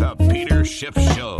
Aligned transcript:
The 0.00 0.16
Peter 0.30 0.64
Schiff 0.64 0.94
Show. 1.14 1.36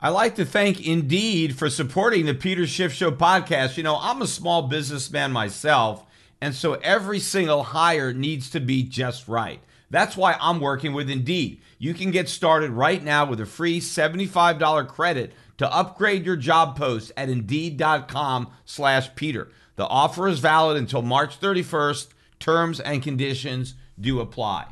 I'd 0.00 0.10
like 0.10 0.36
to 0.36 0.44
thank 0.44 0.86
Indeed 0.86 1.56
for 1.56 1.68
supporting 1.68 2.26
the 2.26 2.34
Peter 2.34 2.66
Schiff 2.66 2.92
Show 2.92 3.10
podcast. 3.10 3.76
You 3.76 3.82
know, 3.82 3.98
I'm 4.00 4.22
a 4.22 4.26
small 4.26 4.62
businessman 4.62 5.32
myself, 5.32 6.04
and 6.40 6.54
so 6.54 6.74
every 6.74 7.18
single 7.18 7.62
hire 7.62 8.12
needs 8.12 8.50
to 8.50 8.60
be 8.60 8.82
just 8.84 9.28
right. 9.28 9.60
That's 9.90 10.16
why 10.16 10.36
I'm 10.40 10.60
working 10.60 10.92
with 10.92 11.10
Indeed. 11.10 11.60
You 11.78 11.94
can 11.94 12.10
get 12.10 12.28
started 12.28 12.70
right 12.70 13.02
now 13.02 13.24
with 13.24 13.40
a 13.40 13.46
free 13.46 13.80
$75 13.80 14.88
credit 14.88 15.32
to 15.58 15.72
upgrade 15.72 16.26
your 16.26 16.36
job 16.36 16.76
post 16.76 17.10
at 17.16 17.28
Indeed.com 17.28 18.50
slash 18.64 19.14
Peter. 19.14 19.48
The 19.78 19.86
offer 19.86 20.26
is 20.26 20.40
valid 20.40 20.76
until 20.76 21.02
March 21.02 21.38
31st. 21.38 22.08
Terms 22.40 22.80
and 22.80 23.00
conditions 23.00 23.74
do 23.98 24.18
apply. 24.18 24.66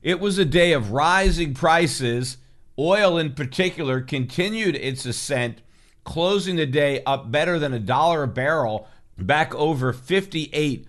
It 0.00 0.18
was 0.18 0.38
a 0.38 0.46
day 0.46 0.72
of 0.72 0.92
rising 0.92 1.52
prices. 1.52 2.38
Oil, 2.78 3.18
in 3.18 3.34
particular, 3.34 4.00
continued 4.00 4.74
its 4.74 5.04
ascent, 5.04 5.60
closing 6.04 6.56
the 6.56 6.64
day 6.64 7.02
up 7.04 7.30
better 7.30 7.58
than 7.58 7.74
a 7.74 7.78
dollar 7.78 8.22
a 8.22 8.28
barrel, 8.28 8.88
back 9.18 9.54
over 9.54 9.92
$58 9.92 10.86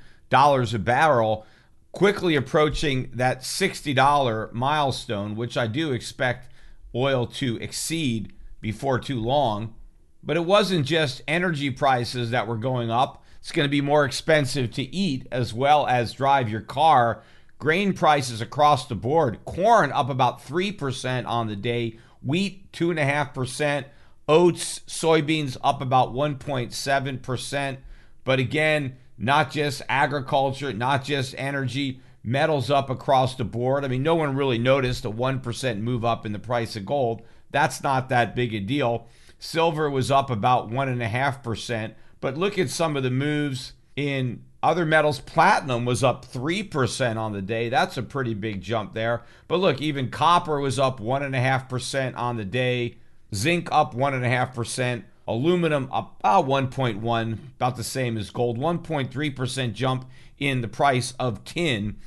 a 0.73 0.79
barrel, 0.79 1.45
quickly 1.91 2.38
approaching 2.38 3.09
that 3.16 3.41
$60 3.41 4.53
milestone, 4.53 5.35
which 5.35 5.57
I 5.57 5.67
do 5.67 5.91
expect 5.91 6.53
oil 6.95 7.27
to 7.27 7.57
exceed 7.57 8.31
before 8.61 8.97
too 8.97 9.19
long. 9.19 9.75
But 10.23 10.38
it 10.38 10.45
wasn't 10.45 10.85
just 10.85 11.22
energy 11.27 11.69
prices 11.69 12.31
that 12.31 12.47
were 12.47 12.56
going 12.56 12.89
up. 12.89 13.25
It's 13.47 13.53
going 13.53 13.66
to 13.66 13.72
be 13.72 13.80
more 13.80 14.03
expensive 14.03 14.72
to 14.72 14.94
eat 14.94 15.25
as 15.31 15.53
well 15.53 15.88
as 15.88 16.12
drive 16.12 16.50
your 16.50 16.59
car. 16.59 17.24
Grain 17.59 17.94
prices 17.94 18.41
across 18.41 18.88
the 18.88 18.94
board. 18.94 19.40
Corn 19.46 19.90
up 19.94 20.09
about 20.09 20.46
3% 20.46 21.25
on 21.25 21.47
the 21.47 21.56
day, 21.56 21.97
wheat 22.22 22.69
2.5%, 22.74 23.86
oats, 24.28 24.80
soybeans 24.80 25.56
up 25.63 25.81
about 25.81 26.12
1.7%. 26.12 27.78
But 28.25 28.40
again, 28.40 28.97
not 29.18 29.50
just 29.50 29.81
agriculture, 29.88 30.74
not 30.74 31.06
just 31.06 31.34
energy, 31.38 32.02
metals 32.25 32.69
up 32.69 32.90
across 32.90 33.36
the 33.36 33.46
board. 33.46 33.86
I 33.86 33.88
mean, 33.88 34.03
no 34.03 34.16
one 34.16 34.36
really 34.36 34.57
noticed 34.57 35.06
a 35.06 35.09
1% 35.09 35.80
move 35.80 36.03
up 36.03 36.25
in 36.25 36.34
the 36.34 36.38
price 36.38 36.75
of 36.75 36.86
gold. 36.86 37.22
That's 37.52 37.81
not 37.81 38.09
that 38.09 38.36
big 38.36 38.53
a 38.53 38.59
deal. 38.59 39.07
Silver 39.40 39.90
was 39.90 40.12
up 40.12 40.30
about 40.30 40.69
1.5%. 40.69 41.94
But 42.19 42.38
look 42.38 42.57
at 42.57 42.69
some 42.69 42.97
of 42.97 43.03
the 43.03 43.11
moves 43.11 43.73
in 43.95 44.44
other 44.63 44.85
metals. 44.85 45.19
Platinum 45.19 45.85
was 45.85 46.03
up 46.03 46.25
3% 46.25 47.17
on 47.17 47.33
the 47.33 47.41
day. 47.41 47.69
That's 47.69 47.97
a 47.97 48.03
pretty 48.03 48.33
big 48.33 48.61
jump 48.61 48.94
there. 48.94 49.23
But 49.47 49.57
look, 49.57 49.81
even 49.81 50.09
copper 50.09 50.59
was 50.59 50.79
up 50.79 51.00
1.5% 51.00 52.17
on 52.17 52.38
the 52.38 52.45
day. 52.45 52.97
Zinc 53.33 53.69
up 53.72 53.94
1.5%. 53.94 55.03
Aluminum 55.27 55.89
up 55.91 56.16
about 56.22 56.45
1.1, 56.45 57.33
about 57.57 57.75
the 57.75 57.83
same 57.83 58.17
as 58.17 58.29
gold. 58.29 58.57
1.3% 58.57 59.73
jump 59.73 60.09
in 60.38 60.61
the 60.61 60.67
price 60.67 61.13
of 61.19 61.44
tin. 61.44 61.97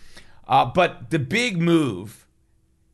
Uh, 0.49 0.65
but 0.65 1.11
the 1.11 1.19
big 1.19 1.61
move 1.61 2.27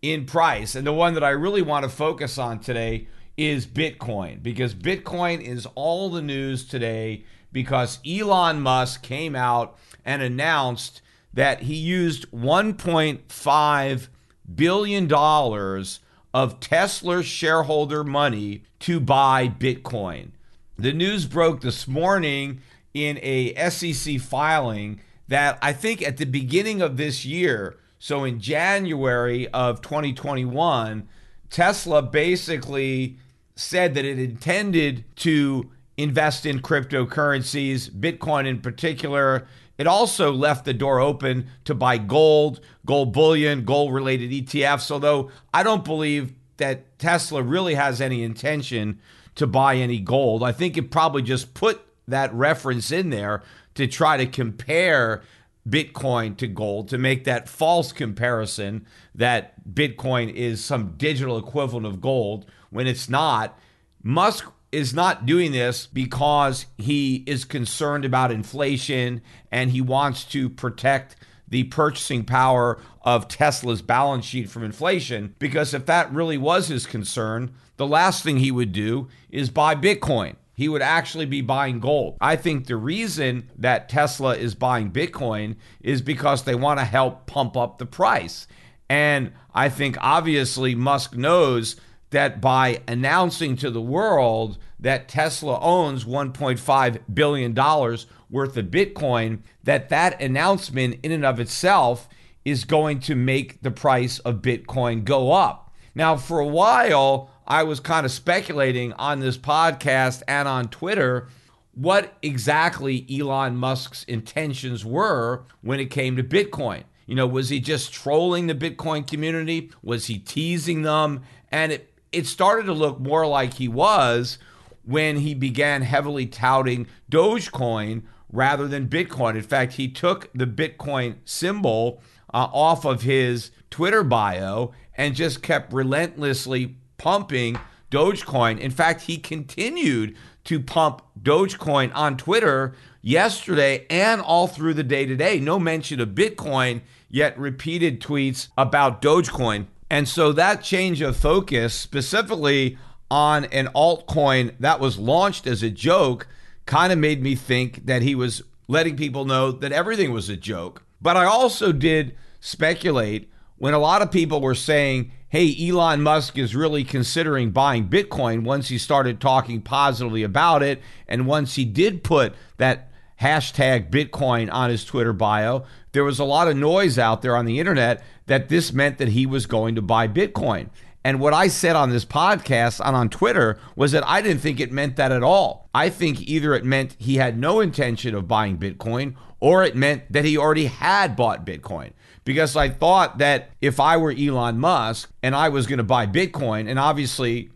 in 0.02 0.26
price, 0.26 0.74
and 0.74 0.86
the 0.86 0.92
one 0.92 1.14
that 1.14 1.24
I 1.24 1.30
really 1.30 1.62
want 1.62 1.84
to 1.84 1.88
focus 1.88 2.38
on 2.38 2.58
today, 2.58 3.08
is 3.36 3.66
Bitcoin 3.66 4.42
because 4.42 4.74
Bitcoin 4.74 5.40
is 5.40 5.66
all 5.74 6.10
the 6.10 6.22
news 6.22 6.64
today 6.64 7.24
because 7.52 7.98
Elon 8.06 8.60
Musk 8.60 9.02
came 9.02 9.34
out 9.36 9.76
and 10.04 10.22
announced 10.22 11.02
that 11.32 11.62
he 11.62 11.74
used 11.74 12.30
1.5 12.30 14.08
billion 14.54 15.06
dollars 15.06 16.00
of 16.32 16.60
Tesla 16.60 17.22
shareholder 17.22 18.04
money 18.04 18.62
to 18.80 19.00
buy 19.00 19.48
Bitcoin. 19.48 20.30
The 20.78 20.92
news 20.92 21.26
broke 21.26 21.62
this 21.62 21.88
morning 21.88 22.60
in 22.92 23.18
a 23.22 23.54
SEC 23.70 24.20
filing 24.20 25.00
that 25.28 25.58
I 25.60 25.72
think 25.72 26.02
at 26.02 26.18
the 26.18 26.26
beginning 26.26 26.80
of 26.82 26.96
this 26.96 27.24
year, 27.24 27.76
so 27.98 28.24
in 28.24 28.38
January 28.40 29.48
of 29.48 29.80
2021, 29.80 31.08
Tesla 31.50 32.02
basically 32.02 33.16
said 33.56 33.94
that 33.94 34.04
it 34.04 34.18
intended 34.18 35.04
to 35.16 35.70
invest 35.96 36.44
in 36.44 36.60
cryptocurrencies, 36.60 37.90
Bitcoin 37.90 38.46
in 38.46 38.60
particular. 38.60 39.48
It 39.78 39.86
also 39.86 40.30
left 40.30 40.64
the 40.64 40.74
door 40.74 41.00
open 41.00 41.48
to 41.64 41.74
buy 41.74 41.98
gold, 41.98 42.60
gold 42.84 43.12
bullion, 43.12 43.64
gold 43.64 43.92
related 43.92 44.30
ETFs, 44.30 44.90
although 44.90 45.30
I 45.52 45.62
don't 45.62 45.84
believe 45.84 46.34
that 46.58 46.98
Tesla 46.98 47.42
really 47.42 47.74
has 47.74 48.00
any 48.00 48.22
intention 48.22 49.00
to 49.34 49.46
buy 49.46 49.76
any 49.76 50.00
gold. 50.00 50.42
I 50.42 50.52
think 50.52 50.76
it 50.76 50.90
probably 50.90 51.22
just 51.22 51.54
put 51.54 51.80
that 52.08 52.32
reference 52.32 52.90
in 52.90 53.10
there 53.10 53.42
to 53.74 53.86
try 53.86 54.16
to 54.16 54.26
compare 54.26 55.22
Bitcoin 55.68 56.36
to 56.36 56.46
gold, 56.46 56.88
to 56.88 56.98
make 56.98 57.24
that 57.24 57.48
false 57.48 57.92
comparison 57.92 58.86
that 59.14 59.54
Bitcoin 59.68 60.32
is 60.32 60.64
some 60.64 60.94
digital 60.96 61.36
equivalent 61.36 61.86
of 61.86 62.00
gold 62.00 62.46
when 62.70 62.86
it's 62.86 63.08
not. 63.08 63.58
Musk 64.02 64.50
is 64.72 64.92
not 64.92 65.26
doing 65.26 65.52
this 65.52 65.86
because 65.86 66.66
he 66.76 67.24
is 67.26 67.44
concerned 67.44 68.04
about 68.04 68.30
inflation 68.30 69.22
and 69.50 69.70
he 69.70 69.80
wants 69.80 70.24
to 70.24 70.48
protect 70.48 71.16
the 71.48 71.64
purchasing 71.64 72.24
power 72.24 72.78
of 73.02 73.28
Tesla's 73.28 73.82
balance 73.82 74.24
sheet 74.24 74.50
from 74.50 74.64
inflation. 74.64 75.34
Because 75.38 75.72
if 75.72 75.86
that 75.86 76.12
really 76.12 76.38
was 76.38 76.68
his 76.68 76.86
concern, 76.86 77.54
the 77.76 77.86
last 77.86 78.22
thing 78.22 78.38
he 78.38 78.50
would 78.50 78.72
do 78.72 79.08
is 79.30 79.50
buy 79.50 79.74
Bitcoin. 79.74 80.34
He 80.54 80.68
would 80.68 80.82
actually 80.82 81.26
be 81.26 81.42
buying 81.42 81.80
gold. 81.80 82.16
I 82.20 82.36
think 82.36 82.66
the 82.66 82.76
reason 82.76 83.50
that 83.58 83.88
Tesla 83.88 84.36
is 84.36 84.54
buying 84.54 84.90
Bitcoin 84.90 85.56
is 85.80 86.00
because 86.00 86.42
they 86.42 86.54
want 86.54 86.80
to 86.80 86.84
help 86.84 87.26
pump 87.26 87.56
up 87.56 87.78
the 87.78 87.86
price. 87.86 88.48
And 88.88 89.32
I 89.54 89.68
think 89.68 89.96
obviously 90.00 90.74
Musk 90.74 91.14
knows 91.14 91.76
that 92.16 92.40
by 92.40 92.80
announcing 92.88 93.56
to 93.56 93.70
the 93.70 93.78
world 93.78 94.56
that 94.80 95.06
Tesla 95.06 95.60
owns 95.60 96.06
1.5 96.06 97.00
billion 97.12 97.52
dollars 97.52 98.06
worth 98.30 98.56
of 98.56 98.64
Bitcoin, 98.68 99.40
that 99.64 99.90
that 99.90 100.18
announcement 100.22 100.98
in 101.02 101.12
and 101.12 101.26
of 101.26 101.38
itself 101.38 102.08
is 102.42 102.64
going 102.64 103.00
to 103.00 103.14
make 103.14 103.60
the 103.60 103.70
price 103.70 104.18
of 104.20 104.36
Bitcoin 104.36 105.04
go 105.04 105.30
up. 105.30 105.74
Now, 105.94 106.16
for 106.16 106.40
a 106.40 106.46
while, 106.46 107.28
I 107.46 107.64
was 107.64 107.80
kind 107.80 108.06
of 108.06 108.12
speculating 108.12 108.94
on 108.94 109.20
this 109.20 109.36
podcast 109.36 110.22
and 110.26 110.48
on 110.48 110.68
Twitter 110.68 111.28
what 111.74 112.16
exactly 112.22 113.06
Elon 113.12 113.56
Musk's 113.56 114.04
intentions 114.04 114.86
were 114.86 115.44
when 115.60 115.80
it 115.80 115.90
came 115.90 116.16
to 116.16 116.22
Bitcoin. 116.22 116.84
You 117.04 117.14
know, 117.14 117.26
was 117.26 117.50
he 117.50 117.60
just 117.60 117.92
trolling 117.92 118.46
the 118.46 118.54
Bitcoin 118.54 119.06
community? 119.06 119.70
Was 119.82 120.06
he 120.06 120.18
teasing 120.18 120.80
them? 120.80 121.22
And 121.52 121.72
it, 121.72 121.92
it 122.16 122.26
started 122.26 122.64
to 122.64 122.72
look 122.72 122.98
more 122.98 123.26
like 123.26 123.54
he 123.54 123.68
was 123.68 124.38
when 124.84 125.18
he 125.18 125.34
began 125.34 125.82
heavily 125.82 126.24
touting 126.24 126.86
Dogecoin 127.10 128.04
rather 128.32 128.66
than 128.66 128.88
Bitcoin. 128.88 129.36
In 129.36 129.42
fact, 129.42 129.74
he 129.74 129.86
took 129.88 130.30
the 130.32 130.46
Bitcoin 130.46 131.16
symbol 131.26 132.00
uh, 132.32 132.48
off 132.52 132.86
of 132.86 133.02
his 133.02 133.50
Twitter 133.70 134.02
bio 134.02 134.72
and 134.96 135.14
just 135.14 135.42
kept 135.42 135.74
relentlessly 135.74 136.76
pumping 136.96 137.58
Dogecoin. 137.90 138.58
In 138.58 138.70
fact, 138.70 139.02
he 139.02 139.18
continued 139.18 140.16
to 140.44 140.58
pump 140.58 141.02
Dogecoin 141.20 141.90
on 141.94 142.16
Twitter 142.16 142.74
yesterday 143.02 143.86
and 143.90 144.22
all 144.22 144.46
through 144.46 144.74
the 144.74 144.82
day 144.82 145.04
today. 145.04 145.38
No 145.38 145.58
mention 145.58 146.00
of 146.00 146.10
Bitcoin, 146.10 146.80
yet 147.10 147.38
repeated 147.38 148.00
tweets 148.00 148.48
about 148.56 149.02
Dogecoin. 149.02 149.66
And 149.88 150.08
so 150.08 150.32
that 150.32 150.62
change 150.62 151.00
of 151.00 151.16
focus, 151.16 151.74
specifically 151.74 152.78
on 153.10 153.44
an 153.46 153.68
altcoin 153.68 154.54
that 154.58 154.80
was 154.80 154.98
launched 154.98 155.46
as 155.46 155.62
a 155.62 155.70
joke, 155.70 156.26
kind 156.66 156.92
of 156.92 156.98
made 156.98 157.22
me 157.22 157.34
think 157.34 157.86
that 157.86 158.02
he 158.02 158.14
was 158.14 158.42
letting 158.68 158.96
people 158.96 159.24
know 159.24 159.52
that 159.52 159.72
everything 159.72 160.12
was 160.12 160.28
a 160.28 160.36
joke. 160.36 160.82
But 161.00 161.16
I 161.16 161.24
also 161.24 161.70
did 161.72 162.16
speculate 162.40 163.30
when 163.58 163.74
a 163.74 163.78
lot 163.78 164.02
of 164.02 164.10
people 164.10 164.40
were 164.40 164.56
saying, 164.56 165.12
hey, 165.28 165.54
Elon 165.68 166.02
Musk 166.02 166.36
is 166.38 166.56
really 166.56 166.82
considering 166.82 167.50
buying 167.50 167.88
Bitcoin 167.88 168.42
once 168.42 168.68
he 168.68 168.78
started 168.78 169.20
talking 169.20 169.60
positively 169.60 170.22
about 170.22 170.62
it. 170.62 170.80
And 171.06 171.26
once 171.26 171.54
he 171.54 171.64
did 171.64 172.02
put 172.02 172.34
that 172.56 172.90
hashtag 173.20 173.90
Bitcoin 173.90 174.52
on 174.52 174.70
his 174.70 174.84
Twitter 174.84 175.12
bio, 175.12 175.64
there 175.92 176.04
was 176.04 176.18
a 176.18 176.24
lot 176.24 176.48
of 176.48 176.56
noise 176.56 176.98
out 176.98 177.22
there 177.22 177.36
on 177.36 177.46
the 177.46 177.58
internet 177.58 178.02
that 178.26 178.48
this 178.48 178.72
meant 178.72 178.98
that 178.98 179.08
he 179.08 179.26
was 179.26 179.46
going 179.46 179.74
to 179.74 179.82
buy 179.82 180.06
Bitcoin. 180.08 180.68
And 181.04 181.20
what 181.20 181.32
I 181.32 181.46
said 181.46 181.76
on 181.76 181.90
this 181.90 182.04
podcast 182.04 182.84
and 182.84 182.96
on 182.96 183.08
Twitter 183.08 183.60
was 183.76 183.92
that 183.92 184.04
I 184.06 184.20
didn't 184.20 184.40
think 184.40 184.58
it 184.58 184.72
meant 184.72 184.96
that 184.96 185.12
at 185.12 185.22
all. 185.22 185.70
I 185.72 185.88
think 185.88 186.20
either 186.22 186.52
it 186.52 186.64
meant 186.64 186.96
he 186.98 187.16
had 187.16 187.38
no 187.38 187.60
intention 187.60 188.14
of 188.14 188.26
buying 188.26 188.58
Bitcoin 188.58 189.14
or 189.38 189.62
it 189.62 189.76
meant 189.76 190.10
that 190.10 190.24
he 190.24 190.36
already 190.36 190.66
had 190.66 191.14
bought 191.14 191.46
Bitcoin. 191.46 191.92
Because 192.24 192.56
I 192.56 192.70
thought 192.70 193.18
that 193.18 193.50
if 193.60 193.78
I 193.78 193.96
were 193.96 194.10
Elon 194.10 194.58
Musk 194.58 195.12
and 195.22 195.36
I 195.36 195.48
was 195.48 195.68
going 195.68 195.78
to 195.78 195.84
buy 195.84 196.08
Bitcoin, 196.08 196.68
and 196.68 196.76
obviously 196.76 197.50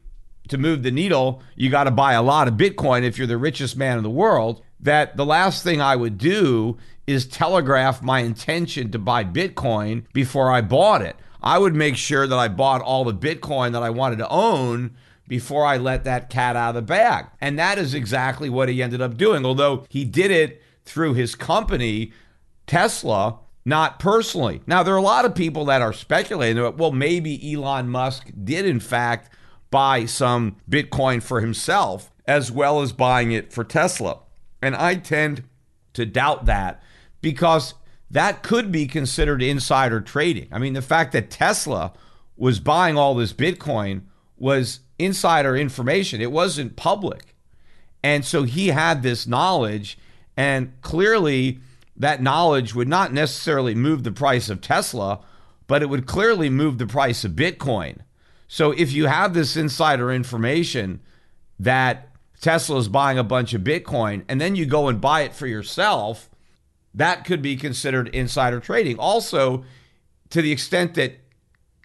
to 0.48 0.56
move 0.56 0.84
the 0.84 0.92
needle, 0.92 1.42
you 1.56 1.70
got 1.70 1.84
to 1.84 1.90
buy 1.90 2.12
a 2.12 2.22
lot 2.22 2.46
of 2.46 2.54
Bitcoin 2.54 3.02
if 3.02 3.18
you're 3.18 3.26
the 3.26 3.36
richest 3.36 3.76
man 3.76 3.96
in 3.96 4.04
the 4.04 4.10
world, 4.10 4.62
that 4.82 5.16
the 5.16 5.26
last 5.26 5.62
thing 5.62 5.80
I 5.80 5.96
would 5.96 6.18
do 6.18 6.78
is 7.06 7.26
telegraph 7.26 8.02
my 8.02 8.20
intention 8.20 8.90
to 8.92 8.98
buy 8.98 9.24
Bitcoin 9.24 10.04
before 10.12 10.50
I 10.50 10.60
bought 10.60 11.02
it. 11.02 11.16
I 11.42 11.58
would 11.58 11.74
make 11.74 11.96
sure 11.96 12.26
that 12.26 12.38
I 12.38 12.48
bought 12.48 12.82
all 12.82 13.04
the 13.04 13.14
Bitcoin 13.14 13.72
that 13.72 13.82
I 13.82 13.90
wanted 13.90 14.18
to 14.18 14.28
own 14.28 14.96
before 15.26 15.64
I 15.64 15.76
let 15.76 16.04
that 16.04 16.28
cat 16.28 16.56
out 16.56 16.70
of 16.70 16.74
the 16.74 16.82
bag. 16.82 17.26
And 17.40 17.58
that 17.58 17.78
is 17.78 17.94
exactly 17.94 18.50
what 18.50 18.68
he 18.68 18.82
ended 18.82 19.00
up 19.00 19.16
doing. 19.16 19.46
Although 19.46 19.86
he 19.88 20.04
did 20.04 20.30
it 20.30 20.62
through 20.84 21.14
his 21.14 21.34
company, 21.34 22.12
Tesla, 22.66 23.38
not 23.64 23.98
personally. 23.98 24.60
Now, 24.66 24.82
there 24.82 24.94
are 24.94 24.98
a 24.98 25.02
lot 25.02 25.24
of 25.24 25.34
people 25.34 25.64
that 25.66 25.82
are 25.82 25.92
speculating 25.92 26.62
that, 26.62 26.76
well, 26.76 26.92
maybe 26.92 27.54
Elon 27.54 27.88
Musk 27.88 28.30
did, 28.42 28.66
in 28.66 28.80
fact, 28.80 29.32
buy 29.70 30.04
some 30.04 30.56
Bitcoin 30.68 31.22
for 31.22 31.40
himself 31.40 32.10
as 32.26 32.50
well 32.50 32.80
as 32.80 32.92
buying 32.92 33.32
it 33.32 33.52
for 33.52 33.64
Tesla. 33.64 34.18
And 34.62 34.76
I 34.76 34.96
tend 34.96 35.44
to 35.94 36.06
doubt 36.06 36.46
that 36.46 36.82
because 37.20 37.74
that 38.10 38.42
could 38.42 38.72
be 38.72 38.86
considered 38.86 39.42
insider 39.42 40.00
trading. 40.00 40.48
I 40.52 40.58
mean, 40.58 40.72
the 40.72 40.82
fact 40.82 41.12
that 41.12 41.30
Tesla 41.30 41.92
was 42.36 42.60
buying 42.60 42.96
all 42.96 43.14
this 43.14 43.32
Bitcoin 43.32 44.02
was 44.36 44.80
insider 44.98 45.56
information, 45.56 46.20
it 46.20 46.32
wasn't 46.32 46.76
public. 46.76 47.34
And 48.02 48.24
so 48.24 48.44
he 48.44 48.68
had 48.68 49.02
this 49.02 49.26
knowledge, 49.26 49.98
and 50.36 50.72
clearly 50.80 51.60
that 51.96 52.22
knowledge 52.22 52.74
would 52.74 52.88
not 52.88 53.12
necessarily 53.12 53.74
move 53.74 54.04
the 54.04 54.12
price 54.12 54.48
of 54.48 54.62
Tesla, 54.62 55.20
but 55.66 55.82
it 55.82 55.90
would 55.90 56.06
clearly 56.06 56.48
move 56.48 56.78
the 56.78 56.86
price 56.86 57.24
of 57.24 57.32
Bitcoin. 57.32 57.98
So 58.48 58.72
if 58.72 58.90
you 58.92 59.06
have 59.06 59.34
this 59.34 59.56
insider 59.56 60.10
information 60.10 61.00
that 61.58 62.09
Tesla 62.40 62.78
is 62.78 62.88
buying 62.88 63.18
a 63.18 63.24
bunch 63.24 63.54
of 63.54 63.62
Bitcoin 63.62 64.24
and 64.28 64.40
then 64.40 64.56
you 64.56 64.66
go 64.66 64.88
and 64.88 65.00
buy 65.00 65.22
it 65.22 65.34
for 65.34 65.46
yourself, 65.46 66.30
that 66.94 67.24
could 67.24 67.42
be 67.42 67.56
considered 67.56 68.08
insider 68.08 68.60
trading. 68.60 68.98
Also, 68.98 69.64
to 70.30 70.42
the 70.42 70.52
extent 70.52 70.94
that 70.94 71.18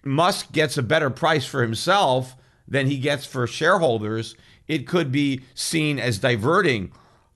Musk 0.04 0.52
gets 0.52 0.78
a 0.78 0.82
better 0.82 1.10
price 1.10 1.44
for 1.44 1.62
himself 1.62 2.36
than 2.66 2.86
he 2.86 2.98
gets 2.98 3.26
for 3.26 3.46
shareholders, 3.46 4.34
it 4.66 4.86
could 4.86 5.12
be 5.12 5.42
seen 5.54 5.98
as 5.98 6.18
diverting 6.18 6.92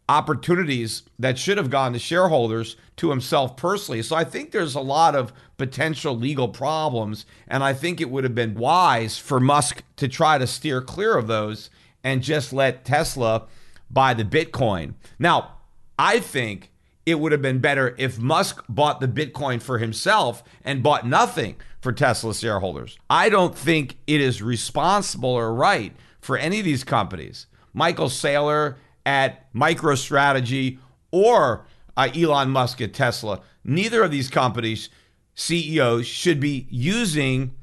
opportunities 0.09 1.05
that 1.21 1.39
should 1.39 1.57
have 1.57 1.71
gone 1.71 1.93
to 1.93 1.99
shareholders 1.99 2.77
to 2.97 3.11
himself 3.11 3.57
personally. 3.57 4.03
So 4.03 4.17
I 4.17 4.25
think 4.25 4.51
there's 4.51 4.75
a 4.75 4.81
lot 4.81 5.15
of 5.15 5.33
potential 5.57 6.17
legal 6.17 6.49
problems, 6.49 7.27
and 7.47 7.63
I 7.63 7.75
think 7.75 8.01
it 8.01 8.11
would 8.11 8.25
have 8.25 8.35
been 8.35 8.55
wise 8.55 9.19
for 9.19 9.39
Musk 9.39 9.85
to 9.97 10.09
try 10.09 10.37
to 10.37 10.49
steer 10.49 10.83
clear 10.83 11.17
of 11.17 11.29
those 11.29 11.71
and 12.03 12.23
just 12.23 12.53
let 12.53 12.85
Tesla 12.85 13.47
buy 13.91 14.15
the 14.15 14.25
Bitcoin. 14.25 14.95
Now, 15.19 15.57
I 15.99 16.21
think 16.21 16.71
it 17.07 17.19
would 17.19 17.33
have 17.33 17.43
been 17.43 17.59
better 17.59 17.95
if 17.99 18.19
Musk 18.19 18.65
bought 18.69 19.01
the 19.01 19.09
Bitcoin 19.09 19.61
for 19.61 19.79
himself 19.79 20.43
and 20.65 20.83
bought 20.83 21.07
nothing 21.07 21.57
for 21.81 21.93
Tesla 21.93 22.35
shareholders. 22.35 22.99
I 23.09 23.29
don't 23.29 23.57
think 23.57 23.97
it 24.07 24.21
is 24.21 24.43
responsible 24.43 25.31
or 25.31 25.53
right 25.53 25.93
for 26.21 26.37
any 26.37 26.59
of 26.59 26.65
these 26.65 26.85
companies, 26.85 27.47
Michael 27.73 28.09
Saylor 28.09 28.77
at 29.07 29.53
MicroStrategy 29.55 30.79
or 31.11 31.67
uh, 31.97 32.09
Elon 32.15 32.51
Musk 32.51 32.81
at 32.81 32.95
Tesla, 32.95 33.41
neither 33.65 34.03
of 34.03 34.11
these 34.11 34.29
companies' 34.29 34.89
CEOs 35.35 36.07
should 36.07 36.41
be 36.41 36.67
using 36.71 37.55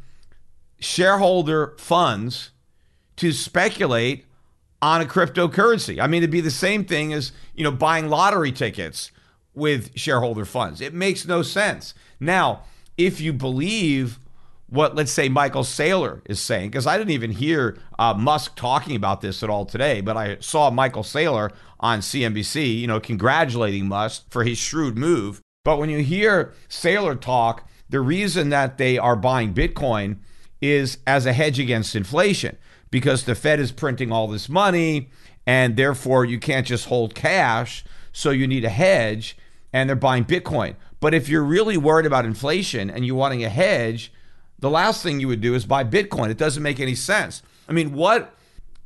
shareholder 0.79 1.75
funds 1.77 2.51
to 3.15 3.31
speculate 3.31 4.25
on 4.81 5.01
a 5.01 5.05
cryptocurrency. 5.05 6.00
I 6.00 6.07
mean, 6.07 6.24
it'd 6.24 6.31
be 6.31 6.41
the 6.41 6.51
same 6.51 6.86
thing 6.86 7.13
as, 7.13 7.31
you 7.55 7.63
know, 7.63 7.72
buying 7.72 8.10
lottery 8.10 8.51
tickets 8.51 9.12
with 9.53 9.98
shareholder 9.98 10.46
funds. 10.46 10.81
It 10.81 10.93
makes 10.93 11.25
no 11.25 11.41
sense. 11.41 11.93
Now, 12.19 12.63
if 12.98 13.19
you 13.19 13.34
believe 13.34 14.19
what, 14.69 14.96
let's 14.96 15.12
say, 15.12 15.29
Michael 15.29 15.63
Saylor 15.63 16.22
is 16.25 16.39
saying, 16.39 16.69
because 16.69 16.86
I 16.86 16.98
didn't 16.98 17.12
even 17.12 17.31
hear 17.31 17.77
uh, 17.98 18.13
Musk 18.13 18.55
talking 18.55 18.96
about 18.96 19.22
this 19.22 19.41
at 19.41 19.50
all 19.50 19.65
today, 19.65 20.01
but 20.01 20.17
I 20.17 20.38
saw 20.39 20.69
Michael 20.69 21.03
Saylor 21.03 21.51
on 21.79 22.00
CNBC, 22.00 22.79
you 22.79 22.88
know, 22.88 23.00
congratulating 23.00 23.88
Musk 23.88 24.25
for 24.29 24.43
his 24.43 24.57
shrewd 24.57 24.98
move. 24.98 25.41
But 25.63 25.79
when 25.79 25.89
you 25.89 26.00
hear 26.00 26.53
Saylor 26.69 27.19
talk, 27.19 27.67
the 27.89 28.01
reason 28.01 28.50
that 28.50 28.77
they 28.77 28.98
are 28.98 29.15
buying 29.15 29.53
Bitcoin 29.53 30.17
is 30.62 30.98
as 31.07 31.25
a 31.25 31.34
hedge 31.34 31.60
against 31.60 31.96
inflation 31.96 32.57
because 32.91 33.24
the 33.25 33.36
Fed 33.36 33.60
is 33.60 33.72
printing 33.72 34.12
all 34.12 34.27
this 34.27 34.50
money 34.50 35.10
and 35.46 35.75
therefore 35.75 36.25
you 36.25 36.39
can't 36.39 36.67
just 36.67 36.86
hold 36.86 37.15
cash. 37.15 37.84
So 38.12 38.32
you 38.32 38.48
need 38.48 38.65
a 38.65 38.70
hedge 38.70 39.38
and 39.72 39.88
they're 39.88 39.96
buying 39.96 40.25
Bitcoin. 40.25 40.75
But 41.00 41.13
if 41.13 41.29
you're 41.29 41.44
really 41.44 41.77
worried 41.77 42.06
about 42.06 42.25
inflation 42.25 42.89
and 42.89 43.06
you're 43.06 43.15
wanting 43.15 43.44
a 43.44 43.50
hedge, 43.50 44.12
the 44.60 44.70
last 44.70 45.03
thing 45.03 45.20
you 45.20 45.27
would 45.27 45.41
do 45.41 45.53
is 45.53 45.65
buy 45.65 45.84
Bitcoin. 45.84 46.29
It 46.29 46.38
doesn't 46.38 46.63
make 46.63 46.79
any 46.79 46.96
sense. 46.96 47.44
I 47.70 47.74
mean, 47.74 47.94
what 47.94 48.34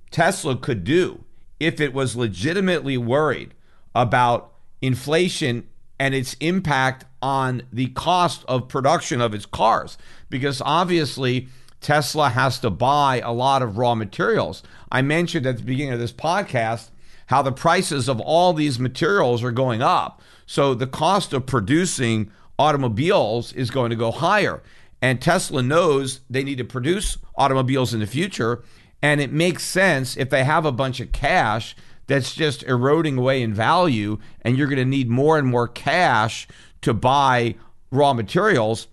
Tesla 0.10 0.58
could 0.58 0.84
do 0.84 1.24
if 1.60 1.80
it 1.80 1.94
was 1.94 2.16
legitimately 2.16 2.98
worried 2.98 3.54
about 3.96 4.52
inflation 4.82 5.68
and 6.00 6.16
its 6.16 6.34
impact 6.40 7.06
on 7.22 7.62
the 7.72 7.88
cost 7.88 8.44
of 8.48 8.68
production 8.68 9.22
of 9.22 9.34
its 9.34 9.46
cars, 9.46 9.98
because 10.30 10.62
obviously 10.66 11.48
Tesla 11.82 12.30
has 12.30 12.60
to 12.60 12.70
buy 12.70 13.20
a 13.20 13.34
lot 13.34 13.62
of 13.62 13.78
raw 13.78 13.96
materials. 13.96 14.64
I 14.92 15.02
mentioned 15.02 15.46
at 15.46 15.58
the 15.58 15.64
beginning 15.64 15.94
of 15.94 16.00
this 16.00 16.14
podcast 16.14 16.90
how 17.28 17.42
the 17.42 17.52
prices 17.52 18.08
of 18.08 18.20
all 18.20 18.54
these 18.54 18.80
materials 18.80 19.44
are 19.44 19.52
going 19.52 19.82
up. 19.82 20.22
So 20.46 20.74
the 20.74 20.88
cost 20.88 21.34
of 21.34 21.46
producing 21.46 22.32
automobiles 22.60 23.52
is 23.54 23.72
going 23.72 23.90
to 23.90 23.96
go 23.96 24.12
higher. 24.12 24.62
And 25.02 25.20
Tesla 25.20 25.64
knows 25.64 26.20
they 26.30 26.44
need 26.44 26.60
to 26.60 26.64
produce 26.64 27.18
automobiles 27.36 27.94
in 27.94 28.00
the 28.00 28.08
future. 28.08 28.64
And 29.02 29.20
it 29.20 29.32
makes 29.32 29.64
sense 29.64 30.16
if 30.16 30.30
they 30.30 30.44
have 30.44 30.66
a 30.66 30.72
bunch 30.72 31.00
of 31.00 31.12
cash 31.12 31.76
that's 32.06 32.36
just 32.36 32.64
eroding 32.64 33.18
away 33.18 33.42
in 33.42 33.54
value 33.54 34.20
and 34.42 34.58
you're 34.58 34.68
going 34.68 34.78
to 34.78 34.86
need 34.86 35.10
more 35.10 35.40
and 35.40 35.48
more 35.48 35.68
cash 35.68 36.48
to 36.82 36.94
buy 36.94 37.56
raw 37.90 38.14
materials. 38.14 38.88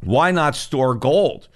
Why 0.00 0.30
not 0.30 0.56
store 0.56 0.94
gold? 0.94 1.48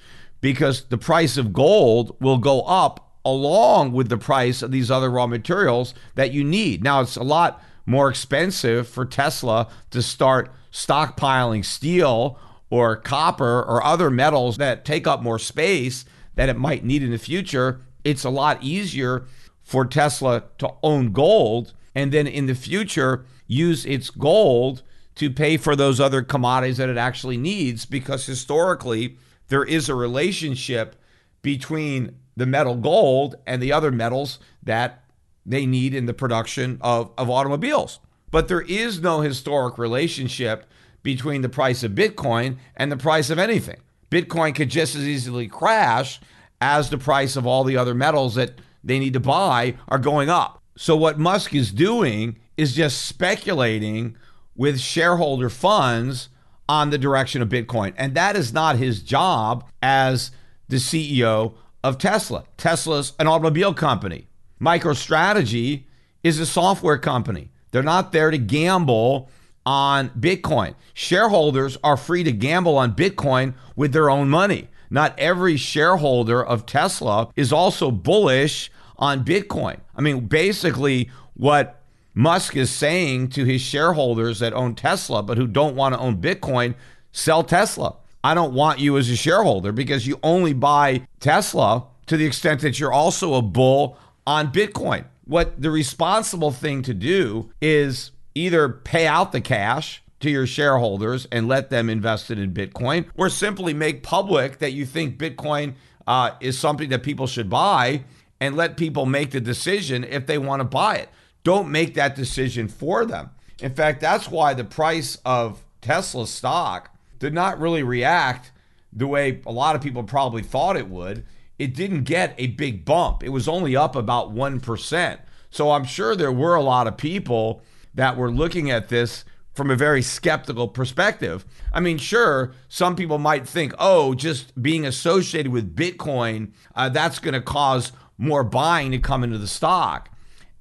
Because 0.42 0.84
the 0.84 0.98
price 0.98 1.38
of 1.38 1.54
gold 1.54 2.14
will 2.20 2.36
go 2.36 2.60
up 2.62 3.16
along 3.24 3.92
with 3.92 4.10
the 4.10 4.18
price 4.18 4.60
of 4.60 4.70
these 4.70 4.90
other 4.90 5.10
raw 5.10 5.26
materials 5.26 5.94
that 6.16 6.32
you 6.32 6.44
need. 6.44 6.84
Now, 6.84 7.00
it's 7.00 7.16
a 7.16 7.22
lot 7.22 7.62
more 7.86 8.10
expensive 8.10 8.86
for 8.86 9.06
Tesla 9.06 9.68
to 9.90 10.02
start 10.02 10.52
stockpiling 10.70 11.64
steel 11.64 12.38
or 12.68 12.96
copper 12.96 13.62
or 13.62 13.82
other 13.82 14.10
metals 14.10 14.56
that 14.58 14.84
take 14.84 15.06
up 15.06 15.22
more 15.22 15.38
space 15.38 16.04
that 16.34 16.48
it 16.48 16.56
might 16.56 16.84
need 16.84 17.02
in 17.02 17.10
the 17.10 17.18
future. 17.18 17.82
It's 18.04 18.24
a 18.24 18.30
lot 18.30 18.62
easier 18.62 19.26
for 19.62 19.84
Tesla 19.84 20.44
to 20.58 20.70
own 20.82 21.12
gold 21.12 21.72
and 21.94 22.12
then 22.12 22.26
in 22.26 22.46
the 22.46 22.54
future 22.54 23.24
use 23.46 23.84
its 23.84 24.10
gold 24.10 24.82
to 25.14 25.30
pay 25.30 25.56
for 25.56 25.76
those 25.76 26.00
other 26.00 26.22
commodities 26.22 26.78
that 26.78 26.88
it 26.88 26.96
actually 26.96 27.36
needs 27.36 27.84
because 27.84 28.26
historically 28.26 29.18
there 29.48 29.64
is 29.64 29.88
a 29.88 29.94
relationship 29.94 30.96
between 31.42 32.16
the 32.36 32.46
metal 32.46 32.76
gold 32.76 33.36
and 33.46 33.62
the 33.62 33.72
other 33.72 33.90
metals 33.90 34.38
that 34.62 35.04
they 35.44 35.66
need 35.66 35.94
in 35.94 36.06
the 36.06 36.14
production 36.14 36.78
of, 36.80 37.10
of 37.18 37.28
automobiles. 37.28 37.98
But 38.30 38.48
there 38.48 38.62
is 38.62 39.00
no 39.00 39.20
historic 39.20 39.76
relationship 39.76 40.66
between 41.02 41.42
the 41.42 41.48
price 41.48 41.82
of 41.82 41.92
Bitcoin 41.92 42.56
and 42.76 42.90
the 42.90 42.96
price 42.96 43.28
of 43.28 43.38
anything. 43.38 43.80
Bitcoin 44.10 44.54
could 44.54 44.70
just 44.70 44.94
as 44.94 45.02
easily 45.02 45.48
crash 45.48 46.20
as 46.60 46.90
the 46.90 46.98
price 46.98 47.36
of 47.36 47.46
all 47.46 47.64
the 47.64 47.76
other 47.76 47.94
metals 47.94 48.34
that 48.36 48.52
they 48.84 48.98
need 48.98 49.12
to 49.12 49.20
buy 49.20 49.76
are 49.88 49.98
going 49.98 50.28
up. 50.28 50.62
So, 50.76 50.96
what 50.96 51.18
Musk 51.18 51.54
is 51.54 51.70
doing 51.70 52.38
is 52.56 52.74
just 52.74 53.04
speculating 53.04 54.16
with 54.54 54.80
shareholder 54.80 55.50
funds 55.50 56.28
on 56.68 56.90
the 56.90 56.98
direction 56.98 57.42
of 57.42 57.48
Bitcoin. 57.48 57.92
And 57.96 58.14
that 58.14 58.36
is 58.36 58.52
not 58.52 58.76
his 58.76 59.02
job 59.02 59.68
as 59.82 60.30
the 60.68 60.76
CEO 60.76 61.54
of 61.84 61.98
Tesla. 61.98 62.44
Tesla's 62.56 63.12
an 63.18 63.26
automobile 63.26 63.74
company. 63.74 64.28
MicroStrategy 64.60 65.84
is 66.22 66.38
a 66.38 66.46
software 66.46 66.98
company. 66.98 67.50
They're 67.72 67.82
not 67.82 68.12
there 68.12 68.30
to 68.30 68.38
gamble 68.38 69.30
on 69.66 70.10
Bitcoin. 70.10 70.74
Shareholders 70.94 71.76
are 71.82 71.96
free 71.96 72.24
to 72.24 72.32
gamble 72.32 72.76
on 72.76 72.94
Bitcoin 72.94 73.54
with 73.76 73.92
their 73.92 74.10
own 74.10 74.28
money. 74.28 74.68
Not 74.90 75.18
every 75.18 75.56
shareholder 75.56 76.44
of 76.44 76.66
Tesla 76.66 77.30
is 77.34 77.52
also 77.52 77.90
bullish 77.90 78.70
on 78.98 79.24
Bitcoin. 79.24 79.80
I 79.96 80.02
mean, 80.02 80.26
basically, 80.26 81.10
what 81.34 81.81
Musk 82.14 82.56
is 82.56 82.70
saying 82.70 83.28
to 83.30 83.44
his 83.44 83.60
shareholders 83.60 84.40
that 84.40 84.52
own 84.52 84.74
Tesla 84.74 85.22
but 85.22 85.38
who 85.38 85.46
don't 85.46 85.76
want 85.76 85.94
to 85.94 86.00
own 86.00 86.18
Bitcoin 86.18 86.74
sell 87.12 87.42
Tesla. 87.42 87.96
I 88.24 88.34
don't 88.34 88.54
want 88.54 88.78
you 88.78 88.98
as 88.98 89.08
a 89.10 89.16
shareholder 89.16 89.72
because 89.72 90.06
you 90.06 90.18
only 90.22 90.52
buy 90.52 91.06
Tesla 91.20 91.86
to 92.06 92.16
the 92.16 92.26
extent 92.26 92.60
that 92.60 92.78
you're 92.78 92.92
also 92.92 93.34
a 93.34 93.42
bull 93.42 93.96
on 94.26 94.52
Bitcoin. 94.52 95.04
What 95.24 95.60
the 95.60 95.70
responsible 95.70 96.50
thing 96.50 96.82
to 96.82 96.94
do 96.94 97.50
is 97.60 98.10
either 98.34 98.68
pay 98.68 99.06
out 99.06 99.32
the 99.32 99.40
cash 99.40 100.02
to 100.20 100.30
your 100.30 100.46
shareholders 100.46 101.26
and 101.32 101.48
let 101.48 101.70
them 101.70 101.90
invest 101.90 102.30
it 102.30 102.38
in 102.38 102.52
Bitcoin, 102.52 103.06
or 103.16 103.28
simply 103.28 103.74
make 103.74 104.02
public 104.02 104.58
that 104.58 104.72
you 104.72 104.86
think 104.86 105.18
Bitcoin 105.18 105.74
uh, 106.06 106.30
is 106.40 106.58
something 106.58 106.88
that 106.90 107.02
people 107.02 107.26
should 107.26 107.50
buy 107.50 108.04
and 108.40 108.56
let 108.56 108.76
people 108.76 109.04
make 109.04 109.30
the 109.32 109.40
decision 109.40 110.04
if 110.04 110.26
they 110.26 110.38
want 110.38 110.60
to 110.60 110.64
buy 110.64 110.96
it. 110.96 111.08
Don't 111.44 111.70
make 111.70 111.94
that 111.94 112.14
decision 112.14 112.68
for 112.68 113.04
them. 113.04 113.30
In 113.60 113.74
fact, 113.74 114.00
that's 114.00 114.28
why 114.28 114.54
the 114.54 114.64
price 114.64 115.18
of 115.24 115.64
Tesla 115.80 116.26
stock 116.26 116.96
did 117.18 117.34
not 117.34 117.58
really 117.60 117.82
react 117.82 118.52
the 118.92 119.06
way 119.06 119.40
a 119.46 119.52
lot 119.52 119.74
of 119.74 119.82
people 119.82 120.02
probably 120.02 120.42
thought 120.42 120.76
it 120.76 120.88
would. 120.88 121.24
It 121.58 121.74
didn't 121.74 122.04
get 122.04 122.34
a 122.38 122.48
big 122.48 122.84
bump, 122.84 123.22
it 123.22 123.30
was 123.30 123.48
only 123.48 123.76
up 123.76 123.94
about 123.96 124.34
1%. 124.34 125.18
So 125.50 125.70
I'm 125.70 125.84
sure 125.84 126.16
there 126.16 126.32
were 126.32 126.54
a 126.54 126.62
lot 126.62 126.86
of 126.86 126.96
people 126.96 127.62
that 127.94 128.16
were 128.16 128.30
looking 128.30 128.70
at 128.70 128.88
this 128.88 129.24
from 129.54 129.70
a 129.70 129.76
very 129.76 130.00
skeptical 130.02 130.66
perspective. 130.66 131.44
I 131.72 131.80
mean, 131.80 131.98
sure, 131.98 132.54
some 132.68 132.96
people 132.96 133.18
might 133.18 133.46
think, 133.46 133.74
oh, 133.78 134.14
just 134.14 134.60
being 134.60 134.86
associated 134.86 135.52
with 135.52 135.76
Bitcoin, 135.76 136.52
uh, 136.74 136.88
that's 136.88 137.18
going 137.18 137.34
to 137.34 137.42
cause 137.42 137.92
more 138.16 138.44
buying 138.44 138.90
to 138.92 138.98
come 138.98 139.22
into 139.22 139.38
the 139.38 139.46
stock. 139.46 140.08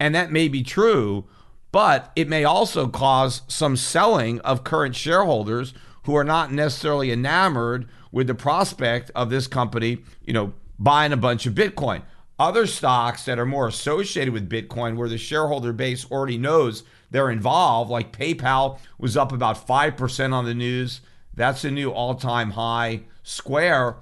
And 0.01 0.15
that 0.15 0.31
may 0.31 0.47
be 0.47 0.63
true, 0.63 1.25
but 1.71 2.11
it 2.15 2.27
may 2.27 2.43
also 2.43 2.87
cause 2.87 3.43
some 3.47 3.77
selling 3.77 4.39
of 4.39 4.63
current 4.63 4.95
shareholders 4.95 5.75
who 6.05 6.15
are 6.15 6.23
not 6.23 6.51
necessarily 6.51 7.11
enamored 7.11 7.87
with 8.11 8.25
the 8.25 8.33
prospect 8.33 9.11
of 9.13 9.29
this 9.29 9.45
company, 9.45 9.99
you 10.25 10.33
know, 10.33 10.53
buying 10.79 11.13
a 11.13 11.17
bunch 11.17 11.45
of 11.45 11.53
Bitcoin. 11.53 12.01
Other 12.39 12.65
stocks 12.65 13.25
that 13.25 13.37
are 13.37 13.45
more 13.45 13.67
associated 13.67 14.33
with 14.33 14.49
Bitcoin, 14.49 14.95
where 14.95 15.07
the 15.07 15.19
shareholder 15.19 15.71
base 15.71 16.09
already 16.09 16.39
knows 16.39 16.81
they're 17.11 17.29
involved, 17.29 17.91
like 17.91 18.11
PayPal 18.11 18.79
was 18.97 19.15
up 19.15 19.31
about 19.31 19.67
5% 19.67 20.33
on 20.33 20.45
the 20.45 20.55
news. 20.55 21.01
That's 21.35 21.63
a 21.63 21.69
new 21.69 21.91
all 21.91 22.15
time 22.15 22.49
high. 22.49 23.01
Square 23.21 23.97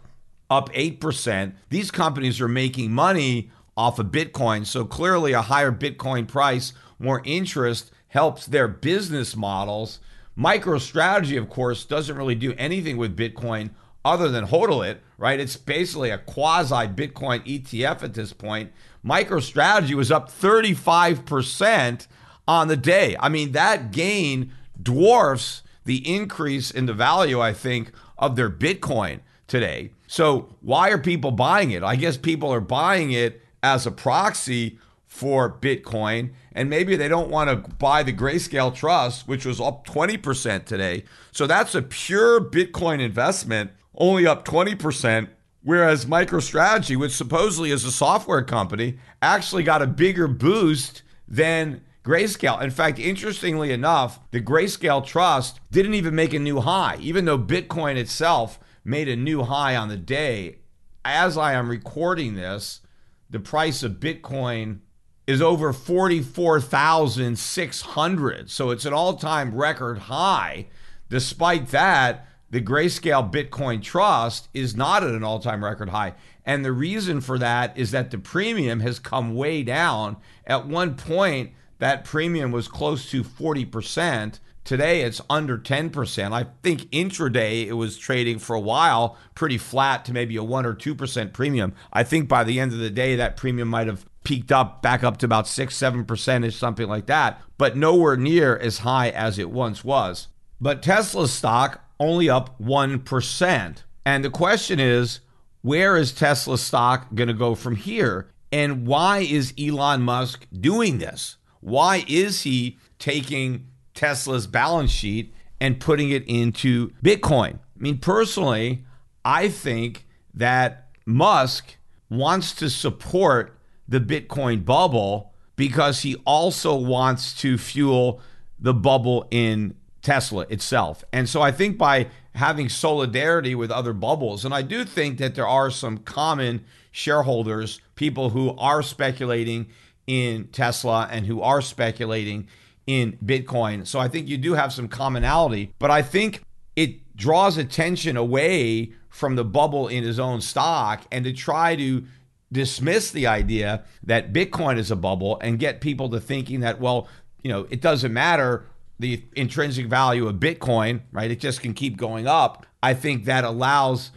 up 0.50 0.72
8%. 0.72 1.56
These 1.70 1.92
companies 1.92 2.40
are 2.40 2.48
making 2.48 2.94
money 2.94 3.52
off 3.80 3.98
of 3.98 4.08
Bitcoin. 4.08 4.66
So 4.66 4.84
clearly, 4.84 5.32
a 5.32 5.42
higher 5.42 5.72
Bitcoin 5.72 6.28
price, 6.28 6.74
more 7.00 7.22
interest 7.24 7.92
helps 8.10 8.46
their 8.46 8.68
business 8.68 9.38
models. 9.38 10.00
MicroStrategy, 10.38 11.40
of 11.40 11.50
course, 11.50 11.86
doesn't 11.86 12.18
really 12.18 12.36
do 12.36 12.54
anything 12.58 12.98
with 12.98 13.16
Bitcoin 13.16 13.70
other 14.04 14.28
than 14.28 14.48
hodl 14.48 14.86
it, 14.86 15.02
right? 15.18 15.40
It's 15.40 15.56
basically 15.56 16.10
a 16.10 16.18
quasi 16.18 16.88
Bitcoin 16.90 17.40
ETF 17.46 18.04
at 18.04 18.16
this 18.16 18.34
point. 18.34 18.74
MicroStrategy 19.06 19.94
was 19.94 20.12
up 20.12 20.30
35% 20.30 22.08
on 22.50 22.68
the 22.68 22.76
day. 22.76 23.16
I 23.18 23.30
mean, 23.30 23.54
that 23.54 23.92
gain 23.92 24.52
dwarfs 24.82 25.64
the 25.86 26.06
increase 26.14 26.70
in 26.70 26.86
the 26.86 26.94
value, 26.94 27.40
I 27.40 27.54
think, 27.54 27.94
of 28.18 28.36
their 28.36 28.50
Bitcoin 28.50 29.22
today. 29.48 29.92
So, 30.06 30.54
why 30.60 30.90
are 30.90 30.98
people 30.98 31.32
buying 31.32 31.72
it? 31.72 31.82
I 31.82 31.96
guess 31.96 32.18
people 32.18 32.52
are 32.52 32.60
buying 32.60 33.12
it 33.12 33.42
as 33.64 33.86
a 33.86 33.92
proxy 33.92 34.80
for 35.06 35.52
Bitcoin. 35.52 36.32
And 36.52 36.70
maybe 36.70 36.96
they 36.96 37.08
don't 37.08 37.30
want 37.30 37.50
to 37.50 37.72
buy 37.76 38.04
the 38.04 38.14
Grayscale 38.14 38.74
Trust, 38.74 39.28
which 39.28 39.46
was 39.46 39.60
up 39.60 39.86
20% 39.86 40.66
today. 40.66 41.04
So 41.32 41.48
that's 41.48 41.76
a 41.76 41.82
pure 41.82 42.40
Bitcoin 42.40 43.00
investment, 43.00 43.72
only 43.96 44.28
up 44.28 44.46
20%. 44.46 45.30
Whereas 45.62 46.06
MicroStrategy, 46.06 46.96
which 46.96 47.12
supposedly 47.12 47.72
is 47.72 47.84
a 47.84 47.92
software 47.92 48.44
company, 48.44 48.98
actually 49.22 49.64
got 49.64 49.82
a 49.82 49.88
bigger 49.88 50.28
boost 50.28 51.02
than 51.28 51.82
Grayscale. 52.04 52.62
In 52.62 52.72
fact, 52.72 52.98
interestingly 52.98 53.72
enough, 53.72 54.20
the 54.32 54.42
Grayscale 54.42 55.06
Trust 55.06 55.60
didn't 55.70 55.96
even 55.96 56.16
make 56.16 56.34
a 56.34 56.40
new 56.40 56.62
high, 56.62 56.98
even 57.02 57.26
though 57.26 57.38
Bitcoin 57.38 57.98
itself 57.98 58.60
made 58.86 59.10
a 59.10 59.16
new 59.16 59.44
high 59.44 59.76
on 59.76 59.90
the 59.90 59.98
day. 59.98 60.60
As 61.04 61.38
I 61.38 61.54
am 61.54 61.70
recording 61.70 62.36
this, 62.36 62.82
the 63.30 63.40
price 63.40 63.84
of 63.84 63.94
Bitcoin 63.94 64.80
is 65.28 65.42
over 65.42 65.72
44,600. 65.72 68.50
So 68.50 68.72
it's 68.72 68.86
an 68.86 68.94
all 68.94 69.14
time 69.16 69.56
record 69.56 70.00
high. 70.00 70.68
Despite 71.10 71.68
that, 71.68 72.28
the 72.50 72.62
Grayscale 72.62 73.32
Bitcoin 73.32 73.84
Trust 73.84 74.50
is 74.54 74.76
not 74.76 75.04
at 75.04 75.12
an 75.12 75.24
all 75.24 75.40
time 75.40 75.64
record 75.64 75.90
high. 75.90 76.16
And 76.46 76.66
the 76.66 76.72
reason 76.72 77.22
for 77.22 77.38
that 77.38 77.78
is 77.78 77.92
that 77.92 78.10
the 78.10 78.18
premium 78.18 78.80
has 78.80 78.98
come 78.98 79.36
way 79.36 79.62
down. 79.62 80.18
At 80.48 80.66
one 80.66 80.96
point, 80.96 81.52
that 81.78 82.04
premium 82.04 82.52
was 82.52 82.68
close 82.68 83.12
to 83.12 83.24
40%. 83.24 84.40
Today 84.64 85.02
it's 85.02 85.22
under 85.30 85.58
10%. 85.58 86.32
I 86.32 86.48
think 86.62 86.82
intraday 86.92 87.66
it 87.66 87.74
was 87.74 87.98
trading 87.98 88.40
for 88.40 88.56
a 88.56 88.60
while 88.60 89.18
pretty 89.36 89.58
flat 89.58 90.06
to 90.06 90.14
maybe 90.14 90.36
a 90.36 90.44
1 90.44 90.66
or 90.66 90.76
2% 90.76 91.34
premium. 91.34 91.74
I 91.92 92.04
think 92.04 92.28
by 92.28 92.44
the 92.44 92.60
end 92.60 92.74
of 92.74 92.80
the 92.80 92.90
day 92.90 93.16
that 93.16 93.38
premium 93.38 93.68
might 93.68 93.88
have 93.88 94.06
peaked 94.24 94.52
up 94.52 94.82
back 94.82 95.04
up 95.04 95.18
to 95.18 95.26
about 95.26 95.48
6 95.48 95.76
7% 95.76 96.48
or 96.48 96.52
something 96.52 96.88
like 96.88 97.08
that, 97.08 97.42
but 97.58 97.78
nowhere 97.78 98.18
near 98.18 98.58
as 98.58 98.80
high 98.80 99.10
as 99.10 99.40
it 99.40 99.50
once 99.50 99.84
was. 99.84 100.28
But 100.62 100.84
Tesla 100.84 101.28
stock 101.28 101.84
only 102.00 102.30
up 102.30 102.60
1%. 102.62 103.84
And 104.06 104.26
the 104.26 104.30
question 104.30 104.80
is, 104.80 105.22
where 105.62 105.98
is 105.98 106.12
Tesla 106.12 106.58
stock 106.58 107.14
going 107.14 107.28
to 107.28 107.34
go 107.34 107.56
from 107.56 107.76
here? 107.76 108.30
And 108.52 108.88
why 108.88 109.20
is 109.20 109.54
Elon 109.60 110.02
Musk 110.02 110.48
doing 110.52 110.98
this? 110.98 111.38
Why 111.60 112.06
is 112.08 112.44
he 112.44 112.78
taking 112.98 113.68
Tesla's 114.00 114.48
balance 114.48 114.92
sheet 114.92 115.34
and 115.60 115.78
putting 115.78 116.10
it 116.10 116.24
into 116.26 116.92
Bitcoin. 117.04 117.56
I 117.56 117.80
mean, 117.80 117.98
personally, 117.98 118.86
I 119.26 119.50
think 119.50 120.08
that 120.34 120.88
Musk 121.06 121.76
wants 122.10 122.54
to 122.54 122.70
support 122.70 123.60
the 123.90 124.00
Bitcoin 124.00 124.64
bubble 124.64 125.34
because 125.58 126.04
he 126.04 126.16
also 126.24 126.78
wants 126.78 127.34
to 127.42 127.58
fuel 127.58 128.22
the 128.58 128.74
bubble 128.74 129.28
in 129.32 129.76
Tesla 130.02 130.46
itself. 130.50 131.04
And 131.12 131.28
so 131.28 131.42
I 131.42 131.52
think 131.52 131.78
by 131.78 132.08
having 132.36 132.70
solidarity 132.70 133.54
with 133.54 133.70
other 133.70 133.92
bubbles, 133.92 134.46
and 134.46 134.54
I 134.54 134.62
do 134.62 134.86
think 134.86 135.18
that 135.18 135.36
there 135.36 135.48
are 135.48 135.70
some 135.70 135.98
common 135.98 136.64
shareholders, 136.92 137.82
people 137.96 138.30
who 138.30 138.56
are 138.56 138.82
speculating 138.82 139.68
in 140.08 140.48
Tesla 140.48 141.10
and 141.12 141.26
who 141.26 141.42
are 141.42 141.62
speculating 141.62 142.48
in 142.90 143.16
Bitcoin. 143.24 143.86
So 143.86 144.00
I 144.00 144.08
think 144.08 144.28
you 144.28 144.36
do 144.36 144.56
have 144.56 144.74
some 144.74 144.88
commonality, 144.88 145.72
but 145.78 145.92
I 145.92 146.02
think 146.02 146.42
it 146.76 147.16
draws 147.16 147.56
attention 147.56 148.18
away 148.18 148.94
from 149.10 149.36
the 149.36 149.46
bubble 149.46 149.88
in 149.88 150.04
his 150.04 150.18
own 150.18 150.42
stock 150.42 151.06
and 151.12 151.24
to 151.24 151.32
try 151.32 151.76
to 151.76 152.04
dismiss 152.52 153.12
the 153.12 153.28
idea 153.28 153.84
that 154.02 154.34
Bitcoin 154.34 154.80
is 154.80 154.90
a 154.90 154.96
bubble 154.96 155.38
and 155.40 155.60
get 155.60 155.82
people 155.82 156.10
to 156.10 156.20
thinking 156.20 156.62
that, 156.62 156.80
well, 156.80 157.08
you 157.44 157.52
know, 157.52 157.68
it 157.70 157.80
doesn't 157.80 158.12
matter 158.12 158.66
the 158.98 159.24
intrinsic 159.36 159.86
value 159.86 160.28
of 160.28 160.38
Bitcoin, 160.38 161.02
right? 161.12 161.30
It 161.30 161.40
just 161.40 161.62
can 161.62 161.76
keep 161.76 161.96
going 161.96 162.26
up. 162.26 162.66
I 162.82 162.96
think 162.96 163.26
that 163.26 163.44
allows 163.44 164.10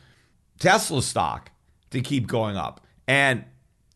Tesla 0.58 1.02
stock 1.02 1.50
to 1.90 2.00
keep 2.00 2.26
going 2.26 2.56
up 2.56 2.80
and 3.06 3.44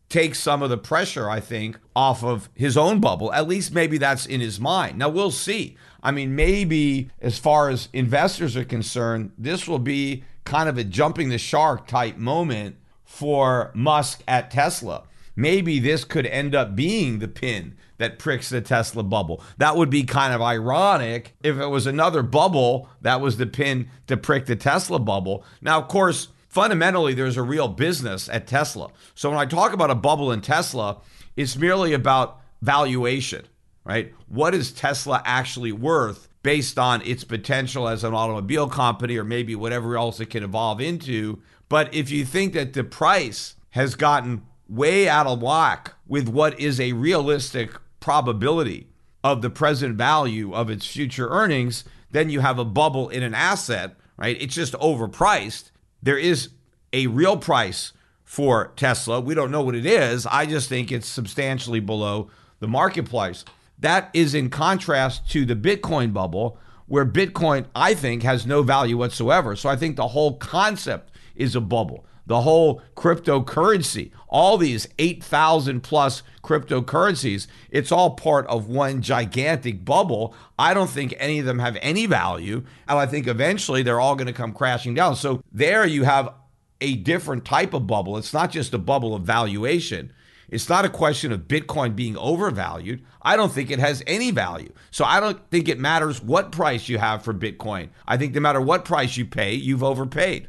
take 0.08 0.34
some 0.34 0.62
of 0.62 0.70
the 0.70 0.78
pressure, 0.78 1.28
I 1.28 1.40
think, 1.40 1.78
off 1.94 2.22
of 2.22 2.48
his 2.54 2.76
own 2.76 3.00
bubble. 3.00 3.32
At 3.32 3.48
least 3.48 3.72
maybe 3.72 3.98
that's 3.98 4.26
in 4.26 4.40
his 4.40 4.60
mind. 4.60 4.98
Now 4.98 5.08
we'll 5.08 5.30
see. 5.30 5.76
I 6.02 6.12
mean, 6.12 6.36
maybe 6.36 7.10
as 7.20 7.38
far 7.38 7.68
as 7.68 7.88
investors 7.92 8.56
are 8.56 8.64
concerned, 8.64 9.32
this 9.36 9.66
will 9.66 9.80
be 9.80 10.24
kind 10.44 10.68
of 10.68 10.78
a 10.78 10.84
jumping 10.84 11.28
the 11.28 11.38
shark 11.38 11.86
type 11.86 12.16
moment 12.16 12.76
for 13.04 13.72
Musk 13.74 14.22
at 14.28 14.50
Tesla. 14.50 15.04
Maybe 15.34 15.78
this 15.78 16.04
could 16.04 16.26
end 16.26 16.54
up 16.54 16.76
being 16.76 17.18
the 17.18 17.28
pin 17.28 17.76
that 17.98 18.18
pricks 18.18 18.48
the 18.48 18.60
Tesla 18.60 19.02
bubble. 19.02 19.42
That 19.58 19.76
would 19.76 19.90
be 19.90 20.04
kind 20.04 20.32
of 20.32 20.40
ironic 20.40 21.34
if 21.42 21.58
it 21.58 21.66
was 21.66 21.86
another 21.86 22.22
bubble 22.22 22.88
that 23.02 23.20
was 23.20 23.36
the 23.36 23.46
pin 23.46 23.88
to 24.06 24.16
prick 24.16 24.46
the 24.46 24.56
Tesla 24.56 24.98
bubble. 24.98 25.44
Now, 25.60 25.80
of 25.80 25.88
course, 25.88 26.28
fundamentally, 26.56 27.12
there's 27.12 27.36
a 27.36 27.42
real 27.42 27.68
business 27.68 28.30
at 28.30 28.46
Tesla. 28.46 28.88
So 29.14 29.28
when 29.28 29.38
I 29.38 29.44
talk 29.44 29.74
about 29.74 29.90
a 29.90 29.94
bubble 29.94 30.32
in 30.32 30.40
Tesla, 30.40 31.02
it's 31.36 31.54
merely 31.54 31.92
about 31.92 32.40
valuation, 32.62 33.44
right? 33.84 34.14
What 34.28 34.54
is 34.54 34.72
Tesla 34.72 35.20
actually 35.26 35.72
worth 35.72 36.30
based 36.42 36.78
on 36.78 37.02
its 37.02 37.24
potential 37.24 37.86
as 37.86 38.04
an 38.04 38.14
automobile 38.14 38.70
company 38.70 39.18
or 39.18 39.24
maybe 39.24 39.54
whatever 39.54 39.98
else 39.98 40.18
it 40.18 40.30
can 40.30 40.42
evolve 40.42 40.80
into? 40.80 41.42
But 41.68 41.92
if 41.92 42.10
you 42.10 42.24
think 42.24 42.54
that 42.54 42.72
the 42.72 42.84
price 42.84 43.56
has 43.72 43.94
gotten 43.94 44.46
way 44.66 45.10
out 45.10 45.26
of 45.26 45.42
whack 45.42 45.92
with 46.06 46.26
what 46.26 46.58
is 46.58 46.80
a 46.80 46.94
realistic 46.94 47.70
probability 48.00 48.88
of 49.22 49.42
the 49.42 49.50
present 49.50 49.96
value 49.96 50.54
of 50.54 50.70
its 50.70 50.86
future 50.86 51.28
earnings, 51.28 51.84
then 52.10 52.30
you 52.30 52.40
have 52.40 52.58
a 52.58 52.64
bubble 52.64 53.10
in 53.10 53.22
an 53.22 53.34
asset, 53.34 53.94
right? 54.16 54.40
It's 54.40 54.54
just 54.54 54.72
overpriced. 54.72 55.70
There 56.06 56.16
is 56.16 56.50
a 56.92 57.08
real 57.08 57.36
price 57.36 57.92
for 58.22 58.72
Tesla. 58.76 59.20
We 59.20 59.34
don't 59.34 59.50
know 59.50 59.62
what 59.62 59.74
it 59.74 59.84
is. 59.84 60.24
I 60.24 60.46
just 60.46 60.68
think 60.68 60.92
it's 60.92 61.08
substantially 61.08 61.80
below 61.80 62.30
the 62.60 62.68
market 62.68 63.10
price. 63.10 63.44
That 63.80 64.10
is 64.14 64.32
in 64.32 64.48
contrast 64.48 65.28
to 65.32 65.44
the 65.44 65.56
Bitcoin 65.56 66.12
bubble, 66.12 66.58
where 66.86 67.04
Bitcoin, 67.04 67.66
I 67.74 67.94
think, 67.94 68.22
has 68.22 68.46
no 68.46 68.62
value 68.62 68.96
whatsoever. 68.96 69.56
So 69.56 69.68
I 69.68 69.74
think 69.74 69.96
the 69.96 70.06
whole 70.06 70.36
concept 70.36 71.10
is 71.34 71.56
a 71.56 71.60
bubble. 71.60 72.06
The 72.26 72.40
whole 72.40 72.82
cryptocurrency, 72.96 74.10
all 74.28 74.58
these 74.58 74.88
8,000 74.98 75.80
plus 75.80 76.22
cryptocurrencies, 76.42 77.46
it's 77.70 77.92
all 77.92 78.10
part 78.10 78.46
of 78.48 78.68
one 78.68 79.00
gigantic 79.00 79.84
bubble. 79.84 80.34
I 80.58 80.74
don't 80.74 80.90
think 80.90 81.14
any 81.18 81.38
of 81.38 81.46
them 81.46 81.60
have 81.60 81.78
any 81.80 82.06
value. 82.06 82.64
And 82.88 82.98
I 82.98 83.06
think 83.06 83.28
eventually 83.28 83.82
they're 83.82 84.00
all 84.00 84.16
going 84.16 84.26
to 84.26 84.32
come 84.32 84.52
crashing 84.52 84.94
down. 84.94 85.14
So 85.16 85.42
there 85.52 85.86
you 85.86 86.02
have 86.04 86.34
a 86.80 86.96
different 86.96 87.44
type 87.44 87.72
of 87.74 87.86
bubble. 87.86 88.18
It's 88.18 88.34
not 88.34 88.50
just 88.50 88.74
a 88.74 88.78
bubble 88.78 89.14
of 89.14 89.22
valuation. 89.22 90.12
It's 90.48 90.68
not 90.68 90.84
a 90.84 90.90
question 90.90 91.32
of 91.32 91.48
Bitcoin 91.48 91.96
being 91.96 92.16
overvalued. 92.16 93.04
I 93.22 93.36
don't 93.36 93.52
think 93.52 93.70
it 93.70 93.80
has 93.80 94.02
any 94.06 94.30
value. 94.30 94.72
So 94.90 95.04
I 95.04 95.18
don't 95.18 95.38
think 95.50 95.68
it 95.68 95.78
matters 95.78 96.22
what 96.22 96.52
price 96.52 96.88
you 96.88 96.98
have 96.98 97.22
for 97.22 97.34
Bitcoin. 97.34 97.88
I 98.06 98.16
think 98.16 98.34
no 98.34 98.40
matter 98.40 98.60
what 98.60 98.84
price 98.84 99.16
you 99.16 99.24
pay, 99.26 99.54
you've 99.54 99.82
overpaid. 99.82 100.48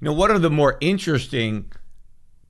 You 0.00 0.06
know, 0.06 0.12
one 0.12 0.30
of 0.30 0.42
the 0.42 0.50
more 0.50 0.76
interesting 0.80 1.72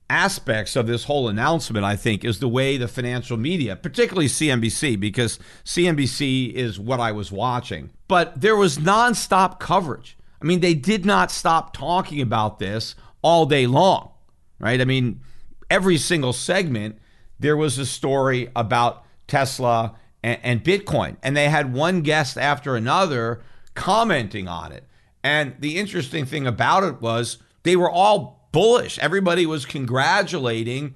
aspects 0.09 0.75
of 0.75 0.87
this 0.87 1.05
whole 1.05 1.27
announcement, 1.27 1.85
I 1.85 1.95
think, 1.95 2.23
is 2.23 2.39
the 2.39 2.47
way 2.47 2.77
the 2.77 2.87
financial 2.87 3.37
media, 3.37 3.75
particularly 3.75 4.27
CNBC, 4.27 4.99
because 4.99 5.39
CNBC 5.65 6.53
is 6.53 6.79
what 6.79 6.99
I 6.99 7.11
was 7.11 7.31
watching, 7.31 7.91
but 8.07 8.39
there 8.39 8.55
was 8.55 8.77
nonstop 8.77 9.59
coverage. 9.59 10.17
I 10.41 10.45
mean, 10.45 10.59
they 10.59 10.73
did 10.73 11.05
not 11.05 11.31
stop 11.31 11.73
talking 11.73 12.21
about 12.21 12.59
this 12.59 12.95
all 13.21 13.45
day 13.45 13.65
long, 13.65 14.11
right? 14.59 14.79
I 14.79 14.85
mean, 14.85 15.21
every 15.69 15.97
single 15.97 16.33
segment, 16.33 16.99
there 17.39 17.57
was 17.57 17.77
a 17.77 17.85
story 17.85 18.49
about 18.55 19.03
Tesla 19.27 19.95
and, 20.23 20.39
and 20.43 20.63
Bitcoin, 20.63 21.17
and 21.23 21.35
they 21.35 21.49
had 21.49 21.73
one 21.73 22.01
guest 22.01 22.37
after 22.37 22.75
another 22.75 23.41
commenting 23.73 24.47
on 24.47 24.71
it. 24.71 24.83
And 25.27 25.55
the 25.59 25.77
interesting 25.77 26.25
thing 26.25 26.47
about 26.47 26.85
it 26.85 27.01
was 27.01 27.37
they 27.63 27.75
were 27.75 27.91
all 27.91 28.47
bullish. 28.53 28.97
Everybody 28.99 29.45
was 29.45 29.65
congratulating 29.65 30.93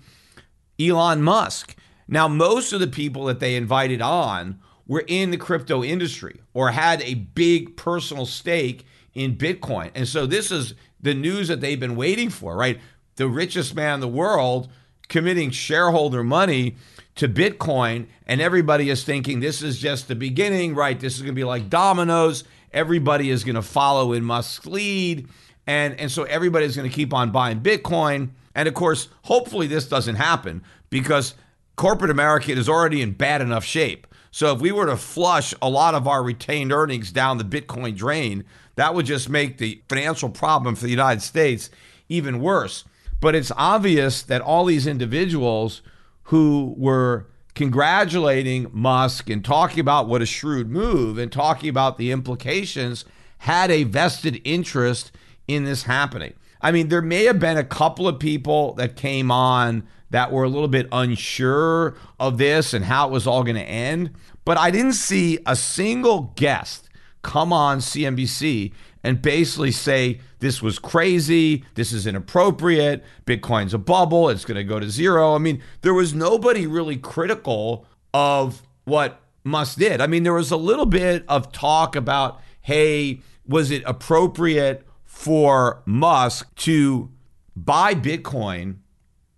Elon 0.80 1.22
Musk. 1.22 1.76
Now, 2.08 2.30
most 2.30 2.72
of 2.72 2.80
the 2.80 2.88
people 2.88 3.26
that 3.26 3.42
they 3.42 3.58
invited 3.58 4.02
on 4.02 4.62
were 4.88 5.04
in 5.06 5.32
the 5.32 5.38
crypto 5.38 5.84
industry 5.84 6.40
or 6.54 6.72
had 6.72 7.02
a 7.02 7.16
big 7.16 7.76
personal 7.76 8.26
stake 8.26 8.86
in 9.14 9.36
Bitcoin. 9.36 9.92
And 9.96 10.08
so 10.08 10.26
this 10.26 10.50
is 10.50 10.76
the 11.02 11.14
news 11.14 11.50
that 11.50 11.60
they've 11.60 11.78
been 11.78 11.98
waiting 11.98 12.30
for, 12.30 12.56
right? 12.56 12.80
The 13.18 13.28
richest 13.28 13.76
man 13.76 13.96
in 13.96 14.00
the 14.00 14.08
world 14.08 14.70
committing 15.10 15.52
shareholder 15.52 16.24
money 16.24 16.78
to 17.16 17.28
Bitcoin, 17.28 18.08
and 18.26 18.40
everybody 18.40 18.90
is 18.90 19.04
thinking 19.04 19.42
this 19.42 19.62
is 19.62 19.78
just 19.78 20.08
the 20.08 20.16
beginning, 20.16 20.74
right? 20.74 20.98
This 20.98 21.18
is 21.18 21.22
going 21.22 21.36
to 21.36 21.40
be 21.40 21.44
like 21.44 21.70
dominoes. 21.70 22.46
Everybody 22.74 23.30
is 23.30 23.44
going 23.44 23.56
to 23.56 23.62
follow 23.62 24.14
in 24.14 24.24
Musk's 24.24 24.66
lead. 24.66 25.28
And, 25.68 26.00
and 26.00 26.12
so 26.12 26.24
everybody's 26.24 26.76
going 26.76 26.90
to 26.90 26.96
keep 26.96 27.14
on 27.14 27.32
buying 27.32 27.62
Bitcoin. 27.62 28.32
And 28.56 28.68
of 28.68 28.74
course, 28.74 29.10
hopefully 29.24 29.68
this 29.68 29.88
doesn't 29.88 30.16
happen 30.16 30.64
because 30.90 31.36
corporate 31.76 32.12
America 32.12 32.52
is 32.52 32.68
already 32.68 33.02
in 33.02 33.12
bad 33.12 33.42
enough 33.42 33.64
shape. 33.64 34.08
So 34.32 34.54
if 34.56 34.62
we 34.62 34.72
were 34.72 34.86
to 34.86 34.98
flush 34.98 35.54
a 35.62 35.70
lot 35.70 35.94
of 35.94 36.08
our 36.08 36.24
retained 36.24 36.72
earnings 36.72 37.12
down 37.12 37.38
the 37.38 37.44
Bitcoin 37.44 37.96
drain, 37.96 38.46
that 38.76 38.96
would 38.96 39.06
just 39.06 39.30
make 39.30 39.58
the 39.58 39.82
financial 39.90 40.30
problem 40.30 40.76
for 40.76 40.86
the 40.86 40.92
United 40.92 41.22
States 41.22 41.70
even 42.08 42.40
worse. 42.40 42.86
But 43.20 43.36
it's 43.36 43.52
obvious 43.56 44.24
that 44.24 44.42
all 44.42 44.66
these 44.66 44.88
individuals 44.88 45.82
who 46.24 46.74
were 46.78 47.28
congratulating 47.56 48.68
Musk 48.72 49.30
and 49.30 49.44
talking 49.44 49.80
about 49.80 50.08
what 50.08 50.22
a 50.22 50.26
shrewd 50.26 50.70
move 50.70 51.18
and 51.18 51.32
talking 51.32 51.70
about 51.70 51.98
the 51.98 52.12
implications 52.12 53.06
had 53.40 53.72
a 53.72 53.84
vested 53.84 54.40
interest 54.44 55.12
in 55.48 55.64
this 55.64 55.84
happening. 55.84 56.34
I 56.62 56.72
mean, 56.72 56.90
there 56.90 57.02
may 57.02 57.26
have 57.26 57.40
been 57.40 57.58
a 57.58 57.64
couple 57.64 58.08
of 58.08 58.20
people 58.20 58.74
that 58.76 58.96
came 58.96 59.32
on 59.32 59.88
that 60.12 60.32
were 60.32 60.44
a 60.44 60.50
little 60.50 60.68
bit 60.68 60.88
unsure 60.92 61.96
of 62.20 62.38
this 62.38 62.74
and 62.74 62.86
how 62.86 63.08
it 63.08 63.12
was 63.12 63.26
all 63.26 63.44
going 63.44 63.56
to 63.56 63.62
end, 63.62 64.12
but 64.46 64.58
I 64.58 64.70
didn't 64.70 64.94
see 64.94 65.40
a 65.46 65.56
single 65.56 66.34
guest 66.36 66.90
come 67.22 67.54
on 67.54 67.80
CNBC 67.80 68.74
and 69.04 69.22
basically 69.22 69.72
say 69.72 70.20
this 70.40 70.62
was 70.62 70.80
crazy, 70.80 71.66
this 71.76 71.92
is 71.92 72.06
inappropriate, 72.06 73.04
Bitcoin's 73.26 73.74
a 73.74 73.78
bubble, 73.78 74.30
it's 74.30 74.46
going 74.46 74.58
to 74.58 74.64
go 74.64 74.80
to 74.80 74.90
zero. 74.90 75.36
I 75.36 75.38
mean, 75.38 75.62
there 75.82 75.94
was 75.94 76.14
nobody 76.14 76.68
really 76.68 76.98
critical 76.98 77.86
of 78.14 78.62
what 78.86 79.22
Musk 79.44 79.80
did. 79.80 80.02
I 80.02 80.08
mean, 80.08 80.24
there 80.24 80.34
was 80.34 80.52
a 80.52 80.58
little 80.58 80.86
bit 80.86 81.26
of 81.28 81.52
talk 81.52 81.96
about, 81.96 82.40
hey, 82.62 83.22
was 83.46 83.72
it 83.72 83.84
appropriate 83.86 84.86
for 85.04 85.82
Musk 85.86 86.54
to 86.56 87.12
buy 87.56 87.94
Bitcoin 87.94 88.78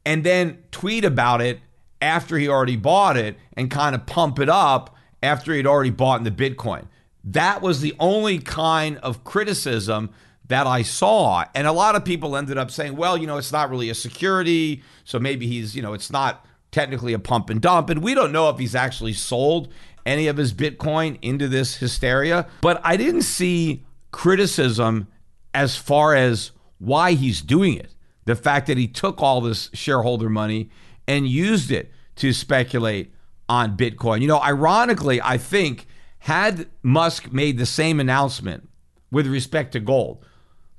and 0.05 0.23
then 0.23 0.59
tweet 0.71 1.05
about 1.05 1.41
it 1.41 1.59
after 2.01 2.37
he 2.37 2.47
already 2.49 2.75
bought 2.75 3.15
it 3.15 3.37
and 3.55 3.71
kind 3.71 3.95
of 3.95 4.05
pump 4.05 4.39
it 4.39 4.49
up 4.49 4.95
after 5.21 5.53
he'd 5.53 5.65
already 5.65 5.89
bought 5.89 6.19
in 6.19 6.25
the 6.25 6.31
Bitcoin. 6.31 6.87
That 7.23 7.61
was 7.61 7.81
the 7.81 7.95
only 7.99 8.39
kind 8.39 8.97
of 8.97 9.23
criticism 9.23 10.09
that 10.47 10.67
I 10.67 10.81
saw. 10.81 11.45
And 11.55 11.67
a 11.67 11.71
lot 11.71 11.95
of 11.95 12.03
people 12.03 12.35
ended 12.35 12.57
up 12.57 12.69
saying, 12.69 12.95
well, 12.95 13.17
you 13.17 13.27
know, 13.27 13.37
it's 13.37 13.51
not 13.51 13.69
really 13.69 13.89
a 13.89 13.95
security. 13.95 14.83
So 15.05 15.19
maybe 15.19 15.47
he's, 15.47 15.75
you 15.75 15.81
know, 15.81 15.93
it's 15.93 16.11
not 16.11 16.45
technically 16.71 17.13
a 17.13 17.19
pump 17.19 17.49
and 17.49 17.61
dump. 17.61 17.89
And 17.89 18.03
we 18.03 18.13
don't 18.13 18.31
know 18.31 18.49
if 18.49 18.59
he's 18.59 18.75
actually 18.75 19.13
sold 19.13 19.71
any 20.05 20.27
of 20.27 20.37
his 20.37 20.53
Bitcoin 20.53 21.17
into 21.21 21.47
this 21.47 21.77
hysteria. 21.77 22.47
But 22.61 22.81
I 22.83 22.97
didn't 22.97 23.21
see 23.21 23.85
criticism 24.11 25.07
as 25.53 25.77
far 25.77 26.13
as 26.13 26.51
why 26.79 27.13
he's 27.13 27.41
doing 27.41 27.75
it. 27.75 27.93
The 28.25 28.35
fact 28.35 28.67
that 28.67 28.77
he 28.77 28.87
took 28.87 29.21
all 29.21 29.39
this 29.41 29.69
shareholder 29.73 30.29
money 30.29 30.69
and 31.07 31.27
used 31.27 31.71
it 31.71 31.91
to 32.17 32.33
speculate 32.33 33.13
on 33.47 33.77
Bitcoin. 33.77 34.21
You 34.21 34.27
know, 34.27 34.41
ironically, 34.41 35.21
I 35.21 35.37
think 35.37 35.87
had 36.23 36.67
Musk 36.83 37.33
made 37.33 37.57
the 37.57 37.65
same 37.65 37.99
announcement 37.99 38.69
with 39.11 39.27
respect 39.27 39.73
to 39.73 39.81
gold, 39.81 40.25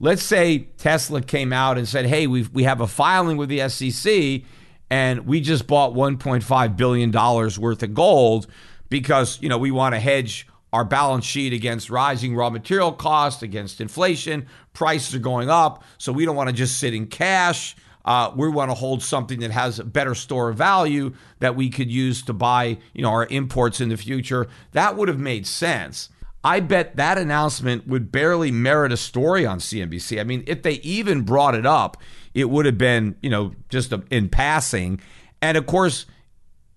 let's 0.00 0.22
say 0.22 0.68
Tesla 0.78 1.20
came 1.20 1.52
out 1.52 1.76
and 1.76 1.86
said, 1.86 2.06
"Hey, 2.06 2.26
we 2.26 2.44
we 2.54 2.62
have 2.62 2.80
a 2.80 2.86
filing 2.86 3.36
with 3.36 3.50
the 3.50 3.68
SEC, 3.68 4.42
and 4.88 5.26
we 5.26 5.42
just 5.42 5.66
bought 5.66 5.92
1.5 5.92 6.76
billion 6.78 7.10
dollars 7.10 7.58
worth 7.58 7.82
of 7.82 7.92
gold 7.92 8.46
because 8.88 9.38
you 9.42 9.50
know 9.50 9.58
we 9.58 9.70
want 9.70 9.94
to 9.94 10.00
hedge." 10.00 10.46
Our 10.72 10.84
balance 10.84 11.24
sheet 11.24 11.52
against 11.52 11.88
rising 11.88 12.34
raw 12.34 12.50
material 12.50 12.90
costs, 12.90 13.42
against 13.42 13.80
inflation, 13.80 14.46
prices 14.72 15.14
are 15.14 15.20
going 15.20 15.48
up. 15.48 15.84
So 15.98 16.10
we 16.10 16.24
don't 16.24 16.34
want 16.34 16.48
to 16.48 16.52
just 16.52 16.80
sit 16.80 16.94
in 16.94 17.06
cash. 17.06 17.76
Uh, 18.04 18.30
we 18.36 18.48
want 18.48 18.70
to 18.70 18.74
hold 18.74 19.02
something 19.02 19.40
that 19.40 19.50
has 19.50 19.78
a 19.78 19.84
better 19.84 20.14
store 20.14 20.50
of 20.50 20.58
value 20.58 21.12
that 21.38 21.56
we 21.56 21.70
could 21.70 21.90
use 21.90 22.22
to 22.22 22.32
buy, 22.32 22.78
you 22.92 23.02
know, 23.02 23.10
our 23.10 23.26
imports 23.26 23.80
in 23.80 23.88
the 23.88 23.96
future. 23.96 24.46
That 24.72 24.96
would 24.96 25.08
have 25.08 25.18
made 25.18 25.46
sense. 25.46 26.10
I 26.44 26.60
bet 26.60 26.96
that 26.96 27.16
announcement 27.16 27.86
would 27.86 28.12
barely 28.12 28.50
merit 28.50 28.92
a 28.92 28.98
story 28.98 29.46
on 29.46 29.58
CNBC. 29.58 30.20
I 30.20 30.24
mean, 30.24 30.44
if 30.46 30.62
they 30.62 30.74
even 30.74 31.22
brought 31.22 31.54
it 31.54 31.64
up, 31.64 31.96
it 32.34 32.50
would 32.50 32.66
have 32.66 32.76
been, 32.76 33.16
you 33.22 33.30
know, 33.30 33.54
just 33.70 33.92
a, 33.92 34.02
in 34.10 34.28
passing. 34.28 35.00
And 35.40 35.56
of 35.56 35.64
course, 35.64 36.04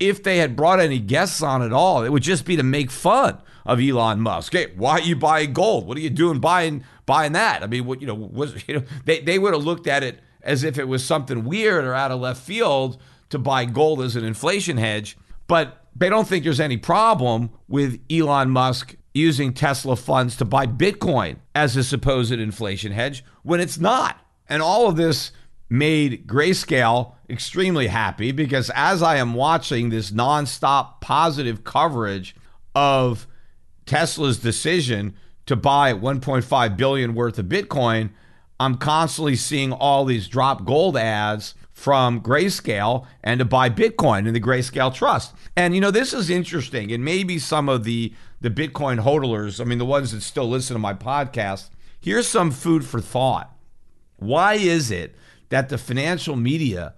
if 0.00 0.22
they 0.22 0.38
had 0.38 0.56
brought 0.56 0.80
any 0.80 0.98
guests 0.98 1.42
on 1.42 1.60
at 1.60 1.72
all, 1.72 2.02
it 2.02 2.10
would 2.10 2.22
just 2.22 2.46
be 2.46 2.56
to 2.56 2.62
make 2.62 2.90
fun 2.90 3.42
of 3.66 3.78
Elon 3.80 4.20
Musk. 4.20 4.54
Hey, 4.54 4.72
why 4.74 4.92
are 4.92 5.00
you 5.00 5.16
buying 5.16 5.52
gold? 5.52 5.86
What 5.86 5.98
are 5.98 6.00
you 6.00 6.10
doing 6.10 6.40
buying 6.40 6.84
buying 7.04 7.32
that? 7.32 7.62
I 7.62 7.66
mean, 7.66 7.84
what 7.84 8.00
you 8.00 8.06
know 8.06 8.14
was 8.14 8.64
you 8.68 8.76
know 8.76 8.82
they 9.04 9.20
they 9.20 9.38
would 9.38 9.52
have 9.52 9.64
looked 9.64 9.86
at 9.86 10.02
it 10.02 10.20
as 10.48 10.64
if 10.64 10.78
it 10.78 10.88
was 10.88 11.04
something 11.04 11.44
weird 11.44 11.84
or 11.84 11.94
out 11.94 12.10
of 12.10 12.20
left 12.20 12.42
field 12.42 12.98
to 13.28 13.38
buy 13.38 13.66
gold 13.66 14.00
as 14.00 14.16
an 14.16 14.24
inflation 14.24 14.78
hedge, 14.78 15.18
but 15.46 15.84
they 15.94 16.08
don't 16.08 16.26
think 16.26 16.42
there's 16.42 16.58
any 16.58 16.78
problem 16.78 17.50
with 17.68 18.00
Elon 18.10 18.50
Musk 18.50 18.96
using 19.12 19.52
Tesla 19.52 19.94
funds 19.94 20.36
to 20.36 20.46
buy 20.46 20.66
Bitcoin 20.66 21.36
as 21.54 21.76
a 21.76 21.84
supposed 21.84 22.32
inflation 22.32 22.92
hedge 22.92 23.22
when 23.42 23.60
it's 23.60 23.78
not. 23.78 24.18
And 24.48 24.62
all 24.62 24.88
of 24.88 24.96
this 24.96 25.32
made 25.68 26.26
Grayscale 26.26 27.12
extremely 27.28 27.88
happy 27.88 28.32
because 28.32 28.70
as 28.74 29.02
I 29.02 29.16
am 29.16 29.34
watching 29.34 29.90
this 29.90 30.10
nonstop 30.10 31.02
positive 31.02 31.62
coverage 31.62 32.34
of 32.74 33.26
Tesla's 33.84 34.38
decision 34.38 35.14
to 35.44 35.56
buy 35.56 35.92
1.5 35.92 36.76
billion 36.76 37.14
worth 37.14 37.38
of 37.38 37.46
Bitcoin, 37.46 38.10
I'm 38.60 38.76
constantly 38.76 39.36
seeing 39.36 39.72
all 39.72 40.04
these 40.04 40.28
drop 40.28 40.64
gold 40.64 40.96
ads 40.96 41.54
from 41.72 42.20
Grayscale 42.20 43.06
and 43.22 43.38
to 43.38 43.44
buy 43.44 43.70
Bitcoin 43.70 44.26
in 44.26 44.34
the 44.34 44.40
Grayscale 44.40 44.92
Trust. 44.92 45.34
And 45.56 45.74
you 45.74 45.80
know, 45.80 45.92
this 45.92 46.12
is 46.12 46.28
interesting. 46.28 46.90
And 46.90 47.04
maybe 47.04 47.38
some 47.38 47.68
of 47.68 47.84
the 47.84 48.12
the 48.40 48.50
Bitcoin 48.50 49.02
hodlers, 49.02 49.60
I 49.60 49.64
mean 49.64 49.78
the 49.78 49.84
ones 49.84 50.12
that 50.12 50.22
still 50.22 50.48
listen 50.48 50.74
to 50.74 50.80
my 50.80 50.94
podcast, 50.94 51.70
here's 52.00 52.26
some 52.26 52.50
food 52.50 52.84
for 52.84 53.00
thought. 53.00 53.54
Why 54.16 54.54
is 54.54 54.90
it 54.90 55.14
that 55.50 55.68
the 55.68 55.78
financial 55.78 56.36
media 56.36 56.94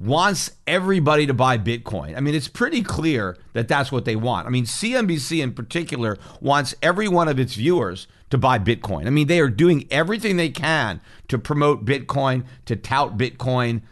wants 0.00 0.52
everybody 0.66 1.26
to 1.26 1.34
buy 1.34 1.58
Bitcoin. 1.58 2.16
I 2.16 2.20
mean, 2.20 2.34
it's 2.34 2.48
pretty 2.48 2.82
clear 2.82 3.36
that 3.52 3.68
that's 3.68 3.90
what 3.90 4.04
they 4.04 4.16
want. 4.16 4.46
I 4.46 4.50
mean, 4.50 4.64
CNBC 4.64 5.42
in 5.42 5.52
particular 5.52 6.18
wants 6.40 6.74
every 6.82 7.08
one 7.08 7.28
of 7.28 7.38
its 7.38 7.54
viewers 7.54 8.06
to 8.30 8.38
buy 8.38 8.58
Bitcoin. 8.58 9.06
I 9.06 9.10
mean, 9.10 9.26
they 9.26 9.40
are 9.40 9.48
doing 9.48 9.86
everything 9.90 10.36
they 10.36 10.50
can 10.50 11.00
to 11.28 11.38
promote 11.38 11.84
Bitcoin, 11.84 12.44
to 12.66 12.76
tout 12.76 13.16
Bitcoin. 13.16 13.82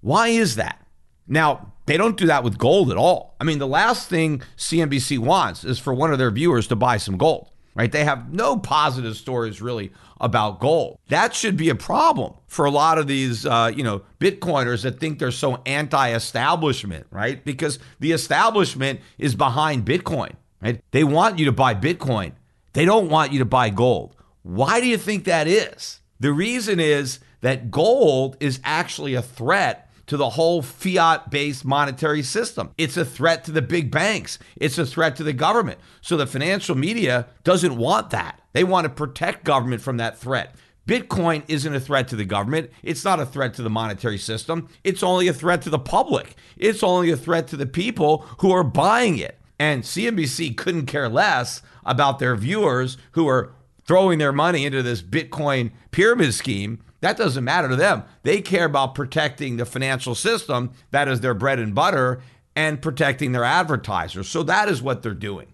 Why 0.00 0.28
is 0.28 0.56
that? 0.56 0.86
Now, 1.26 1.72
they 1.86 1.96
don't 1.96 2.16
do 2.16 2.26
that 2.26 2.44
with 2.44 2.58
gold 2.58 2.90
at 2.90 2.96
all. 2.96 3.36
I 3.40 3.44
mean, 3.44 3.58
the 3.58 3.66
last 3.66 4.08
thing 4.08 4.42
CNBC 4.56 5.18
wants 5.18 5.64
is 5.64 5.78
for 5.78 5.92
one 5.92 6.12
of 6.12 6.18
their 6.18 6.30
viewers 6.30 6.66
to 6.68 6.76
buy 6.76 6.96
some 6.96 7.18
gold, 7.18 7.50
right? 7.74 7.90
They 7.90 8.04
have 8.04 8.32
no 8.32 8.56
positive 8.56 9.16
stories 9.16 9.60
really 9.60 9.92
about 10.20 10.60
gold. 10.60 10.98
That 11.08 11.34
should 11.34 11.56
be 11.56 11.68
a 11.68 11.74
problem 11.74 12.34
for 12.46 12.64
a 12.64 12.70
lot 12.70 12.98
of 12.98 13.06
these, 13.06 13.44
uh, 13.44 13.70
you 13.74 13.82
know, 13.82 14.02
Bitcoiners 14.18 14.82
that 14.82 14.98
think 14.98 15.18
they're 15.18 15.30
so 15.30 15.60
anti-establishment, 15.66 17.06
right? 17.10 17.44
Because 17.44 17.78
the 18.00 18.12
establishment 18.12 19.00
is 19.18 19.34
behind 19.34 19.84
Bitcoin, 19.84 20.32
right? 20.62 20.80
They 20.92 21.04
want 21.04 21.38
you 21.38 21.44
to 21.46 21.52
buy 21.52 21.74
Bitcoin. 21.74 22.32
They 22.74 22.84
don't 22.84 23.08
want 23.08 23.32
you 23.32 23.38
to 23.38 23.44
buy 23.44 23.70
gold. 23.70 24.14
Why 24.42 24.80
do 24.80 24.86
you 24.86 24.98
think 24.98 25.24
that 25.24 25.48
is? 25.48 26.00
The 26.20 26.32
reason 26.32 26.78
is 26.78 27.20
that 27.40 27.70
gold 27.70 28.36
is 28.40 28.60
actually 28.62 29.14
a 29.14 29.22
threat 29.22 29.90
to 30.06 30.16
the 30.16 30.30
whole 30.30 30.60
fiat 30.60 31.30
based 31.30 31.64
monetary 31.64 32.22
system. 32.22 32.70
It's 32.76 32.96
a 32.96 33.04
threat 33.04 33.44
to 33.44 33.52
the 33.52 33.62
big 33.62 33.90
banks. 33.90 34.38
It's 34.56 34.76
a 34.76 34.84
threat 34.84 35.16
to 35.16 35.22
the 35.22 35.32
government. 35.32 35.78
So 36.00 36.16
the 36.16 36.26
financial 36.26 36.74
media 36.74 37.28
doesn't 37.42 37.76
want 37.76 38.10
that. 38.10 38.40
They 38.52 38.64
want 38.64 38.84
to 38.84 38.90
protect 38.90 39.44
government 39.44 39.80
from 39.80 39.96
that 39.98 40.18
threat. 40.18 40.54
Bitcoin 40.86 41.42
isn't 41.48 41.74
a 41.74 41.80
threat 41.80 42.08
to 42.08 42.16
the 42.16 42.26
government. 42.26 42.70
It's 42.82 43.04
not 43.04 43.20
a 43.20 43.24
threat 43.24 43.54
to 43.54 43.62
the 43.62 43.70
monetary 43.70 44.18
system. 44.18 44.68
It's 44.82 45.02
only 45.02 45.28
a 45.28 45.32
threat 45.32 45.62
to 45.62 45.70
the 45.70 45.78
public. 45.78 46.36
It's 46.58 46.82
only 46.82 47.10
a 47.10 47.16
threat 47.16 47.48
to 47.48 47.56
the 47.56 47.66
people 47.66 48.26
who 48.40 48.50
are 48.50 48.64
buying 48.64 49.16
it. 49.16 49.38
And 49.58 49.82
CNBC 49.82 50.56
couldn't 50.56 50.86
care 50.86 51.08
less 51.08 51.62
about 51.84 52.18
their 52.18 52.36
viewers 52.36 52.96
who 53.12 53.28
are 53.28 53.52
throwing 53.86 54.18
their 54.18 54.32
money 54.32 54.64
into 54.64 54.82
this 54.82 55.02
Bitcoin 55.02 55.70
pyramid 55.90 56.34
scheme 56.34 56.80
that 57.04 57.18
doesn't 57.18 57.44
matter 57.44 57.68
to 57.68 57.76
them. 57.76 58.04
They 58.22 58.40
care 58.40 58.64
about 58.64 58.94
protecting 58.94 59.58
the 59.58 59.66
financial 59.66 60.14
system, 60.14 60.70
that 60.90 61.06
is 61.06 61.20
their 61.20 61.34
bread 61.34 61.58
and 61.58 61.74
butter, 61.74 62.22
and 62.56 62.80
protecting 62.80 63.32
their 63.32 63.44
advertisers. 63.44 64.26
So 64.26 64.42
that 64.44 64.70
is 64.70 64.80
what 64.80 65.02
they're 65.02 65.12
doing. 65.12 65.48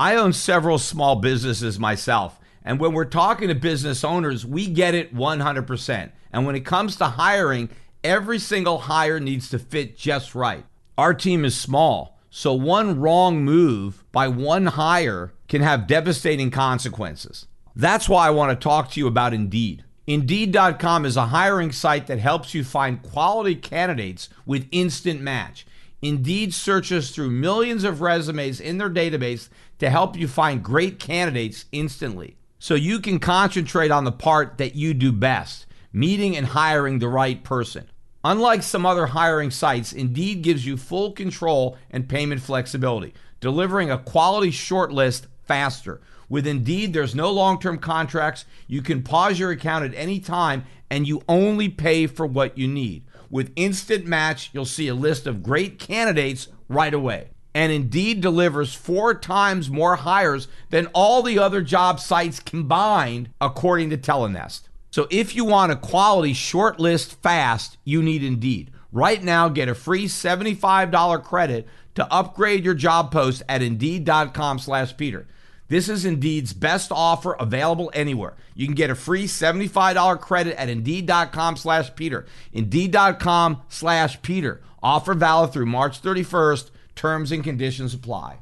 I 0.00 0.16
own 0.16 0.32
several 0.32 0.78
small 0.78 1.16
businesses 1.16 1.78
myself. 1.78 2.40
And 2.64 2.80
when 2.80 2.94
we're 2.94 3.04
talking 3.04 3.48
to 3.48 3.54
business 3.54 4.04
owners, 4.04 4.46
we 4.46 4.68
get 4.68 4.94
it 4.94 5.14
100%. 5.14 6.12
And 6.32 6.46
when 6.46 6.56
it 6.56 6.64
comes 6.64 6.96
to 6.96 7.04
hiring, 7.04 7.68
every 8.02 8.38
single 8.38 8.78
hire 8.78 9.20
needs 9.20 9.50
to 9.50 9.58
fit 9.58 9.98
just 9.98 10.34
right. 10.34 10.64
Our 10.96 11.12
team 11.12 11.44
is 11.44 11.54
small, 11.54 12.18
so 12.30 12.54
one 12.54 13.00
wrong 13.00 13.44
move 13.44 14.04
by 14.12 14.28
one 14.28 14.66
hire 14.66 15.32
can 15.48 15.62
have 15.62 15.88
devastating 15.88 16.50
consequences. 16.50 17.46
That's 17.74 18.08
why 18.08 18.28
I 18.28 18.30
want 18.30 18.50
to 18.50 18.62
talk 18.62 18.90
to 18.92 19.00
you 19.00 19.08
about 19.08 19.34
Indeed. 19.34 19.84
Indeed.com 20.06 21.04
is 21.04 21.16
a 21.16 21.26
hiring 21.26 21.72
site 21.72 22.06
that 22.06 22.18
helps 22.20 22.54
you 22.54 22.64
find 22.64 23.02
quality 23.02 23.56
candidates 23.56 24.28
with 24.46 24.68
instant 24.70 25.20
match. 25.20 25.66
Indeed 26.02 26.54
searches 26.54 27.10
through 27.10 27.30
millions 27.30 27.84
of 27.84 28.00
resumes 28.00 28.60
in 28.60 28.78
their 28.78 28.90
database 28.90 29.48
to 29.80 29.90
help 29.90 30.16
you 30.16 30.28
find 30.28 30.62
great 30.62 30.98
candidates 30.98 31.66
instantly. 31.72 32.36
So 32.58 32.74
you 32.74 33.00
can 33.00 33.18
concentrate 33.18 33.90
on 33.90 34.04
the 34.04 34.12
part 34.12 34.58
that 34.58 34.74
you 34.74 34.94
do 34.94 35.12
best 35.12 35.66
meeting 35.92 36.36
and 36.36 36.46
hiring 36.46 37.00
the 37.00 37.08
right 37.08 37.42
person. 37.42 37.90
Unlike 38.22 38.62
some 38.62 38.84
other 38.84 39.06
hiring 39.06 39.50
sites, 39.50 39.92
Indeed 39.92 40.42
gives 40.42 40.66
you 40.66 40.76
full 40.76 41.12
control 41.12 41.78
and 41.90 42.08
payment 42.08 42.42
flexibility, 42.42 43.14
delivering 43.40 43.90
a 43.90 43.98
quality 43.98 44.50
shortlist 44.50 45.26
faster. 45.42 46.02
With 46.28 46.46
Indeed, 46.46 46.92
there's 46.92 47.14
no 47.14 47.30
long 47.30 47.58
term 47.58 47.78
contracts. 47.78 48.44
You 48.66 48.82
can 48.82 49.02
pause 49.02 49.38
your 49.38 49.50
account 49.50 49.86
at 49.86 49.94
any 49.94 50.20
time 50.20 50.64
and 50.90 51.08
you 51.08 51.22
only 51.28 51.68
pay 51.70 52.06
for 52.06 52.26
what 52.26 52.58
you 52.58 52.68
need. 52.68 53.04
With 53.30 53.52
Instant 53.56 54.06
Match, 54.06 54.50
you'll 54.52 54.66
see 54.66 54.88
a 54.88 54.94
list 54.94 55.26
of 55.26 55.42
great 55.42 55.78
candidates 55.78 56.48
right 56.68 56.92
away. 56.92 57.30
And 57.54 57.72
Indeed 57.72 58.20
delivers 58.20 58.74
four 58.74 59.14
times 59.14 59.70
more 59.70 59.96
hires 59.96 60.46
than 60.68 60.86
all 60.88 61.22
the 61.22 61.38
other 61.38 61.62
job 61.62 61.98
sites 61.98 62.38
combined, 62.38 63.30
according 63.40 63.90
to 63.90 63.98
TalentNest. 63.98 64.69
So 64.90 65.06
if 65.10 65.36
you 65.36 65.44
want 65.44 65.72
a 65.72 65.76
quality 65.76 66.32
short 66.32 66.80
list 66.80 67.20
fast, 67.22 67.78
you 67.84 68.02
need 68.02 68.24
Indeed. 68.24 68.70
Right 68.92 69.22
now, 69.22 69.48
get 69.48 69.68
a 69.68 69.74
free 69.74 70.06
$75 70.06 71.22
credit 71.22 71.68
to 71.94 72.12
upgrade 72.12 72.64
your 72.64 72.74
job 72.74 73.12
post 73.12 73.42
at 73.48 73.62
Indeed.com 73.62 74.58
slash 74.58 74.96
Peter. 74.96 75.28
This 75.68 75.88
is 75.88 76.04
Indeed's 76.04 76.52
best 76.52 76.90
offer 76.90 77.34
available 77.34 77.92
anywhere. 77.94 78.34
You 78.56 78.66
can 78.66 78.74
get 78.74 78.90
a 78.90 78.96
free 78.96 79.28
$75 79.28 80.20
credit 80.20 80.60
at 80.60 80.68
Indeed.com 80.68 81.56
slash 81.56 81.94
Peter. 81.94 82.26
Indeed.com 82.52 83.62
slash 83.68 84.20
Peter. 84.22 84.60
Offer 84.82 85.14
valid 85.14 85.52
through 85.52 85.66
March 85.66 86.02
31st. 86.02 86.70
Terms 86.96 87.30
and 87.30 87.44
conditions 87.44 87.94
apply. 87.94 88.40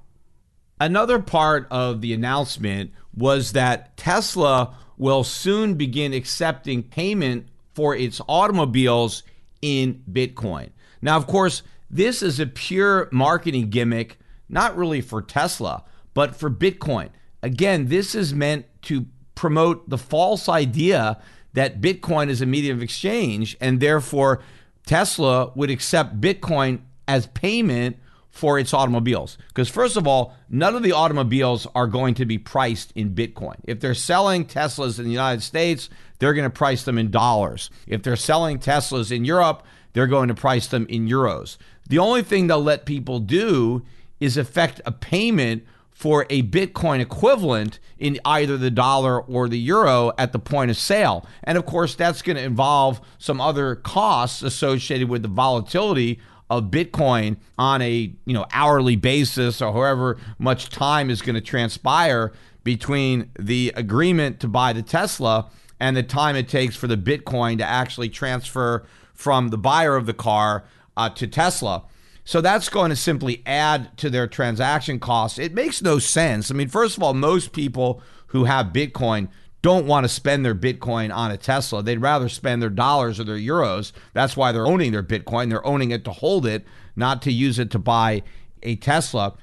Another 0.81 1.19
part 1.19 1.67
of 1.71 2.01
the 2.01 2.15
announcement 2.15 2.93
was 3.15 3.53
that 3.53 3.97
Tesla 3.99 4.75
will 4.99 5.25
soon 5.25 5.75
begin 5.75 6.13
accepting 6.13 6.83
payment 6.83 7.47
for 7.73 7.95
its 7.95 8.21
automobiles 8.29 9.23
in 9.63 10.03
Bitcoin. 10.11 10.71
Now, 11.01 11.17
of 11.17 11.27
course, 11.27 11.63
this 11.91 12.23
is 12.23 12.41
a 12.41 12.47
pure 12.47 13.09
marketing 13.13 13.71
gimmick, 13.71 14.19
not 14.49 14.77
really 14.77 15.01
for 15.01 15.23
Tesla, 15.23 15.85
but 16.13 16.37
for 16.37 16.51
Bitcoin. 16.51 17.09
Again, 17.43 17.87
this 17.87 18.15
is 18.15 18.35
meant 18.35 18.67
to 18.83 19.07
promote 19.35 19.89
the 19.89 19.99
false 19.99 20.49
idea 20.49 21.19
that 21.53 21.81
Bitcoin 21.81 22.29
is 22.29 22.43
a 22.43 22.47
medium 22.47 22.77
of 22.77 22.83
exchange 22.83 23.57
and 23.61 23.81
therefore 23.81 24.43
Tesla 24.85 25.53
would 25.55 25.71
accept 25.71 26.21
Bitcoin 26.21 26.81
as 27.07 27.27
payment 27.29 27.97
for 28.39 28.57
its 28.57 28.73
automobiles. 28.73 29.37
Because, 29.49 29.69
first 29.69 29.97
of 29.97 30.07
all, 30.07 30.33
none 30.49 30.77
of 30.77 30.85
the 30.85 30.93
automobiles 30.93 31.67
are 31.75 31.89
going 31.89 32.15
to 32.15 32.25
be 32.25 32.39
priced 32.39 32.93
in 32.95 33.13
Bitcoin. 33.13 33.57
If 33.65 33.81
they're 33.81 33.95
selling 33.95 34.45
Teslas 34.45 35.01
in 35.01 35.07
the 35.07 35.11
United 35.11 35.43
States, 35.43 35.91
they're 36.21 36.35
going 36.35 36.49
to 36.49 36.57
price 36.57 36.85
them 36.85 36.99
in 36.99 37.11
dollars. 37.11 37.69
If 37.89 38.05
they're 38.05 38.15
selling 38.15 38.61
Teslas 38.61 39.11
in 39.11 39.25
Europe, 39.25 39.65
they're 39.93 40.07
going 40.07 40.29
to 40.29 40.37
price 40.37 40.69
them 40.69 40.87
in 40.89 41.09
euros. 41.09 41.57
The 41.89 41.99
only 41.99 42.23
thing 42.23 42.47
they'll 42.47 42.63
let 42.63 42.87
people 42.87 43.19
do 43.19 43.85
is 44.21 44.37
effect 44.37 44.81
a 44.87 44.93
payment 44.93 45.65
for 45.91 46.25
a 46.31 46.45
Bitcoin 46.45 47.01
equivalent 47.01 47.81
in 47.99 48.21
either 48.25 48.57
the 48.57 48.71
dollar 48.71 49.21
or 49.21 49.49
the 49.49 49.59
euro 49.59 50.13
at 50.17 50.31
the 50.31 50.39
point 50.39 50.71
of 50.71 50.77
sale. 50.77 51.27
And 51.43 51.59
of 51.59 51.67
course, 51.67 51.97
that's 51.97 52.23
going 52.23 52.37
to 52.37 52.43
involve 52.45 53.01
some 53.19 53.41
other 53.41 53.75
costs 53.75 54.43
associated 54.43 55.09
with 55.09 55.23
the 55.23 55.29
volatility 55.29 56.21
of 56.51 56.65
Bitcoin 56.65 57.37
on 57.59 57.83
a 57.83 58.13
you 58.25 58.35
know 58.35 58.47
hourly 58.53 58.97
basis 58.97 59.61
or 59.61 59.73
however 59.73 60.19
much 60.39 60.71
time 60.71 61.11
is 61.11 61.23
going 61.23 61.35
to 61.35 61.41
transpire 61.41 62.33
between 62.65 63.31
the 63.39 63.73
agreement 63.77 64.41
to 64.41 64.49
buy 64.49 64.73
the 64.73 64.83
Tesla 64.83 65.51
and 65.81 65.97
the 65.97 66.03
time 66.03 66.37
it 66.37 66.49
takes 66.49 66.77
for 66.77 66.87
the 66.87 66.97
Bitcoin 66.97 67.59
to 67.59 67.65
actually 67.65 68.09
transfer 68.09 68.85
from 69.15 69.49
the 69.49 69.59
buyer 69.59 69.97
of 69.97 70.07
the 70.07 70.15
car 70.15 70.65
uh, 70.97 71.09
to 71.11 71.27
Tesla. 71.27 71.85
So 72.25 72.41
that's 72.41 72.69
going 72.69 72.91
to 72.91 72.97
simply 72.97 73.43
add 73.47 73.97
to 73.99 74.11
their 74.11 74.27
transaction 74.27 75.01
costs. 75.01 75.39
It 75.39 75.55
makes 75.55 75.81
no 75.81 75.99
sense. 75.99 76.51
I 76.51 76.55
mean, 76.55 76.69
first 76.69 76.97
of 76.97 77.03
all, 77.03 77.15
most 77.15 77.53
people 77.53 78.03
who 78.29 78.45
have 78.45 78.67
Bitcoin 78.67 79.29
don't 79.63 79.87
want 79.87 80.05
to 80.05 80.09
spend 80.09 80.45
their 80.45 80.55
Bitcoin 80.55 81.15
on 81.15 81.31
a 81.31 81.37
Tesla. 81.37 81.83
They'd 81.83 82.01
rather 82.01 82.29
spend 82.29 82.63
their 82.63 82.71
dollars 82.71 83.19
or 83.19 83.25
their 83.25 83.37
euros. 83.37 83.93
That's 84.13 84.37
why 84.37 84.53
they're 84.53 84.67
owning 84.67 84.93
their 84.93 85.03
Bitcoin. 85.03 85.51
They're 85.51 85.67
owning 85.67 85.91
it 85.91 86.05
to 86.05 86.13
hold 86.13 86.47
it, 86.47 86.65
not 86.95 87.23
to 87.23 87.33
use 87.33 87.59
it 87.59 87.71
to 87.73 87.79
buy 87.79 88.23
a 88.63 88.77
Tesla. 88.77 89.35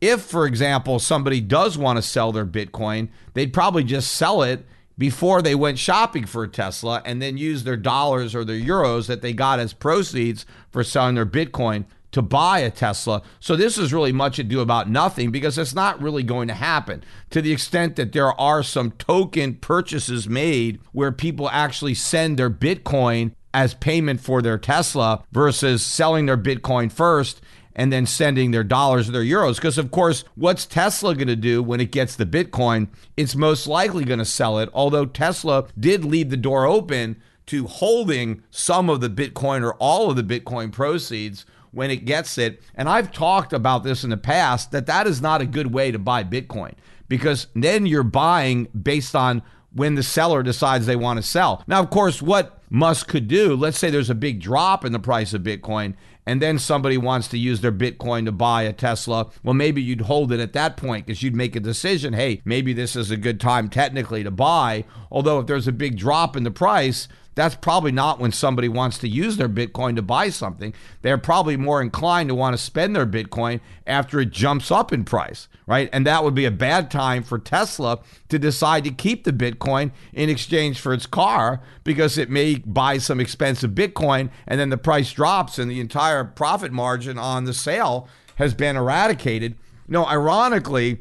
If, 0.00 0.22
for 0.22 0.46
example, 0.46 0.98
somebody 0.98 1.40
does 1.40 1.76
want 1.78 1.96
to 1.96 2.02
sell 2.02 2.30
their 2.30 2.46
Bitcoin, 2.46 3.08
they'd 3.34 3.52
probably 3.52 3.84
just 3.84 4.12
sell 4.12 4.42
it 4.42 4.64
before 4.96 5.40
they 5.40 5.54
went 5.54 5.78
shopping 5.78 6.26
for 6.26 6.44
a 6.44 6.48
Tesla 6.48 7.02
and 7.04 7.22
then 7.22 7.38
use 7.38 7.64
their 7.64 7.76
dollars 7.76 8.34
or 8.34 8.44
their 8.44 8.60
euros 8.60 9.06
that 9.06 9.22
they 9.22 9.32
got 9.32 9.60
as 9.60 9.72
proceeds 9.72 10.44
for 10.70 10.84
selling 10.84 11.14
their 11.14 11.26
Bitcoin 11.26 11.84
to 12.12 12.22
buy 12.22 12.60
a 12.60 12.70
Tesla. 12.70 13.22
So 13.40 13.56
this 13.56 13.76
is 13.76 13.92
really 13.92 14.12
much 14.12 14.38
ado 14.38 14.60
about 14.60 14.88
nothing 14.88 15.30
because 15.30 15.58
it's 15.58 15.74
not 15.74 16.00
really 16.00 16.22
going 16.22 16.48
to 16.48 16.54
happen 16.54 17.04
to 17.30 17.42
the 17.42 17.52
extent 17.52 17.96
that 17.96 18.12
there 18.12 18.38
are 18.40 18.62
some 18.62 18.92
token 18.92 19.54
purchases 19.54 20.28
made 20.28 20.80
where 20.92 21.12
people 21.12 21.48
actually 21.50 21.94
send 21.94 22.38
their 22.38 22.50
Bitcoin 22.50 23.32
as 23.52 23.74
payment 23.74 24.20
for 24.20 24.42
their 24.42 24.58
Tesla 24.58 25.24
versus 25.32 25.84
selling 25.84 26.26
their 26.26 26.38
Bitcoin 26.38 26.90
first 26.90 27.40
and 27.74 27.92
then 27.92 28.06
sending 28.06 28.50
their 28.50 28.64
dollars 28.64 29.08
or 29.08 29.12
their 29.12 29.22
euros. 29.22 29.56
Because, 29.56 29.78
of 29.78 29.90
course, 29.90 30.24
what's 30.34 30.66
Tesla 30.66 31.14
going 31.14 31.28
to 31.28 31.36
do 31.36 31.62
when 31.62 31.80
it 31.80 31.92
gets 31.92 32.16
the 32.16 32.26
Bitcoin? 32.26 32.88
It's 33.16 33.36
most 33.36 33.66
likely 33.66 34.04
going 34.04 34.18
to 34.18 34.24
sell 34.24 34.58
it, 34.58 34.68
although 34.72 35.06
Tesla 35.06 35.66
did 35.78 36.04
leave 36.04 36.30
the 36.30 36.36
door 36.36 36.66
open 36.66 37.20
to 37.46 37.66
holding 37.66 38.42
some 38.50 38.90
of 38.90 39.00
the 39.00 39.08
Bitcoin 39.08 39.62
or 39.62 39.74
all 39.74 40.10
of 40.10 40.16
the 40.16 40.40
Bitcoin 40.40 40.72
proceeds 40.72 41.46
when 41.72 41.90
it 41.90 42.04
gets 42.04 42.38
it. 42.38 42.62
And 42.74 42.88
I've 42.88 43.12
talked 43.12 43.52
about 43.52 43.84
this 43.84 44.04
in 44.04 44.10
the 44.10 44.16
past 44.16 44.70
that 44.72 44.86
that 44.86 45.06
is 45.06 45.20
not 45.20 45.40
a 45.40 45.46
good 45.46 45.72
way 45.72 45.90
to 45.90 45.98
buy 45.98 46.24
Bitcoin 46.24 46.74
because 47.08 47.46
then 47.54 47.86
you're 47.86 48.02
buying 48.02 48.68
based 48.80 49.16
on 49.16 49.42
when 49.72 49.94
the 49.94 50.02
seller 50.02 50.42
decides 50.42 50.86
they 50.86 50.96
want 50.96 51.18
to 51.18 51.22
sell. 51.22 51.62
Now, 51.66 51.80
of 51.80 51.90
course, 51.90 52.22
what 52.22 52.62
Musk 52.70 53.08
could 53.08 53.28
do, 53.28 53.54
let's 53.54 53.78
say 53.78 53.90
there's 53.90 54.10
a 54.10 54.14
big 54.14 54.40
drop 54.40 54.84
in 54.84 54.92
the 54.92 54.98
price 54.98 55.32
of 55.34 55.42
Bitcoin 55.42 55.94
and 56.28 56.42
then 56.42 56.58
somebody 56.58 56.98
wants 56.98 57.26
to 57.28 57.38
use 57.38 57.62
their 57.62 57.72
Bitcoin 57.72 58.26
to 58.26 58.32
buy 58.32 58.64
a 58.64 58.72
Tesla, 58.74 59.30
well, 59.42 59.54
maybe 59.54 59.80
you'd 59.80 60.02
hold 60.02 60.30
it 60.30 60.40
at 60.40 60.52
that 60.52 60.76
point 60.76 61.06
because 61.06 61.22
you'd 61.22 61.34
make 61.34 61.56
a 61.56 61.60
decision 61.60 62.12
hey, 62.12 62.42
maybe 62.44 62.74
this 62.74 62.94
is 62.96 63.10
a 63.10 63.16
good 63.16 63.40
time 63.40 63.70
technically 63.70 64.22
to 64.22 64.30
buy. 64.30 64.84
Although, 65.10 65.38
if 65.38 65.46
there's 65.46 65.66
a 65.66 65.72
big 65.72 65.96
drop 65.96 66.36
in 66.36 66.42
the 66.42 66.50
price, 66.50 67.08
that's 67.38 67.54
probably 67.54 67.92
not 67.92 68.18
when 68.18 68.32
somebody 68.32 68.68
wants 68.68 68.98
to 68.98 69.06
use 69.06 69.36
their 69.36 69.48
Bitcoin 69.48 69.94
to 69.94 70.02
buy 70.02 70.28
something. 70.28 70.74
They're 71.02 71.16
probably 71.18 71.56
more 71.56 71.80
inclined 71.80 72.30
to 72.30 72.34
want 72.34 72.56
to 72.56 72.62
spend 72.62 72.96
their 72.96 73.06
Bitcoin 73.06 73.60
after 73.86 74.18
it 74.18 74.30
jumps 74.30 74.72
up 74.72 74.92
in 74.92 75.04
price, 75.04 75.46
right? 75.64 75.88
And 75.92 76.04
that 76.04 76.24
would 76.24 76.34
be 76.34 76.46
a 76.46 76.50
bad 76.50 76.90
time 76.90 77.22
for 77.22 77.38
Tesla 77.38 78.00
to 78.28 78.40
decide 78.40 78.82
to 78.84 78.90
keep 78.90 79.22
the 79.22 79.32
Bitcoin 79.32 79.92
in 80.12 80.28
exchange 80.28 80.80
for 80.80 80.92
its 80.92 81.06
car 81.06 81.62
because 81.84 82.18
it 82.18 82.28
may 82.28 82.56
buy 82.56 82.98
some 82.98 83.20
expensive 83.20 83.70
Bitcoin 83.70 84.30
and 84.48 84.58
then 84.58 84.70
the 84.70 84.76
price 84.76 85.12
drops 85.12 85.60
and 85.60 85.70
the 85.70 85.78
entire 85.78 86.24
profit 86.24 86.72
margin 86.72 87.18
on 87.18 87.44
the 87.44 87.54
sale 87.54 88.08
has 88.34 88.52
been 88.52 88.74
eradicated. 88.74 89.56
Know, 89.86 90.04
ironically, 90.04 90.98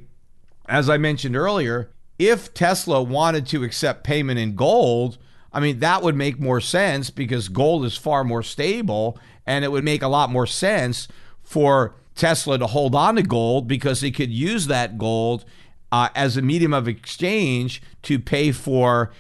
as 0.70 0.88
I 0.88 0.98
mentioned 0.98 1.36
earlier, 1.36 1.90
if 2.20 2.54
Tesla 2.54 3.02
wanted 3.02 3.48
to 3.48 3.64
accept 3.64 4.04
payment 4.04 4.38
in 4.38 4.56
gold, 4.56 5.18
I 5.54 5.60
mean, 5.60 5.80
that 5.80 6.04
would 6.04 6.16
make 6.16 6.40
more 6.40 6.62
sense 6.62 7.10
because 7.10 7.50
gold 7.50 7.86
is 7.86 7.98
far 7.98 8.24
more 8.24 8.44
stable 8.44 9.18
and 9.46 9.64
it 9.64 9.72
would 9.72 9.84
make 9.84 10.02
a 10.02 10.08
lot 10.08 10.30
more 10.30 10.46
sense 10.46 11.08
for 11.42 11.96
Tesla 12.16 12.58
to 12.58 12.68
hold 12.68 12.96
on 12.96 13.16
to 13.16 13.24
gold 13.24 13.68
because 13.68 14.02
they 14.02 14.12
could 14.12 14.32
use 14.32 14.68
that 14.68 14.98
gold 14.98 15.46
uh, 15.92 16.10
as 16.16 16.36
a 16.36 16.42
medium 16.42 16.74
of 16.74 16.88
exchange 16.88 17.82
to 18.04 18.20
pay 18.20 18.52
for 18.52 19.12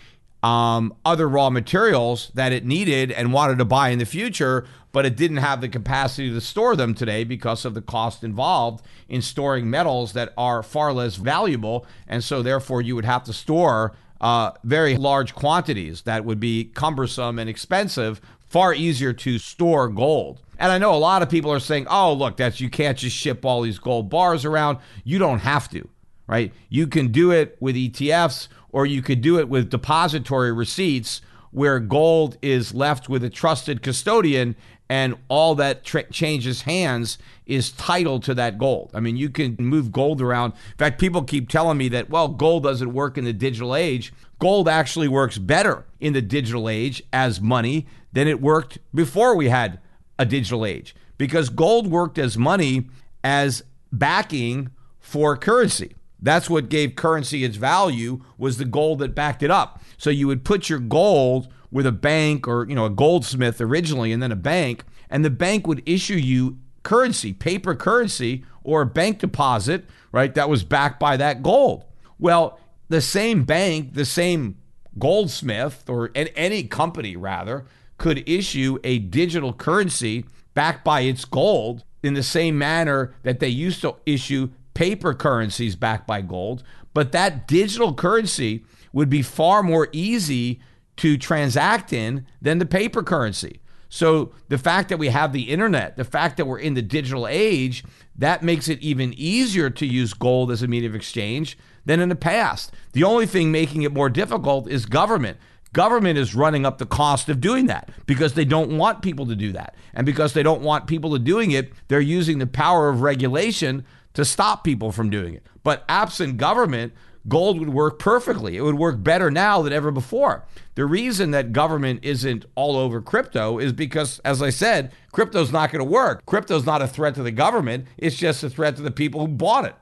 um, 0.44 0.94
other 1.06 1.28
raw 1.28 1.50
materials 1.50 2.32
that 2.34 2.52
it 2.52 2.66
needed 2.66 3.12
and 3.12 3.34
wanted 3.34 3.58
to 3.58 3.66
buy 3.66 3.90
in 3.90 4.00
the 4.00 4.06
future, 4.06 4.68
but 4.92 5.06
it 5.06 5.16
didn't 5.16 5.38
have 5.38 5.62
the 5.62 5.70
capacity 5.70 6.30
to 6.30 6.42
store 6.42 6.76
them 6.76 6.94
today 6.94 7.24
because 7.24 7.66
of 7.66 7.74
the 7.74 7.82
cost 7.82 8.24
involved 8.24 8.84
in 9.10 9.22
storing 9.22 9.70
metals 9.70 10.14
that 10.14 10.34
are 10.38 10.62
far 10.62 10.94
less 10.94 11.16
valuable. 11.16 11.86
And 12.08 12.24
so, 12.24 12.42
therefore, 12.42 12.82
you 12.82 12.96
would 12.96 13.06
have 13.06 13.24
to 13.26 13.34
store 13.34 13.96
uh, 14.22 14.52
very 14.64 14.98
large 14.98 15.36
quantities 15.36 16.04
that 16.04 16.26
would 16.26 16.40
be 16.40 16.66
cumbersome 16.66 17.40
and 17.40 17.50
expensive, 17.50 18.22
far 18.40 18.74
easier 18.74 19.14
to 19.14 19.38
store 19.38 19.90
gold. 19.90 20.42
And 20.60 20.72
I 20.72 20.78
know 20.78 20.94
a 20.94 20.98
lot 20.98 21.22
of 21.22 21.30
people 21.30 21.52
are 21.52 21.60
saying, 21.60 21.88
oh, 21.90 22.14
look, 22.14 22.38
that's 22.38 22.60
you 22.60 22.70
can't 22.70 22.98
just 22.98 23.16
ship 23.16 23.46
all 23.46 23.62
these 23.62 23.80
gold 23.80 24.10
bars 24.10 24.46
around. 24.46 24.80
You 25.04 25.20
don't 25.20 25.40
have 25.40 25.70
to, 25.70 25.88
right? 26.26 26.52
You 26.70 26.88
can 26.88 27.12
do 27.12 27.32
it 27.32 27.58
with 27.60 27.76
ETFs 27.76 28.48
or 28.72 28.86
you 28.86 29.02
could 29.02 29.22
do 29.22 29.40
it 29.40 29.50
with 29.50 29.70
depository 29.70 30.52
receipts 30.52 31.22
where 31.52 31.80
gold 31.80 32.38
is 32.42 32.74
left 32.74 33.08
with 33.10 33.24
a 33.24 33.30
trusted 33.30 33.82
custodian 33.82 34.56
and 34.90 35.16
all 35.28 35.56
that 35.56 35.84
tra- 35.84 36.10
changes 36.12 36.62
hands 36.62 37.18
is 37.46 37.72
title 37.72 38.20
to 38.22 38.34
that 38.34 38.58
gold. 38.58 38.92
I 38.94 39.00
mean, 39.00 39.18
you 39.18 39.30
can 39.30 39.56
move 39.60 39.92
gold 39.92 40.22
around. 40.22 40.54
In 40.54 40.78
fact, 40.78 41.00
people 41.00 41.24
keep 41.24 41.50
telling 41.50 41.78
me 41.78 41.90
that, 41.90 42.10
well, 42.10 42.28
gold 42.28 42.64
doesn't 42.64 42.94
work 42.94 43.18
in 43.18 43.26
the 43.26 43.34
digital 43.34 43.76
age. 43.76 44.14
Gold 44.40 44.70
actually 44.70 45.08
works 45.08 45.38
better 45.38 45.86
in 46.00 46.14
the 46.14 46.22
digital 46.22 46.70
age 46.70 47.04
as 47.12 47.42
money 47.42 47.88
than 48.14 48.28
it 48.28 48.42
worked 48.42 48.78
before 48.94 49.36
we 49.36 49.50
had 49.50 49.80
a 50.20 50.26
digital 50.26 50.66
age 50.66 50.96
because 51.18 51.50
gold 51.50 51.88
worked 51.88 52.18
as 52.18 52.38
money 52.38 52.90
as 53.24 53.64
backing 53.92 54.70
for 55.00 55.36
currency. 55.36 55.96
That's 56.20 56.50
what 56.50 56.70
gave 56.70 56.96
currency 56.96 57.44
its 57.44 57.58
value 57.58 58.24
was 58.38 58.58
the 58.58 58.66
gold 58.66 59.00
that 59.00 59.16
backed 59.16 59.44
it 59.44 59.52
up. 59.52 59.82
So 59.98 60.10
you 60.10 60.28
would 60.28 60.44
put 60.44 60.70
your 60.70 60.80
gold 60.80 61.48
with 61.72 61.86
a 61.86 61.92
bank 61.92 62.48
or 62.48 62.66
you 62.68 62.76
know 62.76 62.86
a 62.86 62.90
goldsmith 62.90 63.60
originally 63.60 64.12
and 64.12 64.22
then 64.22 64.32
a 64.32 64.38
bank 64.38 64.84
and 65.10 65.24
the 65.24 65.30
bank 65.30 65.68
would 65.68 65.82
issue 65.86 66.16
you 66.16 66.58
currency 66.84 67.34
paper 67.34 67.76
currency 67.76 68.44
or 68.64 68.82
a 68.82 68.86
bank 68.86 69.20
deposit 69.20 69.86
right 70.12 70.36
that 70.36 70.50
was 70.50 70.64
backed 70.64 71.00
by 71.00 71.18
that 71.18 71.44
gold. 71.44 71.86
Well 72.20 72.60
the 72.90 73.02
same 73.02 73.44
bank 73.44 73.94
the 73.94 74.06
same 74.06 74.58
goldsmith 74.98 75.90
or 75.90 76.10
any 76.16 76.64
company 76.64 77.16
rather 77.16 77.66
could 77.98 78.28
issue 78.30 78.78
a 78.84 79.00
digital 79.00 79.54
currency 79.54 80.26
backed 80.54 80.84
by 80.84 81.02
its 81.02 81.26
gold 81.26 81.84
in 82.04 82.14
the 82.14 82.24
same 82.24 82.58
manner 82.58 83.14
that 83.24 83.40
they 83.40 83.48
used 83.48 83.82
to 83.82 83.96
issue 84.06 84.50
paper 84.74 85.14
currencies 85.14 85.76
backed 85.76 86.08
by 86.08 86.22
gold 86.22 86.64
But 86.94 87.12
that 87.12 87.48
digital 87.48 87.94
currency 87.94 88.64
would 88.92 89.10
be 89.10 89.22
far 89.22 89.62
more 89.62 89.88
easy 89.92 90.62
to 90.98 91.18
transact 91.18 91.94
in 91.94 92.26
than 92.42 92.60
the 92.60 92.66
paper 92.66 93.04
currency. 93.04 93.62
So 93.90 94.34
the 94.50 94.58
fact 94.58 94.90
that 94.90 94.98
we 94.98 95.08
have 95.08 95.32
the 95.32 95.50
internet, 95.50 95.96
the 95.96 96.04
fact 96.04 96.38
that 96.38 96.46
we're 96.46 96.60
in 96.60 96.74
the 96.74 96.82
digital 96.82 97.28
age, 97.28 97.84
that 98.18 98.44
makes 98.44 98.68
it 98.68 98.80
even 98.82 99.14
easier 99.16 99.70
to 99.70 99.86
use 99.86 100.14
gold 100.14 100.52
as 100.52 100.62
a 100.62 100.68
medium 100.68 100.92
of 100.92 100.96
exchange 100.96 101.58
than 101.86 102.00
in 102.00 102.10
the 102.10 102.16
past. 102.16 102.74
The 102.92 103.04
only 103.04 103.26
thing 103.26 103.52
making 103.52 103.84
it 103.84 103.94
more 103.94 104.10
difficult 104.10 104.70
is 104.70 104.86
government. 104.86 105.38
Government 105.74 106.18
is 106.18 106.36
running 106.36 106.66
up 106.66 106.80
the 106.80 106.86
cost 106.86 107.30
of 107.30 107.40
doing 107.40 107.68
that 107.68 107.90
because 108.06 108.34
they 108.34 108.46
don't 108.46 108.78
want 108.78 109.02
people 109.02 109.26
to 109.28 109.36
do 109.36 109.52
that. 109.54 109.76
And 109.94 110.06
because 110.06 110.34
they 110.34 110.44
don't 110.44 110.62
want 110.62 110.88
people 110.88 111.12
to 111.12 111.20
doing 111.20 111.52
it, 111.52 111.72
they're 111.88 112.00
using 112.00 112.40
the 112.40 112.48
power 112.48 112.90
of 112.90 113.02
regulation 113.02 113.86
to 114.14 114.26
stop 114.26 114.64
people 114.64 114.92
from 114.92 115.10
doing 115.10 115.34
it. 115.34 115.46
But 115.64 115.86
absent 115.88 116.38
government, 116.38 116.94
gold 117.28 117.60
would 117.60 117.70
work 117.70 118.00
perfectly. 118.00 118.58
It 118.58 118.62
would 118.62 118.78
work 118.78 119.04
better 119.04 119.30
now 119.30 119.62
than 119.62 119.74
ever 119.74 119.92
before. 119.92 120.46
The 120.76 120.86
reason 120.86 121.32
that 121.32 121.54
government 121.54 122.02
isn't 122.04 122.46
all 122.56 122.78
over 122.78 123.02
crypto 123.02 123.60
is 123.60 123.74
because, 123.74 124.20
as 124.20 124.42
I 124.42 124.50
said, 124.50 124.92
crypto's 125.12 125.52
not 125.52 125.72
going 125.72 125.84
to 125.84 125.92
work. 125.92 126.26
Crypto's 126.26 126.66
not 126.66 126.82
a 126.82 126.88
threat 126.88 127.16
to 127.16 127.24
the 127.24 127.32
government, 127.32 127.86
it's 127.98 128.16
just 128.16 128.44
a 128.44 128.50
threat 128.50 128.76
to 128.78 128.82
the 128.82 128.92
people 128.92 129.22
who 129.22 129.28
bought 129.28 129.66
it. 129.66 129.76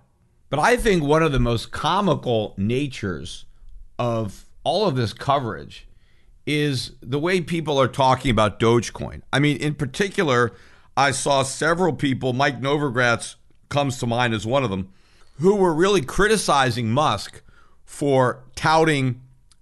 But 0.49 0.60
I 0.60 0.77
think 0.77 1.03
one 1.03 1.23
of 1.23 1.31
the 1.31 1.39
most 1.39 1.71
comical 1.71 2.53
natures 2.58 3.45
of 3.97 4.45
all 4.63 4.88
of 4.88 4.95
this 4.95 5.13
coverage 5.13 5.88
is 6.45 6.91
the 7.01 7.19
way 7.19 7.41
people 7.41 7.79
are 7.79 7.88
talking 7.88 8.31
about 8.31 8.60
Dogecoin. 8.60 9.21
I 9.34 9.39
mean, 9.39 9.58
in 9.58 9.75
particular, 9.75 10.53
I 10.95 11.12
saw 11.12 11.43
several 11.43 11.93
people, 11.93 12.34
Mike 12.34 12.62
Novogratz 12.62 13.36
comes 13.69 13.97
to 13.99 14.08
mind 14.08 14.34
as 14.34 14.45
one 14.45 14.63
of 14.63 14.69
them, 14.69 14.89
who 15.39 15.56
were 15.56 15.74
really 15.74 16.02
criticizing 16.02 16.91
Musk 16.91 17.41
for 17.84 18.43
touting 18.56 19.21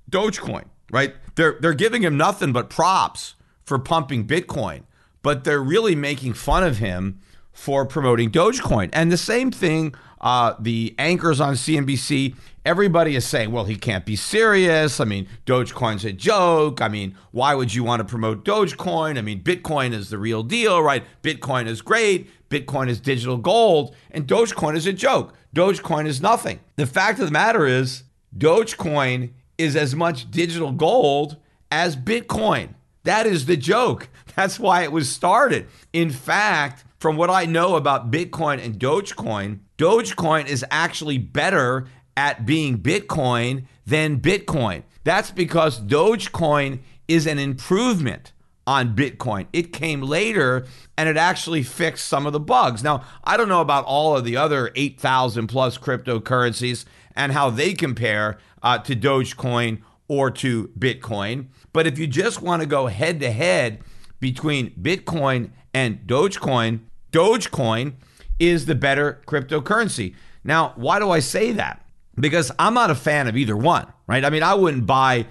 Dogecoin, 0.10 0.66
right? 0.92 1.16
They're 1.36 1.58
they're 1.60 1.74
giving 1.74 2.04
him 2.04 2.18
nothing 2.18 2.52
but 2.54 2.70
props 2.70 3.36
for 3.66 3.80
pumping 3.80 4.26
Bitcoin, 4.28 4.84
but 5.22 5.44
they're 5.44 5.64
really 5.64 5.96
making 5.96 6.34
fun 6.34 6.64
of 6.64 6.78
him 6.78 7.20
for 7.52 7.86
promoting 7.86 8.32
Dogecoin. 8.32 8.90
And 8.94 9.12
the 9.12 9.18
same 9.18 9.52
thing, 9.52 9.94
uh, 10.22 10.56
the 10.60 10.96
anchors 10.98 11.40
on 11.40 11.54
CNBC, 11.54 12.36
everybody 12.66 13.16
is 13.16 13.26
saying, 13.26 13.52
well, 13.52 13.66
he 13.66 13.76
can't 13.76 14.06
be 14.06 14.16
serious. 14.16 15.00
I 15.00 15.06
mean, 15.06 15.28
Dogecoin's 15.46 16.06
a 16.06 16.12
joke. 16.12 16.82
I 16.82 16.88
mean, 16.88 17.16
why 17.32 17.54
would 17.56 17.74
you 17.74 17.84
want 17.84 18.00
to 18.00 18.06
promote 18.06 18.44
Dogecoin? 18.44 19.18
I 19.18 19.22
mean, 19.22 19.44
Bitcoin 19.44 19.94
is 19.94 20.10
the 20.10 20.18
real 20.18 20.44
deal, 20.44 20.82
right? 20.82 21.04
Bitcoin 21.22 21.68
is 21.68 21.82
great. 21.82 22.30
Bitcoin 22.54 22.88
is 22.88 23.00
digital 23.00 23.38
gold, 23.38 23.96
and 24.12 24.28
Dogecoin 24.28 24.76
is 24.76 24.86
a 24.86 24.94
joke. 24.94 25.34
Dogecoin 25.56 26.06
is 26.06 26.22
nothing. 26.22 26.60
The 26.76 26.86
fact 26.86 27.20
of 27.20 27.26
the 27.26 27.32
matter 27.32 27.66
is, 27.66 28.04
Dogecoin 28.38 29.32
is 29.58 29.76
as 29.76 29.96
much 29.96 30.30
digital 30.30 30.72
gold 30.72 31.38
as 31.72 31.96
Bitcoin. 31.96 32.76
That 33.04 33.26
is 33.26 33.48
the 33.48 33.58
joke. 33.58 34.10
That's 34.36 34.60
why 34.60 34.84
it 34.84 34.92
was 34.92 35.10
started. 35.10 35.68
In 35.92 36.12
fact, 36.12 36.86
from 37.00 37.18
what 37.18 37.30
I 37.30 37.46
know 37.46 37.76
about 37.76 38.12
Bitcoin 38.12 38.64
and 38.64 38.80
Dogecoin, 38.80 39.60
Dogecoin 39.78 40.48
is 40.48 40.64
actually 40.70 41.18
better 41.18 41.88
at 42.16 42.46
being 42.46 42.78
Bitcoin 42.78 43.66
than 43.86 44.20
Bitcoin. 44.20 44.84
That's 45.04 45.32
because 45.32 45.82
Dogecoin 45.82 46.80
is 47.08 47.28
an 47.28 47.40
improvement 47.40 48.32
on 48.66 48.96
Bitcoin. 48.96 49.48
It 49.52 49.74
came 49.74 50.02
later 50.02 50.66
and 50.98 51.10
it 51.10 51.18
actually 51.18 51.64
fixed 51.64 52.08
some 52.08 52.26
of 52.26 52.34
the 52.34 52.40
bugs. 52.40 52.84
Now, 52.84 53.04
I 53.24 53.38
don't 53.38 53.50
know 53.50 53.62
about 53.62 53.86
all 53.86 54.16
of 54.16 54.24
the 54.24 54.38
other 54.38 54.72
8,000 54.76 55.48
plus 55.48 55.78
cryptocurrencies 55.78 56.86
and 57.16 57.32
how 57.32 57.50
they 57.50 57.74
compare 57.74 58.38
uh, 58.62 58.78
to 58.80 58.96
Dogecoin 58.96 59.82
or 60.08 60.32
to 60.32 60.70
Bitcoin. 60.80 61.48
But 61.74 61.88
if 61.88 61.98
you 61.98 62.08
just 62.08 62.42
want 62.42 62.62
to 62.62 62.68
go 62.68 62.88
head 62.88 63.20
to 63.20 63.32
head 63.32 63.80
between 64.20 64.72
Bitcoin 64.72 65.52
and 65.74 66.00
Dogecoin, 66.06 66.82
Dogecoin 67.12 67.94
is 68.40 68.66
the 68.66 68.76
better 68.76 69.22
cryptocurrency. 69.26 70.16
Now, 70.44 70.74
why 70.76 71.00
do 71.00 71.10
I 71.10 71.20
say 71.20 71.52
that? 71.54 71.86
Because 72.16 72.52
I'm 72.60 72.74
not 72.74 72.92
a 72.92 72.96
fan 72.96 73.28
of 73.28 73.36
either 73.36 73.58
one, 73.58 73.92
right? 74.08 74.24
I 74.24 74.30
mean, 74.30 74.44
I 74.44 74.54
wouldn't 74.54 74.86
buy 74.86 75.26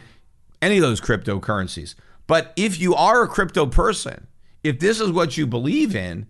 any 0.60 0.76
of 0.76 0.82
those 0.82 1.00
cryptocurrencies. 1.00 1.94
But 2.26 2.52
if 2.56 2.80
you 2.80 2.94
are 2.94 3.22
a 3.22 3.28
crypto 3.28 3.66
person, 3.66 4.26
if 4.62 4.78
this 4.78 5.00
is 5.00 5.11
what 5.11 5.37
you 5.37 5.46
believe 5.46 5.94
in, 5.94 6.26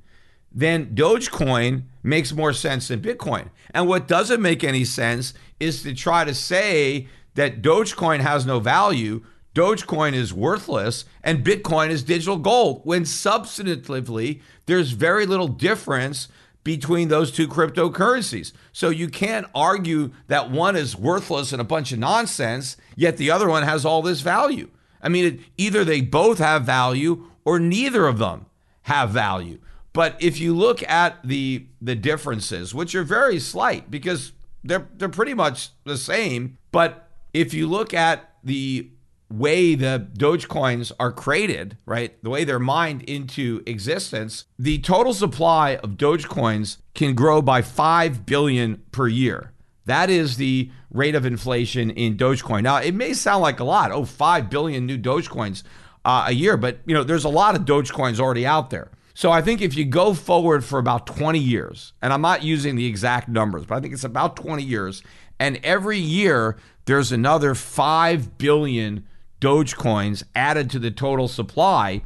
then 0.51 0.95
Dogecoin 0.95 1.85
makes 2.03 2.33
more 2.33 2.53
sense 2.53 2.89
than 2.89 3.01
Bitcoin. 3.01 3.49
And 3.73 3.89
what 3.89 4.09
doesn't 4.09 4.43
make 4.43 4.65
any 4.65 4.85
sense 4.85 5.35
is 5.61 5.83
to 5.83 5.95
try 5.95 6.25
to 6.25 6.35
say 6.35 7.09
that 7.35 7.63
Dogecoin 7.63 8.21
has 8.21 8.45
no 8.45 8.61
value, 8.61 9.25
Dogecoin 9.55 10.13
is 10.15 10.33
worthless, 10.33 11.05
and 11.23 11.45
Bitcoin 11.45 11.91
is 11.91 12.03
digital 12.03 12.37
gold, 12.37 12.83
when 12.85 13.03
substantively, 13.03 14.41
there's 14.67 14.91
very 14.93 15.27
little 15.27 15.49
difference 15.49 16.29
between 16.65 17.09
those 17.09 17.33
two 17.33 17.49
cryptocurrencies. 17.49 18.53
So 18.73 18.89
you 18.89 19.09
can't 19.09 19.47
argue 19.55 20.13
that 20.29 20.51
one 20.51 20.77
is 20.77 20.97
worthless 20.97 21.53
and 21.53 21.61
a 21.61 21.65
bunch 21.65 21.93
of 21.93 21.99
nonsense, 21.99 22.77
yet 22.97 23.17
the 23.17 23.31
other 23.31 23.49
one 23.49 23.63
has 23.65 23.85
all 23.85 24.01
this 24.03 24.21
value. 24.21 24.71
I 25.03 25.09
mean, 25.09 25.25
it, 25.25 25.41
either 25.57 25.85
they 25.85 26.01
both 26.01 26.39
have 26.39 26.65
value 26.65 27.27
or 27.45 27.59
neither 27.59 28.07
of 28.07 28.19
them 28.19 28.47
have 28.83 29.11
value. 29.11 29.59
But 29.93 30.17
if 30.21 30.41
you 30.41 30.55
look 30.55 30.83
at 30.89 31.19
the 31.23 31.67
the 31.81 31.95
differences, 31.95 32.75
which 32.75 32.95
are 32.95 33.03
very 33.03 33.39
slight 33.39 33.91
because 33.91 34.33
they're 34.65 34.89
they're 34.97 35.09
pretty 35.09 35.35
much 35.35 35.71
the 35.85 35.97
same, 35.97 36.59
but 36.71 37.09
if 37.35 37.53
you 37.53 37.67
look 37.67 37.93
at 37.93 38.33
the 38.43 38.91
way 39.31 39.75
the 39.75 40.09
Dogecoins 40.19 40.93
are 41.01 41.13
created, 41.13 41.79
right? 41.87 42.23
The 42.23 42.31
way 42.31 42.45
they're 42.45 42.59
mined 42.59 43.03
into 43.03 43.63
existence, 43.67 44.45
the 44.59 44.79
total 44.79 45.15
supply 45.15 45.77
of 45.77 45.93
Dogecoins 45.93 46.79
can 46.95 47.15
grow 47.15 47.41
by 47.41 47.63
5 47.63 48.27
billion 48.27 48.83
per 48.93 49.09
year. 49.09 49.52
That 49.87 50.11
is 50.11 50.37
the 50.37 50.71
rate 50.91 51.15
of 51.15 51.27
inflation 51.27 51.91
in 51.91 52.17
Dogecoin. 52.17 52.63
Now, 52.63 52.77
it 52.77 52.95
may 52.95 53.15
sound 53.15 53.43
like 53.43 53.61
a 53.61 53.65
lot. 53.65 53.91
Oh, 53.91 54.05
5 54.05 54.51
billion 54.51 54.87
new 54.87 54.99
Dogecoins 54.99 55.63
uh, 56.05 56.27
a 56.29 56.33
year, 56.33 56.57
but 56.57 56.79
you 56.87 56.95
know, 56.95 57.05
there's 57.05 57.25
a 57.25 57.29
lot 57.29 57.55
of 57.57 57.63
Dogecoins 57.63 58.21
already 58.21 58.47
out 58.47 58.71
there. 58.71 58.91
So 59.15 59.31
I 59.31 59.43
think 59.43 59.61
if 59.61 59.77
you 59.77 59.85
go 59.85 60.15
forward 60.15 60.65
for 60.65 60.79
about 60.79 61.07
20 61.07 61.39
years, 61.39 61.93
and 62.01 62.13
I'm 62.13 62.23
not 62.23 62.43
using 62.43 62.77
the 62.77 62.87
exact 62.87 63.29
numbers, 63.29 63.67
but 63.67 63.77
I 63.77 63.81
think 63.81 63.93
it's 63.93 64.05
about 64.05 64.37
20 64.37 64.63
years, 64.63 65.03
and 65.39 65.61
every 65.63 65.99
year 65.99 66.57
there's 66.87 67.13
another 67.13 67.55
5 67.55 68.39
billion 68.39 69.07
Dogecoins 69.41 70.23
added 70.35 70.71
to 70.71 70.79
the 70.79 70.91
total 70.91 71.29
supply, 71.29 72.03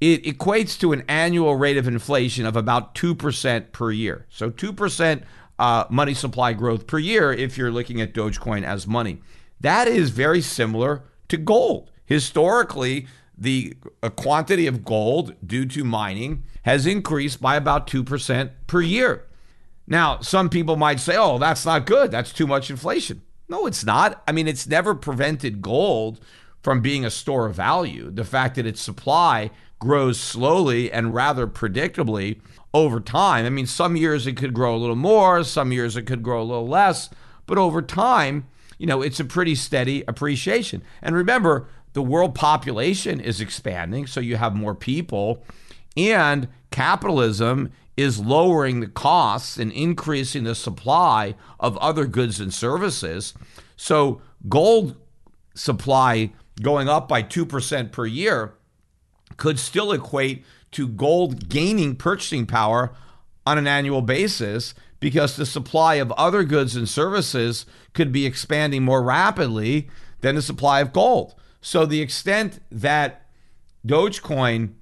it 0.00 0.24
equates 0.24 0.78
to 0.80 0.92
an 0.92 1.04
annual 1.08 1.54
rate 1.54 1.76
of 1.76 1.86
inflation 1.86 2.44
of 2.44 2.56
about 2.56 2.94
2% 2.96 3.72
per 3.72 3.92
year. 3.92 4.26
So 4.28 4.50
2% 4.50 5.22
uh, 5.62 5.86
money 5.88 6.12
supply 6.12 6.52
growth 6.52 6.88
per 6.88 6.98
year 6.98 7.32
if 7.32 7.56
you're 7.56 7.70
looking 7.70 8.00
at 8.00 8.12
Dogecoin 8.12 8.64
as 8.64 8.84
money. 8.84 9.20
That 9.60 9.86
is 9.86 10.10
very 10.10 10.40
similar 10.40 11.04
to 11.28 11.36
gold. 11.36 11.92
Historically, 12.04 13.06
the 13.38 13.76
quantity 14.16 14.66
of 14.66 14.84
gold 14.84 15.36
due 15.46 15.64
to 15.66 15.84
mining 15.84 16.42
has 16.62 16.84
increased 16.84 17.40
by 17.40 17.54
about 17.54 17.86
2% 17.86 18.50
per 18.66 18.80
year. 18.80 19.24
Now, 19.86 20.18
some 20.18 20.48
people 20.48 20.74
might 20.74 20.98
say, 20.98 21.16
oh, 21.16 21.38
that's 21.38 21.64
not 21.64 21.86
good. 21.86 22.10
That's 22.10 22.32
too 22.32 22.48
much 22.48 22.68
inflation. 22.68 23.22
No, 23.48 23.66
it's 23.66 23.84
not. 23.84 24.20
I 24.26 24.32
mean, 24.32 24.48
it's 24.48 24.66
never 24.66 24.96
prevented 24.96 25.62
gold 25.62 26.18
from 26.60 26.80
being 26.80 27.04
a 27.04 27.10
store 27.10 27.46
of 27.46 27.54
value. 27.54 28.10
The 28.10 28.24
fact 28.24 28.56
that 28.56 28.66
its 28.66 28.80
supply 28.80 29.52
grows 29.78 30.18
slowly 30.18 30.90
and 30.90 31.14
rather 31.14 31.46
predictably 31.46 32.40
over 32.74 33.00
time. 33.00 33.44
I 33.44 33.50
mean, 33.50 33.66
some 33.66 33.96
years 33.96 34.26
it 34.26 34.36
could 34.36 34.54
grow 34.54 34.74
a 34.74 34.78
little 34.78 34.96
more, 34.96 35.44
some 35.44 35.72
years 35.72 35.96
it 35.96 36.06
could 36.06 36.22
grow 36.22 36.42
a 36.42 36.44
little 36.44 36.66
less, 36.66 37.10
but 37.46 37.58
over 37.58 37.82
time, 37.82 38.46
you 38.78 38.86
know, 38.86 39.02
it's 39.02 39.20
a 39.20 39.24
pretty 39.24 39.54
steady 39.54 40.04
appreciation. 40.08 40.82
And 41.02 41.14
remember, 41.14 41.68
the 41.92 42.02
world 42.02 42.34
population 42.34 43.20
is 43.20 43.40
expanding, 43.40 44.06
so 44.06 44.20
you 44.20 44.36
have 44.36 44.54
more 44.54 44.74
people, 44.74 45.44
and 45.96 46.48
capitalism 46.70 47.70
is 47.96 48.18
lowering 48.18 48.80
the 48.80 48.86
costs 48.86 49.58
and 49.58 49.70
increasing 49.72 50.44
the 50.44 50.54
supply 50.54 51.34
of 51.60 51.76
other 51.78 52.06
goods 52.06 52.40
and 52.40 52.52
services. 52.52 53.34
So 53.76 54.22
gold 54.48 54.96
supply 55.54 56.32
going 56.62 56.88
up 56.88 57.06
by 57.08 57.22
2% 57.22 57.92
per 57.92 58.06
year 58.06 58.54
could 59.36 59.58
still 59.58 59.92
equate 59.92 60.44
to 60.72 60.88
gold 60.88 61.48
gaining 61.48 61.96
purchasing 61.96 62.46
power 62.46 62.92
on 63.46 63.58
an 63.58 63.66
annual 63.66 64.02
basis 64.02 64.74
because 65.00 65.36
the 65.36 65.46
supply 65.46 65.96
of 65.96 66.12
other 66.12 66.44
goods 66.44 66.76
and 66.76 66.88
services 66.88 67.66
could 67.92 68.12
be 68.12 68.24
expanding 68.24 68.82
more 68.82 69.02
rapidly 69.02 69.88
than 70.20 70.36
the 70.36 70.42
supply 70.42 70.80
of 70.80 70.92
gold. 70.92 71.34
So 71.60 71.84
the 71.84 72.00
extent 72.00 72.60
that 72.70 73.26
Dogecoin 73.86 74.74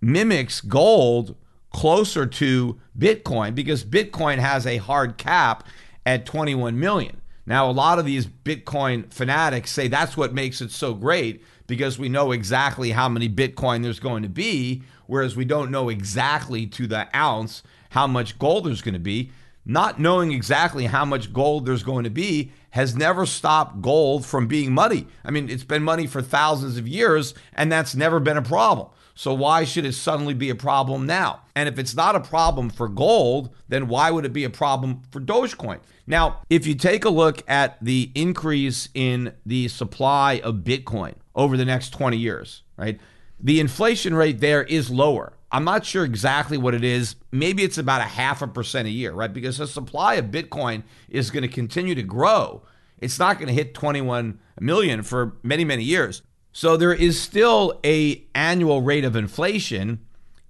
mimics 0.00 0.60
gold 0.60 1.36
closer 1.72 2.26
to 2.26 2.80
Bitcoin 2.98 3.54
because 3.54 3.84
Bitcoin 3.84 4.38
has 4.38 4.66
a 4.66 4.76
hard 4.78 5.18
cap 5.18 5.66
at 6.04 6.26
21 6.26 6.78
million. 6.78 7.20
Now, 7.46 7.68
a 7.68 7.72
lot 7.72 7.98
of 7.98 8.04
these 8.04 8.26
Bitcoin 8.26 9.12
fanatics 9.12 9.70
say 9.70 9.88
that's 9.88 10.16
what 10.16 10.32
makes 10.32 10.60
it 10.60 10.70
so 10.70 10.94
great 10.94 11.44
because 11.66 11.98
we 11.98 12.08
know 12.08 12.32
exactly 12.32 12.90
how 12.90 13.08
many 13.08 13.28
Bitcoin 13.28 13.82
there's 13.82 14.00
going 14.00 14.22
to 14.22 14.28
be, 14.28 14.82
whereas 15.06 15.36
we 15.36 15.44
don't 15.44 15.70
know 15.70 15.88
exactly 15.88 16.66
to 16.66 16.86
the 16.86 17.08
ounce 17.16 17.62
how 17.90 18.06
much 18.06 18.38
gold 18.38 18.66
there's 18.66 18.82
going 18.82 18.94
to 18.94 19.00
be. 19.00 19.30
Not 19.66 19.98
knowing 19.98 20.32
exactly 20.32 20.86
how 20.86 21.04
much 21.06 21.32
gold 21.32 21.64
there's 21.64 21.82
going 21.82 22.04
to 22.04 22.10
be 22.10 22.52
has 22.70 22.94
never 22.94 23.24
stopped 23.24 23.80
gold 23.80 24.26
from 24.26 24.46
being 24.46 24.72
money. 24.72 25.06
I 25.24 25.30
mean, 25.30 25.48
it's 25.48 25.64
been 25.64 25.82
money 25.82 26.06
for 26.06 26.20
thousands 26.20 26.76
of 26.76 26.86
years, 26.86 27.32
and 27.54 27.72
that's 27.72 27.94
never 27.94 28.20
been 28.20 28.36
a 28.36 28.42
problem. 28.42 28.88
So 29.14 29.32
why 29.32 29.64
should 29.64 29.84
it 29.84 29.92
suddenly 29.92 30.34
be 30.34 30.50
a 30.50 30.56
problem 30.56 31.06
now? 31.06 31.42
And 31.54 31.68
if 31.68 31.78
it's 31.78 31.94
not 31.94 32.16
a 32.16 32.20
problem 32.20 32.68
for 32.68 32.88
gold, 32.88 33.54
then 33.68 33.86
why 33.86 34.10
would 34.10 34.24
it 34.24 34.32
be 34.32 34.44
a 34.44 34.50
problem 34.50 35.02
for 35.12 35.20
Dogecoin? 35.20 35.78
Now, 36.06 36.40
if 36.50 36.66
you 36.66 36.74
take 36.74 37.04
a 37.04 37.10
look 37.10 37.42
at 37.48 37.82
the 37.82 38.10
increase 38.14 38.88
in 38.92 39.32
the 39.46 39.68
supply 39.68 40.40
of 40.42 40.56
Bitcoin 40.56 41.14
over 41.34 41.56
the 41.56 41.64
next 41.64 41.90
20 41.90 42.16
years, 42.16 42.62
right? 42.76 42.98
The 43.44 43.60
inflation 43.60 44.14
rate 44.14 44.40
there 44.40 44.64
is 44.64 44.90
lower. 44.90 45.34
I'm 45.52 45.64
not 45.64 45.84
sure 45.84 46.02
exactly 46.02 46.56
what 46.56 46.74
it 46.74 46.82
is. 46.82 47.14
Maybe 47.30 47.62
it's 47.62 47.76
about 47.76 48.00
a 48.00 48.04
half 48.04 48.40
a 48.40 48.48
percent 48.48 48.88
a 48.88 48.90
year, 48.90 49.12
right? 49.12 49.32
Because 49.32 49.58
the 49.58 49.66
supply 49.66 50.14
of 50.14 50.26
Bitcoin 50.26 50.82
is 51.10 51.30
going 51.30 51.42
to 51.42 51.48
continue 51.48 51.94
to 51.94 52.02
grow. 52.02 52.62
It's 52.98 53.18
not 53.18 53.36
going 53.36 53.48
to 53.48 53.54
hit 53.54 53.74
21 53.74 54.40
million 54.60 55.02
for 55.02 55.36
many, 55.42 55.62
many 55.62 55.84
years. 55.84 56.22
So 56.52 56.78
there 56.78 56.94
is 56.94 57.20
still 57.20 57.78
a 57.84 58.24
annual 58.34 58.80
rate 58.80 59.04
of 59.04 59.14
inflation 59.14 60.00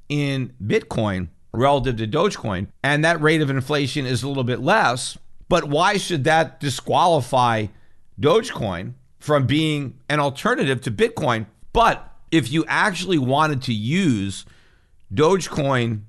in 0.08 0.52
Bitcoin 0.64 1.28
relative 1.52 1.96
to 1.96 2.06
Dogecoin, 2.06 2.68
and 2.82 3.04
that 3.04 3.20
rate 3.20 3.42
of 3.42 3.50
inflation 3.50 4.06
is 4.06 4.22
a 4.22 4.28
little 4.28 4.44
bit 4.44 4.60
less. 4.60 5.18
But 5.48 5.64
why 5.64 5.96
should 5.96 6.24
that 6.24 6.60
disqualify 6.60 7.66
Dogecoin 8.20 8.94
from 9.18 9.46
being 9.46 9.98
an 10.08 10.20
alternative 10.20 10.80
to 10.82 10.90
Bitcoin? 10.90 11.46
But 11.72 12.13
if 12.34 12.50
you 12.50 12.64
actually 12.66 13.18
wanted 13.18 13.62
to 13.62 13.72
use 13.72 14.44
Dogecoin 15.12 16.02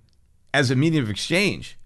as 0.54 0.72
a 0.72 0.76
medium 0.76 1.04
of 1.04 1.10
exchange, 1.10 1.78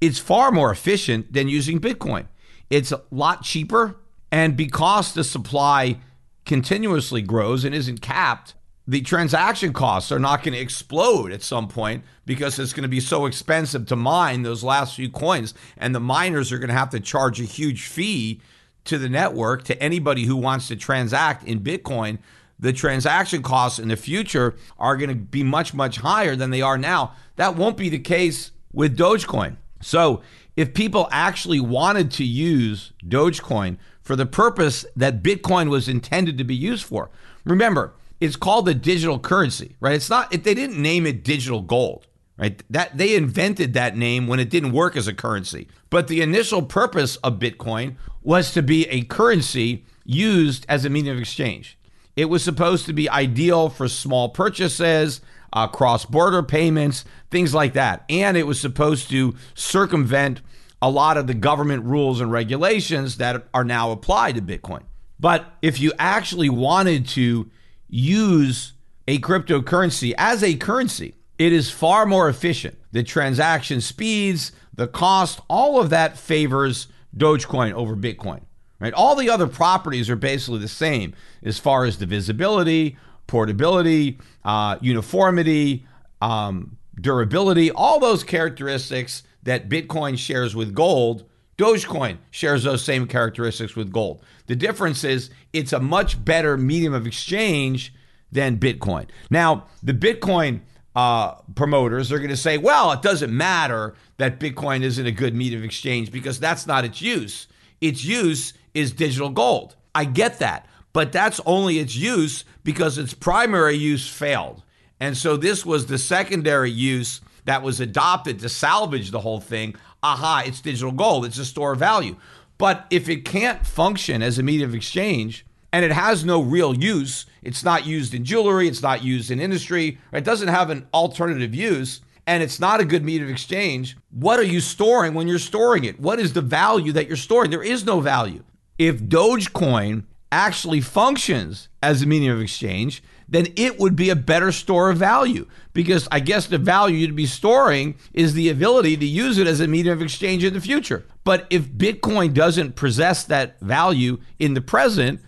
it's 0.00 0.18
far 0.18 0.50
more 0.50 0.70
efficient 0.70 1.32
than 1.32 1.48
using 1.48 1.80
Bitcoin. 1.80 2.26
It's 2.70 2.92
a 2.92 3.02
lot 3.10 3.42
cheaper. 3.42 3.96
And 4.32 4.56
because 4.56 5.14
the 5.14 5.24
supply 5.24 5.98
continuously 6.44 7.22
grows 7.22 7.64
and 7.64 7.74
isn't 7.74 8.00
capped, 8.00 8.54
the 8.86 9.00
transaction 9.00 9.72
costs 9.72 10.12
are 10.12 10.18
not 10.18 10.42
going 10.42 10.54
to 10.54 10.60
explode 10.60 11.32
at 11.32 11.42
some 11.42 11.68
point 11.68 12.04
because 12.26 12.58
it's 12.58 12.72
going 12.74 12.82
to 12.82 12.88
be 12.88 13.00
so 13.00 13.24
expensive 13.24 13.86
to 13.86 13.96
mine 13.96 14.42
those 14.42 14.62
last 14.62 14.96
few 14.96 15.08
coins. 15.08 15.54
And 15.76 15.94
the 15.94 16.00
miners 16.00 16.52
are 16.52 16.58
going 16.58 16.68
to 16.68 16.74
have 16.74 16.90
to 16.90 17.00
charge 17.00 17.40
a 17.40 17.44
huge 17.44 17.86
fee 17.86 18.40
to 18.84 18.98
the 18.98 19.08
network, 19.08 19.64
to 19.64 19.82
anybody 19.82 20.24
who 20.24 20.36
wants 20.36 20.68
to 20.68 20.76
transact 20.76 21.44
in 21.44 21.60
Bitcoin 21.60 22.18
the 22.58 22.72
transaction 22.72 23.42
costs 23.42 23.78
in 23.78 23.88
the 23.88 23.96
future 23.96 24.56
are 24.78 24.96
going 24.96 25.10
to 25.10 25.14
be 25.14 25.42
much, 25.42 25.74
much 25.74 25.98
higher 25.98 26.36
than 26.36 26.50
they 26.50 26.62
are 26.62 26.78
now. 26.78 27.12
That 27.36 27.56
won't 27.56 27.76
be 27.76 27.88
the 27.88 27.98
case 27.98 28.52
with 28.72 28.96
Dogecoin. 28.96 29.56
So, 29.80 30.22
if 30.56 30.72
people 30.72 31.08
actually 31.10 31.60
wanted 31.60 32.10
to 32.12 32.24
use 32.24 32.92
Dogecoin 33.04 33.76
for 34.02 34.14
the 34.14 34.26
purpose 34.26 34.86
that 34.94 35.22
Bitcoin 35.22 35.68
was 35.68 35.88
intended 35.88 36.38
to 36.38 36.44
be 36.44 36.54
used 36.54 36.84
for, 36.84 37.10
remember, 37.44 37.92
it's 38.20 38.36
called 38.36 38.68
a 38.68 38.74
digital 38.74 39.18
currency, 39.18 39.76
right? 39.80 39.94
It's 39.94 40.10
not, 40.10 40.30
they 40.30 40.54
didn't 40.54 40.80
name 40.80 41.06
it 41.06 41.24
digital 41.24 41.60
gold, 41.60 42.06
right? 42.38 42.62
That 42.70 42.96
they 42.96 43.16
invented 43.16 43.74
that 43.74 43.96
name 43.96 44.26
when 44.28 44.38
it 44.38 44.48
didn't 44.48 44.72
work 44.72 44.96
as 44.96 45.08
a 45.08 45.14
currency. 45.14 45.68
But 45.90 46.08
the 46.08 46.22
initial 46.22 46.62
purpose 46.62 47.16
of 47.16 47.38
Bitcoin 47.38 47.96
was 48.22 48.52
to 48.52 48.62
be 48.62 48.86
a 48.88 49.02
currency 49.02 49.84
used 50.04 50.64
as 50.68 50.84
a 50.84 50.90
medium 50.90 51.16
of 51.16 51.20
exchange. 51.20 51.76
It 52.16 52.26
was 52.26 52.44
supposed 52.44 52.86
to 52.86 52.92
be 52.92 53.08
ideal 53.08 53.68
for 53.68 53.88
small 53.88 54.28
purchases, 54.28 55.20
uh, 55.52 55.66
cross 55.68 56.04
border 56.04 56.42
payments, 56.42 57.04
things 57.30 57.54
like 57.54 57.72
that. 57.74 58.04
And 58.08 58.36
it 58.36 58.46
was 58.46 58.60
supposed 58.60 59.10
to 59.10 59.34
circumvent 59.54 60.40
a 60.82 60.90
lot 60.90 61.16
of 61.16 61.26
the 61.26 61.34
government 61.34 61.84
rules 61.84 62.20
and 62.20 62.30
regulations 62.30 63.16
that 63.16 63.46
are 63.54 63.64
now 63.64 63.90
applied 63.90 64.34
to 64.34 64.42
Bitcoin. 64.42 64.82
But 65.18 65.46
if 65.62 65.80
you 65.80 65.92
actually 65.98 66.50
wanted 66.50 67.08
to 67.08 67.50
use 67.88 68.72
a 69.08 69.18
cryptocurrency 69.20 70.14
as 70.18 70.42
a 70.42 70.56
currency, 70.56 71.14
it 71.38 71.52
is 71.52 71.70
far 71.70 72.06
more 72.06 72.28
efficient. 72.28 72.78
The 72.92 73.02
transaction 73.02 73.80
speeds, 73.80 74.52
the 74.74 74.86
cost, 74.86 75.40
all 75.48 75.80
of 75.80 75.90
that 75.90 76.18
favors 76.18 76.88
Dogecoin 77.16 77.72
over 77.72 77.96
Bitcoin. 77.96 78.42
Right? 78.80 78.92
All 78.92 79.14
the 79.14 79.30
other 79.30 79.46
properties 79.46 80.10
are 80.10 80.16
basically 80.16 80.58
the 80.58 80.68
same 80.68 81.14
as 81.42 81.58
far 81.58 81.84
as 81.84 81.96
divisibility, 81.96 82.96
portability, 83.26 84.18
uh, 84.44 84.78
uniformity, 84.80 85.86
um, 86.20 86.76
durability, 87.00 87.70
all 87.70 87.98
those 87.98 88.24
characteristics 88.24 89.22
that 89.44 89.68
Bitcoin 89.68 90.18
shares 90.18 90.54
with 90.54 90.74
gold. 90.74 91.24
Dogecoin 91.56 92.18
shares 92.30 92.64
those 92.64 92.84
same 92.84 93.06
characteristics 93.06 93.76
with 93.76 93.92
gold. 93.92 94.22
The 94.46 94.56
difference 94.56 95.04
is 95.04 95.30
it's 95.52 95.72
a 95.72 95.80
much 95.80 96.22
better 96.24 96.56
medium 96.56 96.94
of 96.94 97.06
exchange 97.06 97.94
than 98.32 98.58
Bitcoin. 98.58 99.06
Now, 99.30 99.66
the 99.82 99.94
Bitcoin 99.94 100.60
uh, 100.96 101.34
promoters 101.54 102.10
are 102.12 102.18
going 102.18 102.30
to 102.30 102.36
say, 102.36 102.58
well, 102.58 102.92
it 102.92 103.02
doesn't 103.02 103.34
matter 103.34 103.94
that 104.16 104.40
Bitcoin 104.40 104.82
isn't 104.82 105.06
a 105.06 105.12
good 105.12 105.34
medium 105.34 105.60
of 105.60 105.64
exchange 105.64 106.10
because 106.10 106.40
that's 106.40 106.66
not 106.66 106.84
its 106.84 107.00
use. 107.00 107.46
Its 107.80 108.04
use 108.04 108.54
is 108.74 108.92
digital 108.92 109.30
gold. 109.30 109.76
I 109.94 110.04
get 110.04 110.40
that, 110.40 110.66
but 110.92 111.12
that's 111.12 111.40
only 111.46 111.78
its 111.78 111.94
use 111.96 112.44
because 112.64 112.98
its 112.98 113.14
primary 113.14 113.76
use 113.76 114.08
failed. 114.08 114.62
And 115.00 115.16
so 115.16 115.36
this 115.36 115.64
was 115.64 115.86
the 115.86 115.98
secondary 115.98 116.70
use 116.70 117.20
that 117.44 117.62
was 117.62 117.80
adopted 117.80 118.40
to 118.40 118.48
salvage 118.48 119.10
the 119.10 119.20
whole 119.20 119.40
thing. 119.40 119.74
Aha, 120.02 120.44
it's 120.46 120.60
digital 120.60 120.92
gold, 120.92 121.24
it's 121.24 121.38
a 121.38 121.44
store 121.44 121.72
of 121.72 121.78
value. 121.78 122.16
But 122.58 122.86
if 122.90 123.08
it 123.08 123.24
can't 123.24 123.66
function 123.66 124.22
as 124.22 124.38
a 124.38 124.42
medium 124.42 124.70
of 124.70 124.74
exchange 124.74 125.44
and 125.72 125.84
it 125.84 125.92
has 125.92 126.24
no 126.24 126.40
real 126.40 126.74
use, 126.74 127.26
it's 127.42 127.64
not 127.64 127.86
used 127.86 128.14
in 128.14 128.24
jewelry, 128.24 128.68
it's 128.68 128.82
not 128.82 129.02
used 129.02 129.30
in 129.30 129.40
industry, 129.40 129.98
it 130.12 130.24
doesn't 130.24 130.48
have 130.48 130.70
an 130.70 130.86
alternative 130.94 131.54
use, 131.54 132.00
and 132.26 132.42
it's 132.42 132.60
not 132.60 132.80
a 132.80 132.84
good 132.84 133.04
medium 133.04 133.24
of 133.24 133.30
exchange, 133.30 133.96
what 134.10 134.38
are 134.38 134.44
you 134.44 134.60
storing 134.60 135.14
when 135.14 135.28
you're 135.28 135.38
storing 135.38 135.84
it? 135.84 136.00
What 136.00 136.20
is 136.20 136.32
the 136.32 136.40
value 136.40 136.92
that 136.92 137.08
you're 137.08 137.16
storing? 137.16 137.50
There 137.50 137.62
is 137.62 137.84
no 137.84 138.00
value 138.00 138.44
if 138.78 139.00
Dogecoin 139.02 140.04
actually 140.32 140.80
functions 140.80 141.68
as 141.82 142.02
a 142.02 142.06
medium 142.06 142.36
of 142.36 142.42
exchange, 142.42 143.02
then 143.28 143.46
it 143.56 143.78
would 143.78 143.96
be 143.96 144.10
a 144.10 144.16
better 144.16 144.52
store 144.52 144.90
of 144.90 144.98
value 144.98 145.46
because 145.72 146.06
I 146.10 146.20
guess 146.20 146.46
the 146.46 146.58
value 146.58 146.96
you'd 146.96 147.16
be 147.16 147.26
storing 147.26 147.94
is 148.12 148.34
the 148.34 148.48
ability 148.48 148.96
to 148.98 149.06
use 149.06 149.38
it 149.38 149.46
as 149.46 149.60
a 149.60 149.68
medium 149.68 149.96
of 149.96 150.02
exchange 150.02 150.44
in 150.44 150.52
the 150.52 150.60
future. 150.60 151.06
But 151.24 151.46
if 151.50 151.68
Bitcoin 151.68 152.34
doesn't 152.34 152.76
possess 152.76 153.24
that 153.24 153.58
value 153.60 154.20
in 154.38 154.54
the 154.54 154.60
present, 154.60 155.20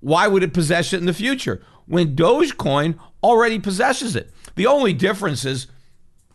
why 0.00 0.26
would 0.26 0.42
it 0.42 0.54
possess 0.54 0.92
it 0.92 1.00
in 1.00 1.06
the 1.06 1.14
future 1.14 1.62
when 1.86 2.16
Dogecoin 2.16 2.98
already 3.22 3.58
possesses 3.58 4.16
it? 4.16 4.32
The 4.56 4.66
only 4.66 4.92
difference 4.92 5.44
is 5.44 5.66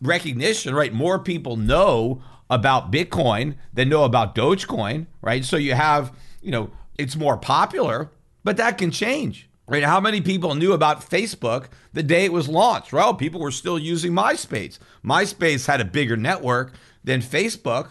recognition, 0.00 0.74
right? 0.74 0.92
More 0.92 1.18
people 1.18 1.56
know 1.56 2.22
about 2.48 2.90
Bitcoin 2.90 3.56
than 3.72 3.88
know 3.88 4.04
about 4.04 4.34
Dogecoin, 4.34 5.06
right? 5.20 5.44
So 5.44 5.56
you 5.56 5.74
have 5.74 6.12
you 6.42 6.50
know, 6.50 6.70
it's 6.98 7.16
more 7.16 7.36
popular, 7.36 8.10
but 8.44 8.56
that 8.58 8.78
can 8.78 8.90
change. 8.90 9.48
Right? 9.68 9.84
How 9.84 10.00
many 10.00 10.20
people 10.20 10.54
knew 10.54 10.72
about 10.72 11.08
Facebook 11.08 11.66
the 11.92 12.02
day 12.02 12.24
it 12.24 12.32
was 12.32 12.48
launched? 12.48 12.92
Well, 12.92 13.14
people 13.14 13.40
were 13.40 13.52
still 13.52 13.78
using 13.78 14.12
MySpace. 14.12 14.78
MySpace 15.04 15.66
had 15.66 15.80
a 15.80 15.84
bigger 15.84 16.16
network 16.16 16.72
than 17.04 17.22
Facebook, 17.22 17.90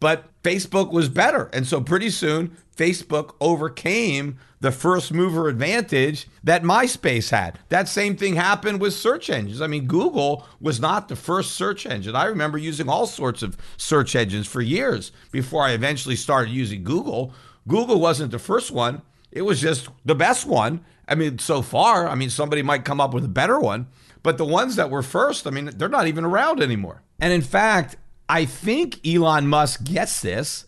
but 0.00 0.24
Facebook 0.42 0.92
was 0.92 1.08
better. 1.08 1.48
And 1.52 1.66
so 1.66 1.80
pretty 1.80 2.10
soon, 2.10 2.56
Facebook 2.76 3.34
overcame 3.40 4.38
the 4.60 4.72
first 4.72 5.12
mover 5.12 5.48
advantage 5.48 6.26
that 6.42 6.62
MySpace 6.64 7.30
had. 7.30 7.58
That 7.68 7.88
same 7.88 8.16
thing 8.16 8.34
happened 8.34 8.80
with 8.80 8.92
search 8.92 9.30
engines. 9.30 9.60
I 9.60 9.68
mean, 9.68 9.86
Google 9.86 10.46
was 10.60 10.80
not 10.80 11.08
the 11.08 11.16
first 11.16 11.52
search 11.52 11.86
engine. 11.86 12.16
I 12.16 12.24
remember 12.24 12.58
using 12.58 12.88
all 12.88 13.06
sorts 13.06 13.42
of 13.42 13.56
search 13.76 14.16
engines 14.16 14.46
for 14.46 14.60
years 14.60 15.12
before 15.30 15.62
I 15.62 15.72
eventually 15.72 16.16
started 16.16 16.52
using 16.52 16.82
Google. 16.82 17.32
Google 17.68 18.00
wasn't 18.00 18.30
the 18.30 18.38
first 18.38 18.70
one, 18.70 19.02
it 19.30 19.42
was 19.42 19.60
just 19.60 19.88
the 20.04 20.14
best 20.14 20.46
one. 20.46 20.84
I 21.08 21.14
mean, 21.14 21.38
so 21.38 21.62
far, 21.62 22.08
I 22.08 22.14
mean, 22.14 22.30
somebody 22.30 22.62
might 22.62 22.84
come 22.84 23.00
up 23.00 23.14
with 23.14 23.24
a 23.24 23.28
better 23.28 23.58
one, 23.58 23.88
but 24.22 24.38
the 24.38 24.44
ones 24.44 24.76
that 24.76 24.90
were 24.90 25.02
first, 25.02 25.46
I 25.46 25.50
mean, 25.50 25.70
they're 25.76 25.88
not 25.88 26.06
even 26.06 26.24
around 26.24 26.62
anymore. 26.62 27.02
And 27.20 27.32
in 27.32 27.42
fact, 27.42 27.96
I 28.28 28.44
think 28.44 29.04
Elon 29.06 29.46
Musk 29.46 29.84
gets 29.84 30.20
this 30.20 30.66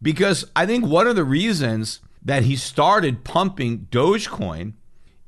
because 0.00 0.44
I 0.56 0.66
think 0.66 0.86
one 0.86 1.06
of 1.06 1.16
the 1.16 1.24
reasons 1.24 2.00
that 2.24 2.44
he 2.44 2.56
started 2.56 3.24
pumping 3.24 3.86
Dogecoin 3.90 4.74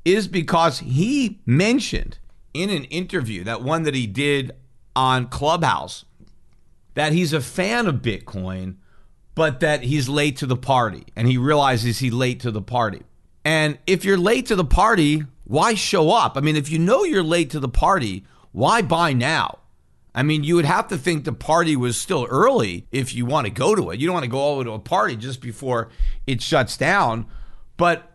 is 0.03 0.27
because 0.27 0.79
he 0.79 1.39
mentioned 1.45 2.17
in 2.53 2.69
an 2.69 2.85
interview, 2.85 3.43
that 3.43 3.61
one 3.61 3.83
that 3.83 3.93
he 3.93 4.07
did 4.07 4.51
on 4.95 5.27
Clubhouse, 5.27 6.05
that 6.95 7.13
he's 7.13 7.33
a 7.33 7.41
fan 7.41 7.85
of 7.85 7.95
Bitcoin 7.95 8.77
but 9.37 9.59
that 9.59 9.83
he's 9.83 10.09
late 10.09 10.35
to 10.37 10.47
the 10.47 10.57
party 10.57 11.05
and 11.15 11.27
he 11.27 11.37
realizes 11.37 11.99
he's 11.99 12.11
late 12.11 12.39
to 12.39 12.49
the 12.49 12.61
party. 12.61 13.03
And 13.45 13.77
if 13.85 14.03
you're 14.03 14.17
late 14.17 14.47
to 14.47 14.55
the 14.55 14.65
party, 14.65 15.25
why 15.43 15.75
show 15.75 16.09
up? 16.09 16.37
I 16.37 16.41
mean, 16.41 16.55
if 16.55 16.71
you 16.71 16.79
know 16.79 17.03
you're 17.03 17.21
late 17.21 17.51
to 17.51 17.59
the 17.59 17.69
party, 17.69 18.25
why 18.51 18.81
buy 18.81 19.13
now? 19.13 19.59
I 20.15 20.23
mean, 20.23 20.43
you 20.43 20.55
would 20.55 20.65
have 20.65 20.87
to 20.87 20.97
think 20.97 21.23
the 21.23 21.33
party 21.33 21.75
was 21.75 22.01
still 22.01 22.25
early 22.31 22.87
if 22.91 23.13
you 23.13 23.27
want 23.27 23.45
to 23.45 23.51
go 23.51 23.75
to 23.75 23.91
it. 23.91 23.99
You 23.99 24.07
don't 24.07 24.15
want 24.15 24.23
to 24.23 24.31
go 24.31 24.43
over 24.43 24.63
to 24.63 24.71
a 24.71 24.79
party 24.79 25.15
just 25.15 25.39
before 25.39 25.89
it 26.25 26.41
shuts 26.41 26.75
down. 26.75 27.27
But 27.77 28.11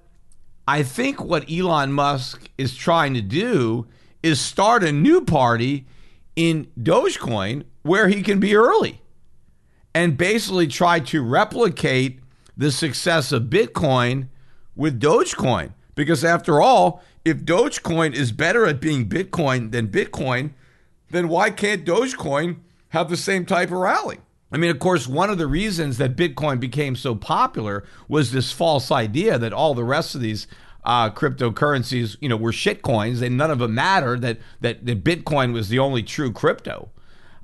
I 0.66 0.82
think 0.82 1.22
what 1.22 1.48
Elon 1.48 1.92
Musk 1.92 2.50
is 2.58 2.74
trying 2.74 3.14
to 3.14 3.22
do 3.22 3.86
is 4.24 4.40
start 4.40 4.82
a 4.82 4.90
new 4.90 5.20
party 5.20 5.86
in 6.34 6.66
Dogecoin 6.76 7.62
where 7.82 8.08
he 8.08 8.22
can 8.22 8.40
be 8.40 8.56
early 8.56 9.01
and 9.94 10.16
basically 10.16 10.66
try 10.66 11.00
to 11.00 11.22
replicate 11.22 12.20
the 12.56 12.70
success 12.70 13.32
of 13.32 13.44
Bitcoin 13.44 14.28
with 14.74 15.00
Dogecoin. 15.00 15.72
Because 15.94 16.24
after 16.24 16.60
all, 16.60 17.02
if 17.24 17.38
Dogecoin 17.38 18.14
is 18.14 18.32
better 18.32 18.66
at 18.66 18.80
being 18.80 19.08
Bitcoin 19.08 19.70
than 19.70 19.88
Bitcoin, 19.88 20.52
then 21.10 21.28
why 21.28 21.50
can't 21.50 21.84
Dogecoin 21.84 22.56
have 22.90 23.08
the 23.08 23.16
same 23.16 23.44
type 23.44 23.68
of 23.68 23.78
rally? 23.78 24.18
I 24.50 24.58
mean, 24.58 24.70
of 24.70 24.78
course, 24.78 25.06
one 25.08 25.30
of 25.30 25.38
the 25.38 25.46
reasons 25.46 25.98
that 25.98 26.16
Bitcoin 26.16 26.60
became 26.60 26.94
so 26.94 27.14
popular 27.14 27.84
was 28.06 28.32
this 28.32 28.52
false 28.52 28.90
idea 28.90 29.38
that 29.38 29.52
all 29.52 29.74
the 29.74 29.84
rest 29.84 30.14
of 30.14 30.20
these 30.20 30.46
uh, 30.84 31.10
cryptocurrencies, 31.10 32.16
you 32.20 32.28
know, 32.28 32.36
were 32.36 32.52
shit 32.52 32.82
coins 32.82 33.22
and 33.22 33.36
none 33.36 33.50
of 33.50 33.60
them 33.60 33.74
mattered. 33.74 34.20
That 34.20 34.38
that, 34.60 34.84
that 34.84 35.04
Bitcoin 35.04 35.52
was 35.52 35.68
the 35.68 35.78
only 35.78 36.02
true 36.02 36.32
crypto, 36.32 36.90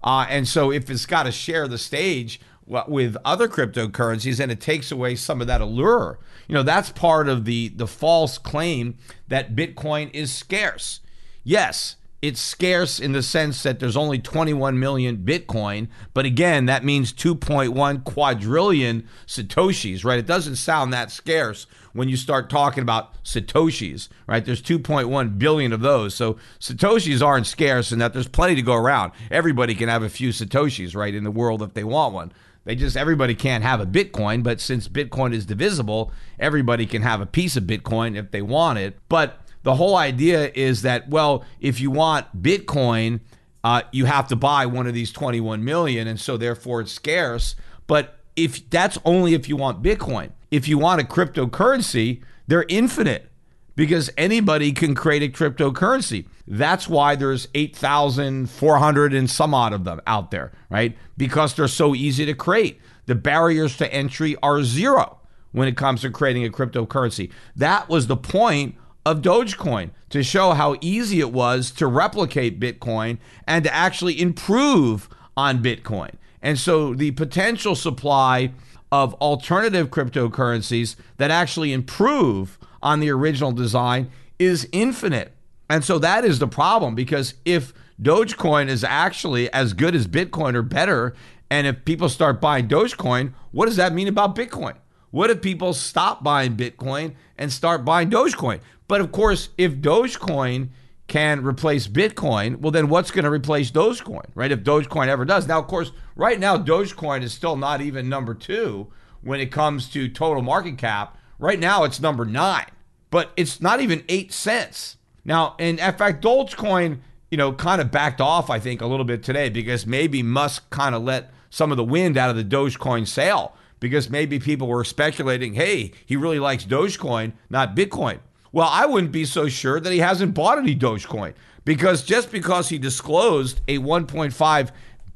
uh, 0.02 0.26
and 0.28 0.46
so 0.46 0.70
if 0.70 0.90
it's 0.90 1.06
got 1.06 1.24
to 1.24 1.32
share 1.32 1.68
the 1.68 1.78
stage 1.78 2.40
with 2.66 3.16
other 3.24 3.48
cryptocurrencies, 3.48 4.36
then 4.36 4.50
it 4.50 4.60
takes 4.60 4.92
away 4.92 5.14
some 5.14 5.40
of 5.40 5.46
that 5.46 5.60
allure. 5.60 6.18
You 6.46 6.54
know, 6.54 6.62
that's 6.62 6.90
part 6.90 7.28
of 7.28 7.44
the 7.44 7.68
the 7.68 7.86
false 7.86 8.38
claim 8.38 8.96
that 9.28 9.54
Bitcoin 9.54 10.10
is 10.12 10.32
scarce. 10.32 11.00
Yes, 11.44 11.96
it's 12.20 12.40
scarce 12.40 12.98
in 12.98 13.12
the 13.12 13.22
sense 13.22 13.62
that 13.62 13.78
there's 13.78 13.96
only 13.96 14.18
21 14.18 14.78
million 14.78 15.18
Bitcoin, 15.18 15.86
but 16.14 16.24
again, 16.24 16.66
that 16.66 16.84
means 16.84 17.12
2.1 17.12 18.02
quadrillion 18.02 19.06
Satoshis, 19.26 20.04
right? 20.04 20.18
It 20.18 20.26
doesn't 20.26 20.56
sound 20.56 20.92
that 20.92 21.12
scarce 21.12 21.68
when 21.92 22.08
you 22.08 22.16
start 22.16 22.50
talking 22.50 22.82
about 22.82 23.22
Satoshis, 23.22 24.08
right? 24.26 24.44
There's 24.44 24.62
2.1 24.62 25.38
billion 25.38 25.72
of 25.72 25.80
those. 25.80 26.14
So 26.14 26.38
Satoshis 26.58 27.24
aren't 27.24 27.46
scarce 27.46 27.92
and 27.92 28.00
that 28.00 28.14
there's 28.14 28.28
plenty 28.28 28.56
to 28.56 28.62
go 28.62 28.74
around. 28.74 29.12
Everybody 29.30 29.76
can 29.76 29.88
have 29.88 30.02
a 30.02 30.08
few 30.08 30.30
Satoshis, 30.30 30.96
right, 30.96 31.14
in 31.14 31.22
the 31.22 31.30
world 31.30 31.62
if 31.62 31.74
they 31.74 31.84
want 31.84 32.14
one. 32.14 32.32
They 32.64 32.74
just, 32.74 32.96
everybody 32.96 33.34
can't 33.34 33.64
have 33.64 33.80
a 33.80 33.86
Bitcoin, 33.86 34.42
but 34.42 34.60
since 34.60 34.88
Bitcoin 34.88 35.32
is 35.32 35.46
divisible, 35.46 36.12
everybody 36.38 36.84
can 36.84 37.02
have 37.02 37.20
a 37.20 37.26
piece 37.26 37.56
of 37.56 37.62
Bitcoin 37.64 38.16
if 38.16 38.32
they 38.32 38.42
want 38.42 38.78
it. 38.78 38.98
But 39.08 39.40
the 39.62 39.74
whole 39.74 39.96
idea 39.96 40.50
is 40.54 40.82
that, 40.82 41.08
well, 41.08 41.44
if 41.60 41.80
you 41.80 41.90
want 41.90 42.42
Bitcoin, 42.42 43.20
uh, 43.64 43.82
you 43.92 44.04
have 44.04 44.28
to 44.28 44.36
buy 44.36 44.66
one 44.66 44.86
of 44.86 44.94
these 44.94 45.12
21 45.12 45.64
million, 45.64 46.06
and 46.06 46.18
so 46.20 46.36
therefore 46.36 46.80
it's 46.80 46.92
scarce. 46.92 47.54
But 47.86 48.18
if 48.36 48.68
that's 48.70 48.98
only 49.04 49.34
if 49.34 49.48
you 49.48 49.56
want 49.56 49.82
Bitcoin, 49.82 50.30
if 50.50 50.68
you 50.68 50.78
want 50.78 51.00
a 51.00 51.04
cryptocurrency, 51.04 52.22
they're 52.46 52.66
infinite 52.68 53.30
because 53.74 54.10
anybody 54.16 54.72
can 54.72 54.94
create 54.94 55.22
a 55.22 55.28
cryptocurrency. 55.28 56.26
That's 56.46 56.88
why 56.88 57.14
there's 57.14 57.46
8,400 57.54 59.14
and 59.14 59.30
some 59.30 59.54
odd 59.54 59.72
of 59.72 59.84
them 59.84 60.00
out 60.06 60.30
there, 60.30 60.52
right? 60.70 60.96
Because 61.16 61.54
they're 61.54 61.68
so 61.68 61.94
easy 61.94 62.24
to 62.26 62.34
create. 62.34 62.80
The 63.06 63.14
barriers 63.14 63.76
to 63.76 63.92
entry 63.92 64.36
are 64.42 64.62
zero 64.62 65.18
when 65.52 65.68
it 65.68 65.76
comes 65.76 66.00
to 66.02 66.10
creating 66.10 66.44
a 66.44 66.50
cryptocurrency. 66.50 67.30
That 67.56 67.88
was 67.88 68.06
the 68.06 68.16
point 68.16 68.76
of 69.08 69.22
Dogecoin 69.22 69.90
to 70.10 70.22
show 70.22 70.52
how 70.52 70.76
easy 70.82 71.20
it 71.20 71.32
was 71.32 71.70
to 71.70 71.86
replicate 71.86 72.60
Bitcoin 72.60 73.16
and 73.46 73.64
to 73.64 73.74
actually 73.74 74.20
improve 74.20 75.08
on 75.34 75.62
Bitcoin. 75.62 76.10
And 76.42 76.58
so 76.58 76.92
the 76.92 77.12
potential 77.12 77.74
supply 77.74 78.52
of 78.92 79.14
alternative 79.14 79.88
cryptocurrencies 79.88 80.96
that 81.16 81.30
actually 81.30 81.72
improve 81.72 82.58
on 82.82 83.00
the 83.00 83.08
original 83.08 83.50
design 83.50 84.10
is 84.38 84.68
infinite. 84.72 85.32
And 85.70 85.82
so 85.82 85.98
that 86.00 86.26
is 86.26 86.38
the 86.38 86.46
problem 86.46 86.94
because 86.94 87.32
if 87.46 87.72
Dogecoin 88.00 88.68
is 88.68 88.84
actually 88.84 89.50
as 89.54 89.72
good 89.72 89.94
as 89.94 90.06
Bitcoin 90.06 90.54
or 90.54 90.62
better, 90.62 91.14
and 91.50 91.66
if 91.66 91.86
people 91.86 92.10
start 92.10 92.42
buying 92.42 92.68
Dogecoin, 92.68 93.32
what 93.52 93.66
does 93.66 93.76
that 93.76 93.94
mean 93.94 94.06
about 94.06 94.36
Bitcoin? 94.36 94.74
What 95.10 95.30
if 95.30 95.40
people 95.40 95.72
stop 95.72 96.22
buying 96.22 96.56
Bitcoin 96.56 97.14
and 97.38 97.50
start 97.50 97.84
buying 97.84 98.10
Dogecoin? 98.10 98.60
But 98.88 99.00
of 99.00 99.12
course, 99.12 99.50
if 99.58 99.76
Dogecoin 99.76 100.70
can 101.06 101.44
replace 101.44 101.88
Bitcoin, 101.88 102.60
well, 102.60 102.70
then 102.70 102.88
what's 102.88 103.10
going 103.10 103.24
to 103.24 103.30
replace 103.30 103.70
Dogecoin, 103.70 104.26
right? 104.34 104.52
If 104.52 104.60
Dogecoin 104.60 105.08
ever 105.08 105.24
does. 105.24 105.46
Now, 105.46 105.58
of 105.58 105.66
course, 105.66 105.92
right 106.16 106.38
now, 106.38 106.56
Dogecoin 106.58 107.22
is 107.22 107.32
still 107.32 107.56
not 107.56 107.80
even 107.80 108.08
number 108.08 108.34
two 108.34 108.88
when 109.22 109.40
it 109.40 109.52
comes 109.52 109.88
to 109.90 110.08
total 110.08 110.42
market 110.42 110.78
cap. 110.78 111.16
Right 111.38 111.58
now, 111.58 111.84
it's 111.84 112.00
number 112.00 112.24
nine, 112.24 112.66
but 113.10 113.32
it's 113.36 113.60
not 113.60 113.80
even 113.80 114.04
eight 114.08 114.32
cents. 114.32 114.96
Now, 115.24 115.54
in 115.58 115.76
fact, 115.76 116.22
Dogecoin, 116.22 116.98
you 117.30 117.36
know, 117.36 117.52
kind 117.52 117.80
of 117.80 117.90
backed 117.90 118.20
off, 118.20 118.50
I 118.50 118.58
think, 118.58 118.80
a 118.80 118.86
little 118.86 119.04
bit 119.04 119.22
today 119.22 119.48
because 119.48 119.86
maybe 119.86 120.22
Musk 120.22 120.68
kind 120.70 120.94
of 120.94 121.02
let 121.02 121.30
some 121.50 121.70
of 121.70 121.76
the 121.76 121.84
wind 121.84 122.16
out 122.16 122.30
of 122.30 122.36
the 122.36 122.44
Dogecoin 122.44 123.06
sail 123.06 123.54
because 123.80 124.10
maybe 124.10 124.38
people 124.38 124.66
were 124.66 124.84
speculating, 124.84 125.54
hey, 125.54 125.92
he 126.04 126.16
really 126.16 126.38
likes 126.38 126.64
Dogecoin, 126.64 127.32
not 127.48 127.76
Bitcoin. 127.76 128.18
Well, 128.52 128.68
I 128.70 128.86
wouldn't 128.86 129.12
be 129.12 129.24
so 129.24 129.48
sure 129.48 129.80
that 129.80 129.92
he 129.92 129.98
hasn't 129.98 130.34
bought 130.34 130.58
any 130.58 130.74
Dogecoin 130.74 131.34
because 131.64 132.02
just 132.02 132.32
because 132.32 132.68
he 132.68 132.78
disclosed 132.78 133.60
a 133.68 133.78
1.5 133.78 134.70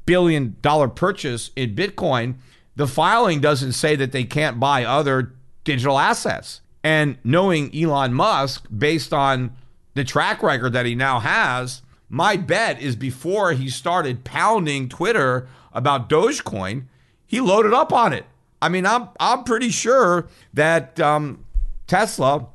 billion 0.05 0.55
dollar 0.61 0.87
purchase 0.87 1.51
in 1.55 1.75
Bitcoin, 1.75 2.35
the 2.75 2.87
filing 2.87 3.39
doesn't 3.39 3.73
say 3.73 3.95
that 3.95 4.11
they 4.11 4.23
can't 4.23 4.59
buy 4.59 4.83
other 4.83 5.33
digital 5.63 5.97
assets. 5.97 6.61
And 6.83 7.17
knowing 7.23 7.73
Elon 7.75 8.13
Musk 8.13 8.67
based 8.75 9.13
on 9.13 9.55
the 9.93 10.03
track 10.03 10.43
record 10.43 10.73
that 10.73 10.85
he 10.85 10.95
now 10.95 11.19
has, 11.19 11.81
my 12.09 12.35
bet 12.35 12.81
is 12.81 12.95
before 12.95 13.53
he 13.53 13.69
started 13.69 14.23
pounding 14.23 14.89
Twitter 14.89 15.47
about 15.71 16.09
Dogecoin, 16.09 16.83
he 17.25 17.39
loaded 17.39 17.73
up 17.73 17.91
on 17.91 18.13
it. 18.13 18.25
I 18.61 18.69
mean, 18.69 18.85
I'm 18.85 19.09
I'm 19.19 19.43
pretty 19.43 19.69
sure 19.69 20.27
that 20.53 20.99
um, 20.99 21.45
Tesla 21.87 22.47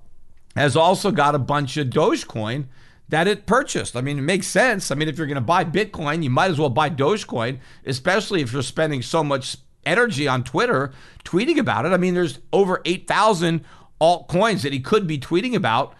has 0.58 0.76
also 0.76 1.10
got 1.10 1.34
a 1.34 1.38
bunch 1.38 1.76
of 1.76 1.88
Dogecoin 1.88 2.66
that 3.08 3.26
it 3.26 3.46
purchased. 3.46 3.96
I 3.96 4.00
mean, 4.00 4.18
it 4.18 4.22
makes 4.22 4.46
sense. 4.46 4.90
I 4.90 4.94
mean, 4.94 5.08
if 5.08 5.16
you're 5.16 5.26
going 5.26 5.36
to 5.36 5.40
buy 5.40 5.64
Bitcoin, 5.64 6.22
you 6.22 6.30
might 6.30 6.50
as 6.50 6.58
well 6.58 6.68
buy 6.68 6.90
Dogecoin, 6.90 7.58
especially 7.86 8.42
if 8.42 8.52
you're 8.52 8.62
spending 8.62 9.02
so 9.02 9.24
much 9.24 9.56
energy 9.86 10.28
on 10.28 10.44
Twitter 10.44 10.92
tweeting 11.24 11.58
about 11.58 11.86
it. 11.86 11.92
I 11.92 11.96
mean, 11.96 12.14
there's 12.14 12.40
over 12.52 12.82
8,000 12.84 13.64
altcoins 14.00 14.62
that 14.62 14.72
he 14.72 14.80
could 14.80 15.06
be 15.06 15.18
tweeting 15.18 15.54
about. 15.54 15.94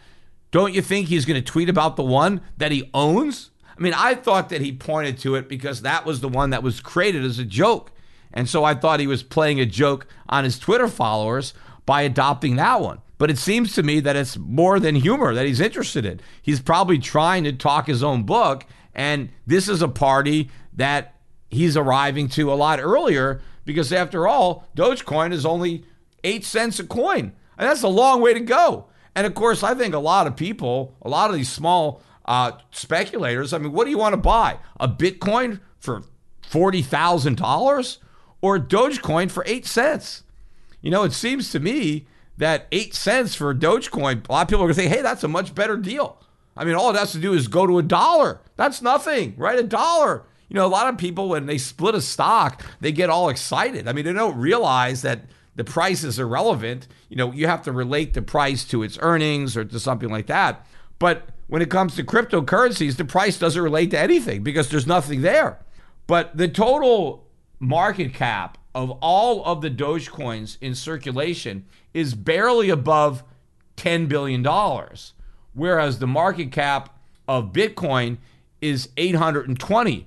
Don't 0.50 0.74
you 0.74 0.82
think 0.82 1.08
he's 1.08 1.24
going 1.24 1.42
to 1.42 1.52
tweet 1.52 1.68
about 1.68 1.96
the 1.96 2.04
one 2.04 2.40
that 2.56 2.72
he 2.72 2.90
owns? 2.92 3.50
I 3.76 3.80
mean, 3.80 3.94
I 3.94 4.14
thought 4.14 4.48
that 4.48 4.60
he 4.60 4.72
pointed 4.72 5.18
to 5.18 5.36
it 5.36 5.48
because 5.48 5.82
that 5.82 6.04
was 6.04 6.20
the 6.20 6.28
one 6.28 6.50
that 6.50 6.62
was 6.62 6.80
created 6.80 7.24
as 7.24 7.38
a 7.38 7.44
joke. 7.44 7.92
And 8.32 8.48
so 8.48 8.64
I 8.64 8.74
thought 8.74 9.00
he 9.00 9.06
was 9.06 9.22
playing 9.22 9.60
a 9.60 9.66
joke 9.66 10.06
on 10.28 10.44
his 10.44 10.58
Twitter 10.58 10.88
followers 10.88 11.54
by 11.86 12.02
adopting 12.02 12.56
that 12.56 12.80
one. 12.80 13.00
But 13.18 13.30
it 13.30 13.38
seems 13.38 13.74
to 13.74 13.82
me 13.82 14.00
that 14.00 14.16
it's 14.16 14.38
more 14.38 14.78
than 14.78 14.94
humor 14.94 15.34
that 15.34 15.44
he's 15.44 15.60
interested 15.60 16.06
in. 16.06 16.20
He's 16.40 16.60
probably 16.60 16.98
trying 16.98 17.44
to 17.44 17.52
talk 17.52 17.88
his 17.88 18.02
own 18.02 18.22
book. 18.22 18.64
And 18.94 19.30
this 19.46 19.68
is 19.68 19.82
a 19.82 19.88
party 19.88 20.50
that 20.74 21.16
he's 21.50 21.76
arriving 21.76 22.28
to 22.30 22.52
a 22.52 22.54
lot 22.54 22.78
earlier 22.78 23.42
because, 23.64 23.92
after 23.92 24.28
all, 24.28 24.68
Dogecoin 24.76 25.32
is 25.32 25.44
only 25.44 25.84
eight 26.22 26.44
cents 26.44 26.78
a 26.78 26.84
coin. 26.84 27.32
And 27.58 27.68
that's 27.68 27.82
a 27.82 27.88
long 27.88 28.22
way 28.22 28.34
to 28.34 28.40
go. 28.40 28.86
And 29.16 29.26
of 29.26 29.34
course, 29.34 29.64
I 29.64 29.74
think 29.74 29.94
a 29.94 29.98
lot 29.98 30.28
of 30.28 30.36
people, 30.36 30.94
a 31.02 31.08
lot 31.08 31.28
of 31.28 31.36
these 31.36 31.50
small 31.50 32.02
uh, 32.24 32.52
speculators, 32.70 33.52
I 33.52 33.58
mean, 33.58 33.72
what 33.72 33.84
do 33.84 33.90
you 33.90 33.98
want 33.98 34.12
to 34.12 34.18
buy? 34.18 34.58
A 34.78 34.86
Bitcoin 34.86 35.60
for 35.80 36.04
$40,000 36.48 37.98
or 38.40 38.58
Dogecoin 38.60 39.28
for 39.28 39.42
eight 39.46 39.66
cents? 39.66 40.22
You 40.80 40.92
know, 40.92 41.02
it 41.02 41.12
seems 41.12 41.50
to 41.50 41.58
me 41.58 42.06
that 42.38 42.66
eight 42.72 42.94
cents 42.94 43.34
for 43.34 43.54
Dogecoin, 43.54 44.28
a 44.28 44.32
lot 44.32 44.42
of 44.42 44.48
people 44.48 44.64
are 44.64 44.66
going 44.66 44.74
to 44.76 44.80
say, 44.80 44.88
hey, 44.88 45.02
that's 45.02 45.24
a 45.24 45.28
much 45.28 45.54
better 45.54 45.76
deal. 45.76 46.20
I 46.56 46.64
mean, 46.64 46.74
all 46.74 46.90
it 46.90 46.96
has 46.96 47.12
to 47.12 47.18
do 47.18 47.34
is 47.34 47.46
go 47.46 47.66
to 47.66 47.78
a 47.78 47.82
dollar. 47.82 48.40
That's 48.56 48.82
nothing, 48.82 49.34
right? 49.36 49.58
A 49.58 49.62
dollar. 49.62 50.24
You 50.48 50.54
know, 50.54 50.66
a 50.66 50.68
lot 50.68 50.88
of 50.88 50.98
people, 50.98 51.28
when 51.28 51.46
they 51.46 51.58
split 51.58 51.94
a 51.94 52.00
stock, 52.00 52.64
they 52.80 52.90
get 52.90 53.10
all 53.10 53.28
excited. 53.28 53.86
I 53.86 53.92
mean, 53.92 54.04
they 54.04 54.12
don't 54.12 54.38
realize 54.38 55.02
that 55.02 55.26
the 55.56 55.64
price 55.64 56.02
is 56.02 56.18
irrelevant. 56.18 56.88
You 57.08 57.16
know, 57.16 57.32
you 57.32 57.46
have 57.46 57.62
to 57.62 57.72
relate 57.72 58.14
the 58.14 58.22
price 58.22 58.64
to 58.66 58.82
its 58.82 58.98
earnings 59.02 59.56
or 59.56 59.64
to 59.64 59.78
something 59.78 60.08
like 60.08 60.26
that. 60.26 60.66
But 60.98 61.28
when 61.48 61.62
it 61.62 61.70
comes 61.70 61.96
to 61.96 62.04
cryptocurrencies, 62.04 62.96
the 62.96 63.04
price 63.04 63.38
doesn't 63.38 63.60
relate 63.60 63.90
to 63.90 63.98
anything 63.98 64.42
because 64.42 64.68
there's 64.68 64.86
nothing 64.86 65.22
there. 65.22 65.58
But 66.06 66.36
the 66.36 66.48
total 66.48 67.26
market 67.60 68.14
cap 68.14 68.58
of 68.74 68.90
all 69.00 69.44
of 69.44 69.60
the 69.60 69.70
Dogecoins 69.70 70.56
in 70.60 70.74
circulation 70.74 71.66
is 71.94 72.14
barely 72.14 72.70
above 72.70 73.22
$10 73.76 74.08
billion, 74.08 74.44
whereas 75.54 75.98
the 75.98 76.06
market 76.06 76.52
cap 76.52 76.98
of 77.26 77.52
Bitcoin 77.52 78.18
is 78.60 78.88
$820 78.96 80.04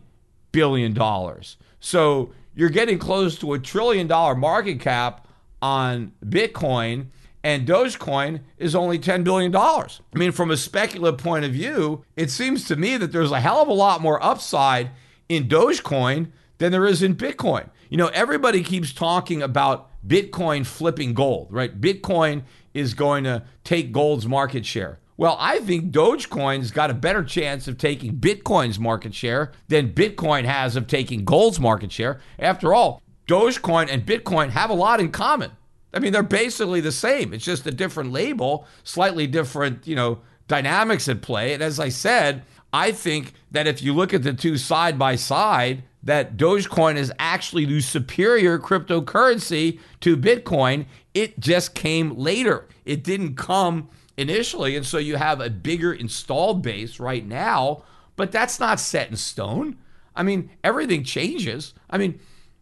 billion. 0.52 1.42
So 1.80 2.32
you're 2.56 2.70
getting 2.70 3.00
close 3.00 3.38
to 3.40 3.54
a 3.54 3.60
trillion 3.60 4.08
dollar 4.08 4.36
market 4.36 4.80
cap 4.80 5.28
on 5.62 6.12
Bitcoin, 6.26 7.08
and 7.44 7.68
Dogecoin 7.68 8.42
is 8.58 8.76
only 8.76 9.00
$10 9.00 9.24
billion. 9.24 9.56
I 9.56 9.88
mean, 10.14 10.32
from 10.32 10.52
a 10.52 10.58
speculative 10.58 11.20
point 11.20 11.46
of 11.46 11.52
view, 11.52 12.04
it 12.16 12.30
seems 12.30 12.66
to 12.68 12.76
me 12.76 12.98
that 12.98 13.12
there's 13.12 13.32
a 13.32 13.40
hell 13.40 13.62
of 13.62 13.68
a 13.68 13.74
lot 13.74 14.02
more 14.02 14.24
upside 14.24 14.92
in 15.30 15.48
Dogecoin 15.48 16.32
than 16.58 16.72
there 16.72 16.86
is 16.86 17.02
in 17.02 17.16
Bitcoin. 17.16 17.70
You 17.90 17.98
know, 17.98 18.08
everybody 18.08 18.64
keeps 18.64 18.94
talking 18.94 19.42
about 19.42 19.90
Bitcoin 20.06 20.66
flipping 20.66 21.14
gold, 21.14 21.48
right? 21.52 21.80
Bitcoin 21.80 22.44
is 22.74 22.94
going 22.94 23.24
to 23.26 23.44
take 23.64 23.92
gold's 23.92 24.28
market 24.28 24.66
share. 24.66 25.00
Well, 25.18 25.38
I 25.40 25.60
think 25.60 25.92
Dogecoin's 25.92 26.72
got 26.72 26.90
a 26.90 26.96
better 26.96 27.24
chance 27.24 27.68
of 27.68 27.78
taking 27.78 28.16
Bitcoin's 28.16 28.80
market 28.80 29.14
share 29.14 29.52
than 29.68 29.94
Bitcoin 29.94 30.46
has 30.46 30.76
of 30.76 30.88
taking 30.88 31.26
gold's 31.26 31.60
market 31.60 31.92
share. 31.92 32.20
After 32.40 32.74
all, 32.74 33.04
Dogecoin 33.28 33.88
and 33.92 34.04
Bitcoin 34.04 34.50
have 34.50 34.72
a 34.72 34.74
lot 34.74 35.00
in 35.00 35.12
common. 35.12 35.52
I 35.94 36.00
mean, 36.00 36.12
they're 36.14 36.24
basically 36.24 36.82
the 36.82 36.92
same. 36.92 37.34
It's 37.34 37.46
just 37.46 37.68
a 37.68 37.72
different 37.72 38.12
label, 38.12 38.66
slightly 38.84 39.28
different, 39.28 39.86
you 39.86 39.96
know, 39.96 40.22
dynamics 40.48 41.08
at 41.08 41.22
play. 41.22 41.54
And 41.54 41.62
as 41.62 41.80
I 41.80 41.90
said, 41.90 42.44
I 42.74 42.92
think 42.92 43.34
that 43.52 43.68
if 43.68 43.82
you 43.84 43.94
look 43.94 44.14
at 44.14 44.24
the 44.24 44.34
two 44.34 44.58
side 44.58 44.98
by 44.98 45.18
side, 45.18 45.84
that 46.04 46.38
Dogecoin 46.38 46.96
is 46.96 47.12
actually 47.20 47.66
the 47.66 47.82
superior 47.82 48.58
cryptocurrency 48.58 49.80
to 50.00 50.18
Bitcoin. 50.18 50.86
It 51.14 51.40
just 51.40 51.76
came 51.76 52.18
later. 52.18 52.68
It 52.86 53.04
didn't 53.04 53.36
come 53.36 53.90
initially. 54.18 54.76
And 54.76 54.86
so 54.86 54.98
you 54.98 55.16
have 55.16 55.40
a 55.40 55.50
bigger 55.50 55.94
installed 55.94 56.62
base 56.62 57.00
right 57.00 57.26
now, 57.26 57.84
but 58.16 58.32
that's 58.32 58.60
not 58.60 58.80
set 58.80 59.10
in 59.10 59.16
stone. 59.16 59.78
I 60.16 60.24
mean, 60.24 60.50
everything 60.64 61.04
changes. 61.04 61.74
I 61.90 61.98
mean, 61.98 62.20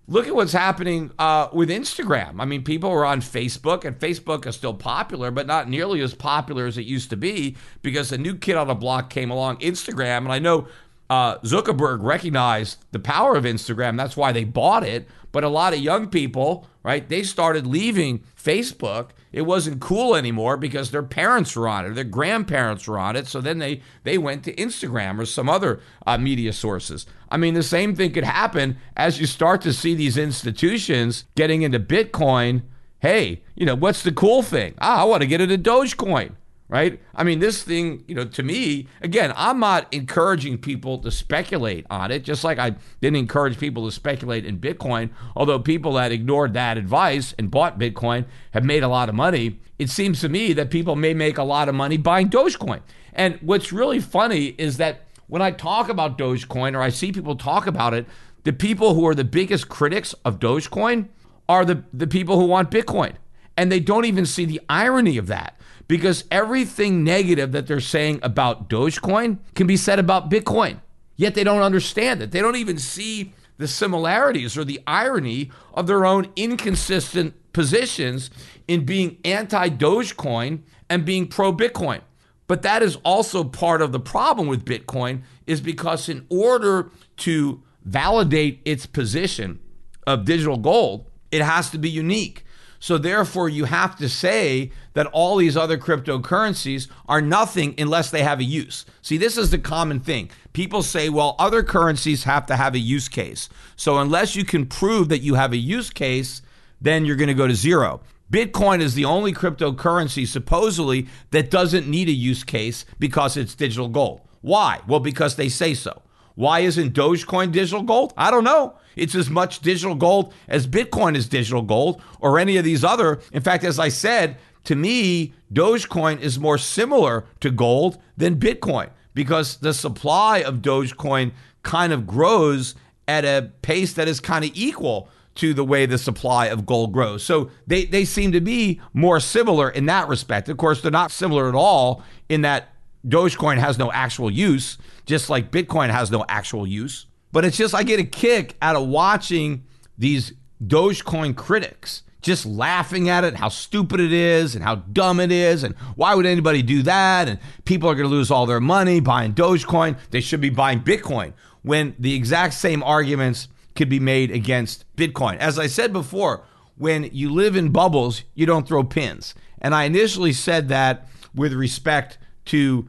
look 0.08 0.28
at 0.28 0.36
what's 0.36 0.54
happening 0.54 1.12
uh, 1.18 1.48
with 1.54 1.70
Instagram. 1.70 2.40
I 2.40 2.46
mean, 2.46 2.64
people 2.64 2.90
are 2.92 3.06
on 3.06 3.22
Facebook, 3.22 3.86
and 3.86 3.98
Facebook 3.98 4.46
is 4.46 4.56
still 4.56 4.74
popular, 4.74 5.32
but 5.32 5.48
not 5.48 5.70
nearly 5.70 6.02
as 6.02 6.14
popular 6.14 6.66
as 6.66 6.78
it 6.78 6.86
used 6.86 7.10
to 7.12 7.18
be 7.18 7.56
because 7.82 8.12
a 8.12 8.18
new 8.18 8.36
kid 8.36 8.56
on 8.56 8.68
the 8.68 8.76
block 8.76 9.10
came 9.10 9.32
along, 9.32 9.58
Instagram. 9.58 10.20
And 10.20 10.32
I 10.32 10.40
know 10.40 10.68
uh, 11.10 11.40
Zuckerberg 11.40 12.04
recognized 12.04 12.78
the 12.92 13.00
power 13.00 13.36
of 13.36 13.44
Instagram. 13.44 13.98
That's 13.98 14.16
why 14.16 14.32
they 14.32 14.44
bought 14.44 14.84
it. 14.84 15.08
But 15.32 15.44
a 15.44 15.50
lot 15.50 15.74
of 15.74 15.80
young 15.80 16.08
people, 16.08 16.68
right, 16.82 17.08
they 17.08 17.22
started 17.24 17.68
leaving 17.68 18.24
Facebook. 18.42 19.10
It 19.32 19.44
wasn't 19.44 19.80
cool 19.80 20.16
anymore 20.16 20.58
because 20.58 20.90
their 20.90 21.04
parents 21.04 21.56
were 21.56 21.68
on 21.68 21.86
it, 21.86 21.90
or 21.90 21.94
their 21.94 22.04
grandparents 22.04 22.88
were 22.88 22.98
on 22.98 23.16
it. 23.16 23.28
So 23.28 23.40
then 23.40 23.60
they 23.60 23.82
they 24.04 24.18
went 24.18 24.44
to 24.46 24.56
Instagram 24.56 25.20
or 25.20 25.26
some 25.26 25.48
other 25.48 25.82
uh, 26.08 26.18
media 26.18 26.52
sources. 26.52 27.06
I 27.30 27.38
mean, 27.38 27.54
the 27.54 27.62
same 27.62 27.96
thing 27.96 28.12
could 28.12 28.24
happen 28.24 28.78
as 28.98 29.20
you 29.20 29.28
start 29.28 29.62
to 29.62 29.74
see 29.74 29.94
these 29.94 30.18
institutions 30.18 31.26
getting 31.36 31.62
into 31.62 31.80
Bitcoin. 31.80 32.64
Hey, 33.00 33.44
you 33.56 33.68
know, 33.68 33.76
what's 33.76 34.02
the 34.02 34.12
cool 34.12 34.42
thing? 34.42 34.74
Ah, 34.82 35.02
I 35.02 35.04
want 35.04 35.22
to 35.22 35.28
get 35.28 35.42
into 35.42 35.58
Dogecoin 35.58 36.32
right? 36.70 37.02
I 37.16 37.24
mean, 37.24 37.40
this 37.40 37.64
thing, 37.64 38.04
you 38.08 38.14
know, 38.14 38.26
to 38.26 38.44
me, 38.44 38.88
again, 39.02 39.34
I'm 39.36 39.60
not 39.60 39.92
encouraging 39.92 40.60
people 40.60 41.00
to 41.00 41.10
speculate 41.10 41.86
on 41.90 42.12
it, 42.12 42.24
just 42.24 42.44
like 42.44 42.60
I 42.60 42.76
didn't 43.02 43.18
encourage 43.18 43.58
people 43.58 43.86
to 43.88 43.92
speculate 43.92 44.46
in 44.46 44.60
Bitcoin. 44.60 45.10
Although 45.36 45.60
people 45.60 45.94
that 45.94 46.12
ignored 46.12 46.54
that 46.54 46.78
advice 46.78 47.34
and 47.40 47.50
bought 47.50 47.80
Bitcoin 47.80 48.26
have 48.52 48.64
made 48.64 48.84
a 48.84 48.88
lot 48.88 49.10
of 49.10 49.16
money, 49.16 49.60
it 49.80 49.90
seems 49.90 50.22
to 50.22 50.30
me 50.30 50.54
that 50.54 50.70
people 50.70 50.96
may 50.96 51.16
make 51.16 51.40
a 51.40 51.44
lot 51.44 51.68
of 51.68 51.76
money 51.76 51.98
buying 51.98 52.30
Dogecoin. 52.30 52.82
And 53.14 53.40
what's 53.42 53.74
really 53.74 54.00
funny 54.00 54.48
is 54.60 54.78
that 54.78 55.08
when 55.26 55.42
I 55.42 55.52
talk 55.52 55.90
about 55.90 56.20
Dogecoin 56.20 56.76
or 56.76 56.82
I 56.82 56.90
see 56.90 57.12
people 57.12 57.36
talk 57.36 57.66
about 57.66 57.96
it, 57.96 58.06
the 58.44 58.54
people 58.54 58.94
who 58.94 59.08
are 59.08 59.16
the 59.16 59.24
biggest 59.24 59.70
critics 59.70 60.14
of 60.24 60.40
Dogecoin 60.40 61.08
are 61.48 61.66
the, 61.66 61.84
the 61.92 62.08
people 62.08 62.40
who 62.40 62.46
want 62.46 62.70
Bitcoin. 62.70 63.14
And 63.58 63.72
they 63.72 63.80
don't 63.80 64.06
even 64.06 64.26
see 64.26 64.46
the 64.46 64.62
irony 64.70 65.18
of 65.18 65.28
that 65.28 65.59
because 65.90 66.24
everything 66.30 67.04
negative 67.04 67.52
that 67.52 67.66
they're 67.66 67.82
saying 67.82 68.20
about 68.22 68.70
Dogecoin 68.70 69.40
can 69.56 69.66
be 69.66 69.76
said 69.76 69.98
about 69.98 70.30
Bitcoin. 70.30 70.80
Yet 71.18 71.34
they 71.34 71.44
don't 71.44 71.64
understand 71.64 72.22
it. 72.22 72.32
They 72.32 72.42
don't 72.42 72.56
even 72.56 72.78
see 72.78 73.34
the 73.58 73.68
similarities 73.68 74.56
or 74.56 74.64
the 74.64 74.80
irony 74.86 75.52
of 75.74 75.88
their 75.88 76.06
own 76.06 76.32
inconsistent 76.36 77.34
positions 77.54 78.30
in 78.68 78.86
being 78.86 79.18
anti 79.26 79.68
Dogecoin 79.68 80.62
and 80.90 81.06
being 81.06 81.28
pro 81.28 81.52
Bitcoin. 81.52 82.02
But 82.46 82.62
that 82.62 82.84
is 82.84 82.98
also 82.98 83.44
part 83.44 83.82
of 83.82 83.92
the 83.92 84.00
problem 84.00 84.48
with 84.48 84.66
Bitcoin 84.66 85.24
is 85.48 85.60
because 85.60 86.08
in 86.08 86.26
order 86.30 86.92
to 87.18 87.64
validate 87.84 88.62
its 88.64 88.86
position 88.86 89.60
of 90.06 90.26
digital 90.26 90.58
gold, 90.58 91.10
it 91.32 91.42
has 91.42 91.72
to 91.72 91.80
be 91.80 91.90
unique. 91.90 92.46
So 92.80 92.98
therefore, 92.98 93.50
you 93.50 93.66
have 93.66 93.98
to 93.98 94.08
say 94.08 94.72
that 94.94 95.08
all 95.08 95.36
these 95.36 95.58
other 95.58 95.78
cryptocurrencies 95.78 96.88
are 97.08 97.22
nothing 97.22 97.76
unless 97.78 98.10
they 98.10 98.24
have 98.24 98.40
a 98.40 98.44
use. 98.44 98.86
See, 99.02 99.18
this 99.18 99.38
is 99.38 99.52
the 99.52 99.58
common 99.58 100.00
thing. 100.00 100.32
People 100.54 100.82
say, 100.82 101.10
well, 101.10 101.36
other 101.38 101.62
currencies 101.62 102.24
have 102.24 102.46
to 102.46 102.56
have 102.56 102.76
a 102.76 102.80
use 102.80 103.10
case. 103.10 103.50
So 103.76 103.98
unless 103.98 104.36
you 104.36 104.46
can 104.46 104.66
prove 104.66 105.10
that 105.10 105.20
you 105.20 105.36
have 105.36 105.52
a 105.52 105.58
use 105.58 105.90
case, 105.90 106.42
then 106.82 107.06
you're 107.06 107.18
going 107.18 107.28
to 107.28 107.34
go 107.34 107.48
to 107.48 107.56
zero. 107.56 108.02
Bitcoin 108.32 108.80
is 108.82 108.94
the 108.94 109.06
only 109.06 109.34
cryptocurrency 109.34 110.28
supposedly 110.28 111.08
that 111.32 111.50
doesn't 111.50 111.88
need 111.88 112.08
a 112.08 112.14
use 112.14 112.44
case 112.44 112.86
because 112.98 113.36
it's 113.36 113.56
digital 113.56 113.90
gold. 113.90 114.22
Why? 114.42 114.82
Well, 114.88 115.00
because 115.00 115.36
they 115.36 115.50
say 115.50 115.74
so. 115.74 116.02
Why 116.36 116.60
isn't 116.62 116.94
Dogecoin 116.94 117.52
digital 117.52 117.84
gold? 117.84 118.14
I 118.18 118.32
don't 118.32 118.44
know. 118.44 118.76
It's 118.96 119.16
as 119.16 119.30
much 119.30 119.60
digital 119.60 119.96
gold 119.96 120.34
as 120.48 120.68
Bitcoin 120.68 121.16
is 121.16 121.28
digital 121.28 121.62
gold 121.62 122.02
or 122.20 122.40
any 122.40 122.58
of 122.58 122.66
these 122.66 122.84
other. 122.84 123.22
In 123.32 123.42
fact, 123.42 123.64
as 123.64 123.80
I 123.80 123.90
said, 123.90 124.38
to 124.66 124.76
me, 124.76 125.34
Dogecoin 125.54 126.20
is 126.20 126.40
more 126.40 126.58
similar 126.58 127.26
to 127.40 127.50
gold 127.50 127.98
than 128.18 128.40
Bitcoin 128.40 128.90
because 129.14 129.58
the 129.58 129.74
supply 129.74 130.40
of 130.40 130.62
Dogecoin 130.62 131.32
kind 131.64 131.94
of 131.94 132.06
grows 132.06 132.76
at 133.08 133.26
a 133.26 133.52
pace 133.62 133.94
that 133.94 134.08
is 134.08 134.20
kind 134.20 134.46
of 134.46 134.52
equal 134.54 135.10
to 135.36 135.54
the 135.54 135.64
way 135.64 135.86
the 135.86 135.98
supply 135.98 136.48
of 136.48 136.66
gold 136.66 136.92
grows. 136.92 137.24
So 137.24 137.50
they, 137.66 137.86
they 137.86 138.04
seem 138.04 138.32
to 138.34 138.42
be 138.42 138.82
more 138.94 139.20
similar 139.20 139.70
in 139.70 139.86
that 139.86 140.08
respect. 140.08 140.50
Of 140.50 140.58
course, 140.58 140.82
they're 140.82 140.92
not 140.92 141.12
similar 141.12 141.48
at 141.48 141.56
all 141.56 142.04
in 142.28 142.42
that 142.42 142.74
Dogecoin 143.08 143.58
has 143.58 143.78
no 143.78 143.92
actual 143.92 144.30
use, 144.30 144.78
just 145.06 145.30
like 145.30 145.52
Bitcoin 145.52 145.90
has 145.90 146.12
no 146.12 146.26
actual 146.28 146.68
use. 146.68 147.06
But 147.32 147.46
it's 147.46 147.58
just, 147.58 147.76
I 147.76 147.84
get 147.84 148.00
a 148.00 148.04
kick 148.04 148.56
out 148.62 148.76
of 148.76 148.88
watching 148.88 149.66
these 149.98 150.34
Dogecoin 150.64 151.36
critics 151.36 152.04
just 152.22 152.46
laughing 152.46 153.10
at 153.10 153.24
it, 153.24 153.36
how 153.36 153.50
stupid 153.50 154.00
it 154.00 154.12
is, 154.12 154.56
and 154.56 154.64
how 154.64 154.76
dumb 154.76 155.20
it 155.20 155.32
is, 155.32 155.64
and 155.64 155.76
why 155.96 156.14
would 156.14 156.26
anybody 156.26 156.62
do 156.62 156.82
that? 156.84 157.30
And 157.30 157.40
people 157.66 157.90
are 157.90 157.96
going 157.96 158.10
to 158.10 158.14
lose 158.14 158.30
all 158.30 158.46
their 158.46 158.60
money 158.60 159.00
buying 159.00 159.34
Dogecoin. 159.34 159.98
They 160.12 160.22
should 160.22 160.42
be 160.42 160.50
buying 160.50 160.82
Bitcoin 160.82 161.34
when 161.62 161.96
the 161.98 162.14
exact 162.16 162.56
same 162.56 162.84
arguments 162.84 163.48
could 163.76 163.90
be 163.90 164.00
made 164.00 164.32
against 164.32 164.84
Bitcoin. 164.98 165.38
As 165.38 165.58
I 165.58 165.68
said 165.68 165.94
before, 165.94 166.44
when 166.78 167.06
you 167.14 167.32
live 167.32 167.56
in 167.56 167.72
bubbles, 167.72 168.24
you 168.36 168.46
don't 168.46 168.68
throw 168.68 168.84
pins. 168.84 169.34
And 169.62 169.74
I 169.74 169.84
initially 169.84 170.34
said 170.34 170.70
that 170.70 171.08
with 171.34 171.54
respect 171.54 172.18
to 172.50 172.88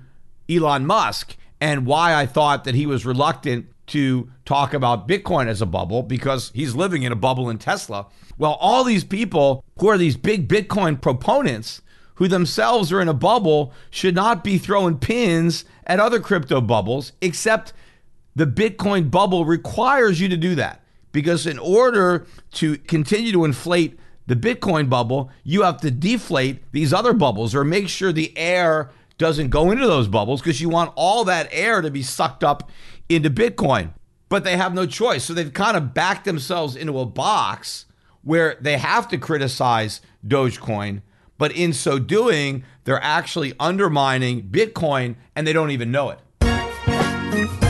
Elon 0.48 0.86
Musk 0.86 1.36
and 1.60 1.86
why 1.86 2.14
I 2.14 2.26
thought 2.26 2.64
that 2.64 2.74
he 2.74 2.86
was 2.86 3.06
reluctant 3.06 3.66
to 3.88 4.30
talk 4.44 4.72
about 4.72 5.08
Bitcoin 5.08 5.48
as 5.48 5.60
a 5.60 5.66
bubble 5.66 6.02
because 6.02 6.50
he's 6.54 6.74
living 6.74 7.02
in 7.02 7.12
a 7.12 7.16
bubble 7.16 7.50
in 7.50 7.58
Tesla. 7.58 8.06
Well, 8.38 8.56
all 8.60 8.84
these 8.84 9.04
people 9.04 9.64
who 9.78 9.88
are 9.88 9.98
these 9.98 10.16
big 10.16 10.48
Bitcoin 10.48 11.00
proponents 11.00 11.82
who 12.14 12.28
themselves 12.28 12.92
are 12.92 13.00
in 13.00 13.08
a 13.08 13.14
bubble 13.14 13.72
should 13.90 14.14
not 14.14 14.44
be 14.44 14.58
throwing 14.58 14.98
pins 14.98 15.64
at 15.86 16.00
other 16.00 16.20
crypto 16.20 16.60
bubbles, 16.60 17.12
except 17.20 17.72
the 18.36 18.46
Bitcoin 18.46 19.10
bubble 19.10 19.44
requires 19.44 20.20
you 20.20 20.28
to 20.28 20.36
do 20.36 20.54
that. 20.54 20.82
Because 21.12 21.46
in 21.46 21.58
order 21.58 22.26
to 22.52 22.78
continue 22.78 23.32
to 23.32 23.44
inflate 23.44 23.98
the 24.26 24.36
Bitcoin 24.36 24.88
bubble, 24.88 25.30
you 25.42 25.62
have 25.62 25.80
to 25.80 25.90
deflate 25.90 26.62
these 26.70 26.92
other 26.92 27.12
bubbles 27.12 27.54
or 27.54 27.64
make 27.64 27.88
sure 27.88 28.12
the 28.12 28.36
air 28.38 28.90
doesn't 29.20 29.50
go 29.50 29.70
into 29.70 29.86
those 29.86 30.08
bubbles 30.08 30.40
because 30.40 30.62
you 30.62 30.70
want 30.70 30.90
all 30.96 31.24
that 31.24 31.46
air 31.52 31.82
to 31.82 31.90
be 31.90 32.02
sucked 32.02 32.42
up 32.42 32.70
into 33.10 33.28
Bitcoin. 33.28 33.92
But 34.30 34.44
they 34.44 34.56
have 34.56 34.72
no 34.72 34.86
choice. 34.86 35.24
So 35.24 35.34
they've 35.34 35.52
kind 35.52 35.76
of 35.76 35.92
backed 35.92 36.24
themselves 36.24 36.74
into 36.74 36.98
a 36.98 37.04
box 37.04 37.84
where 38.22 38.56
they 38.62 38.78
have 38.78 39.08
to 39.08 39.18
criticize 39.18 40.00
Dogecoin. 40.26 41.02
But 41.36 41.52
in 41.52 41.74
so 41.74 41.98
doing, 41.98 42.64
they're 42.84 43.02
actually 43.02 43.52
undermining 43.60 44.48
Bitcoin 44.48 45.16
and 45.36 45.46
they 45.46 45.52
don't 45.52 45.70
even 45.70 45.90
know 45.92 46.10
it. 46.10 47.69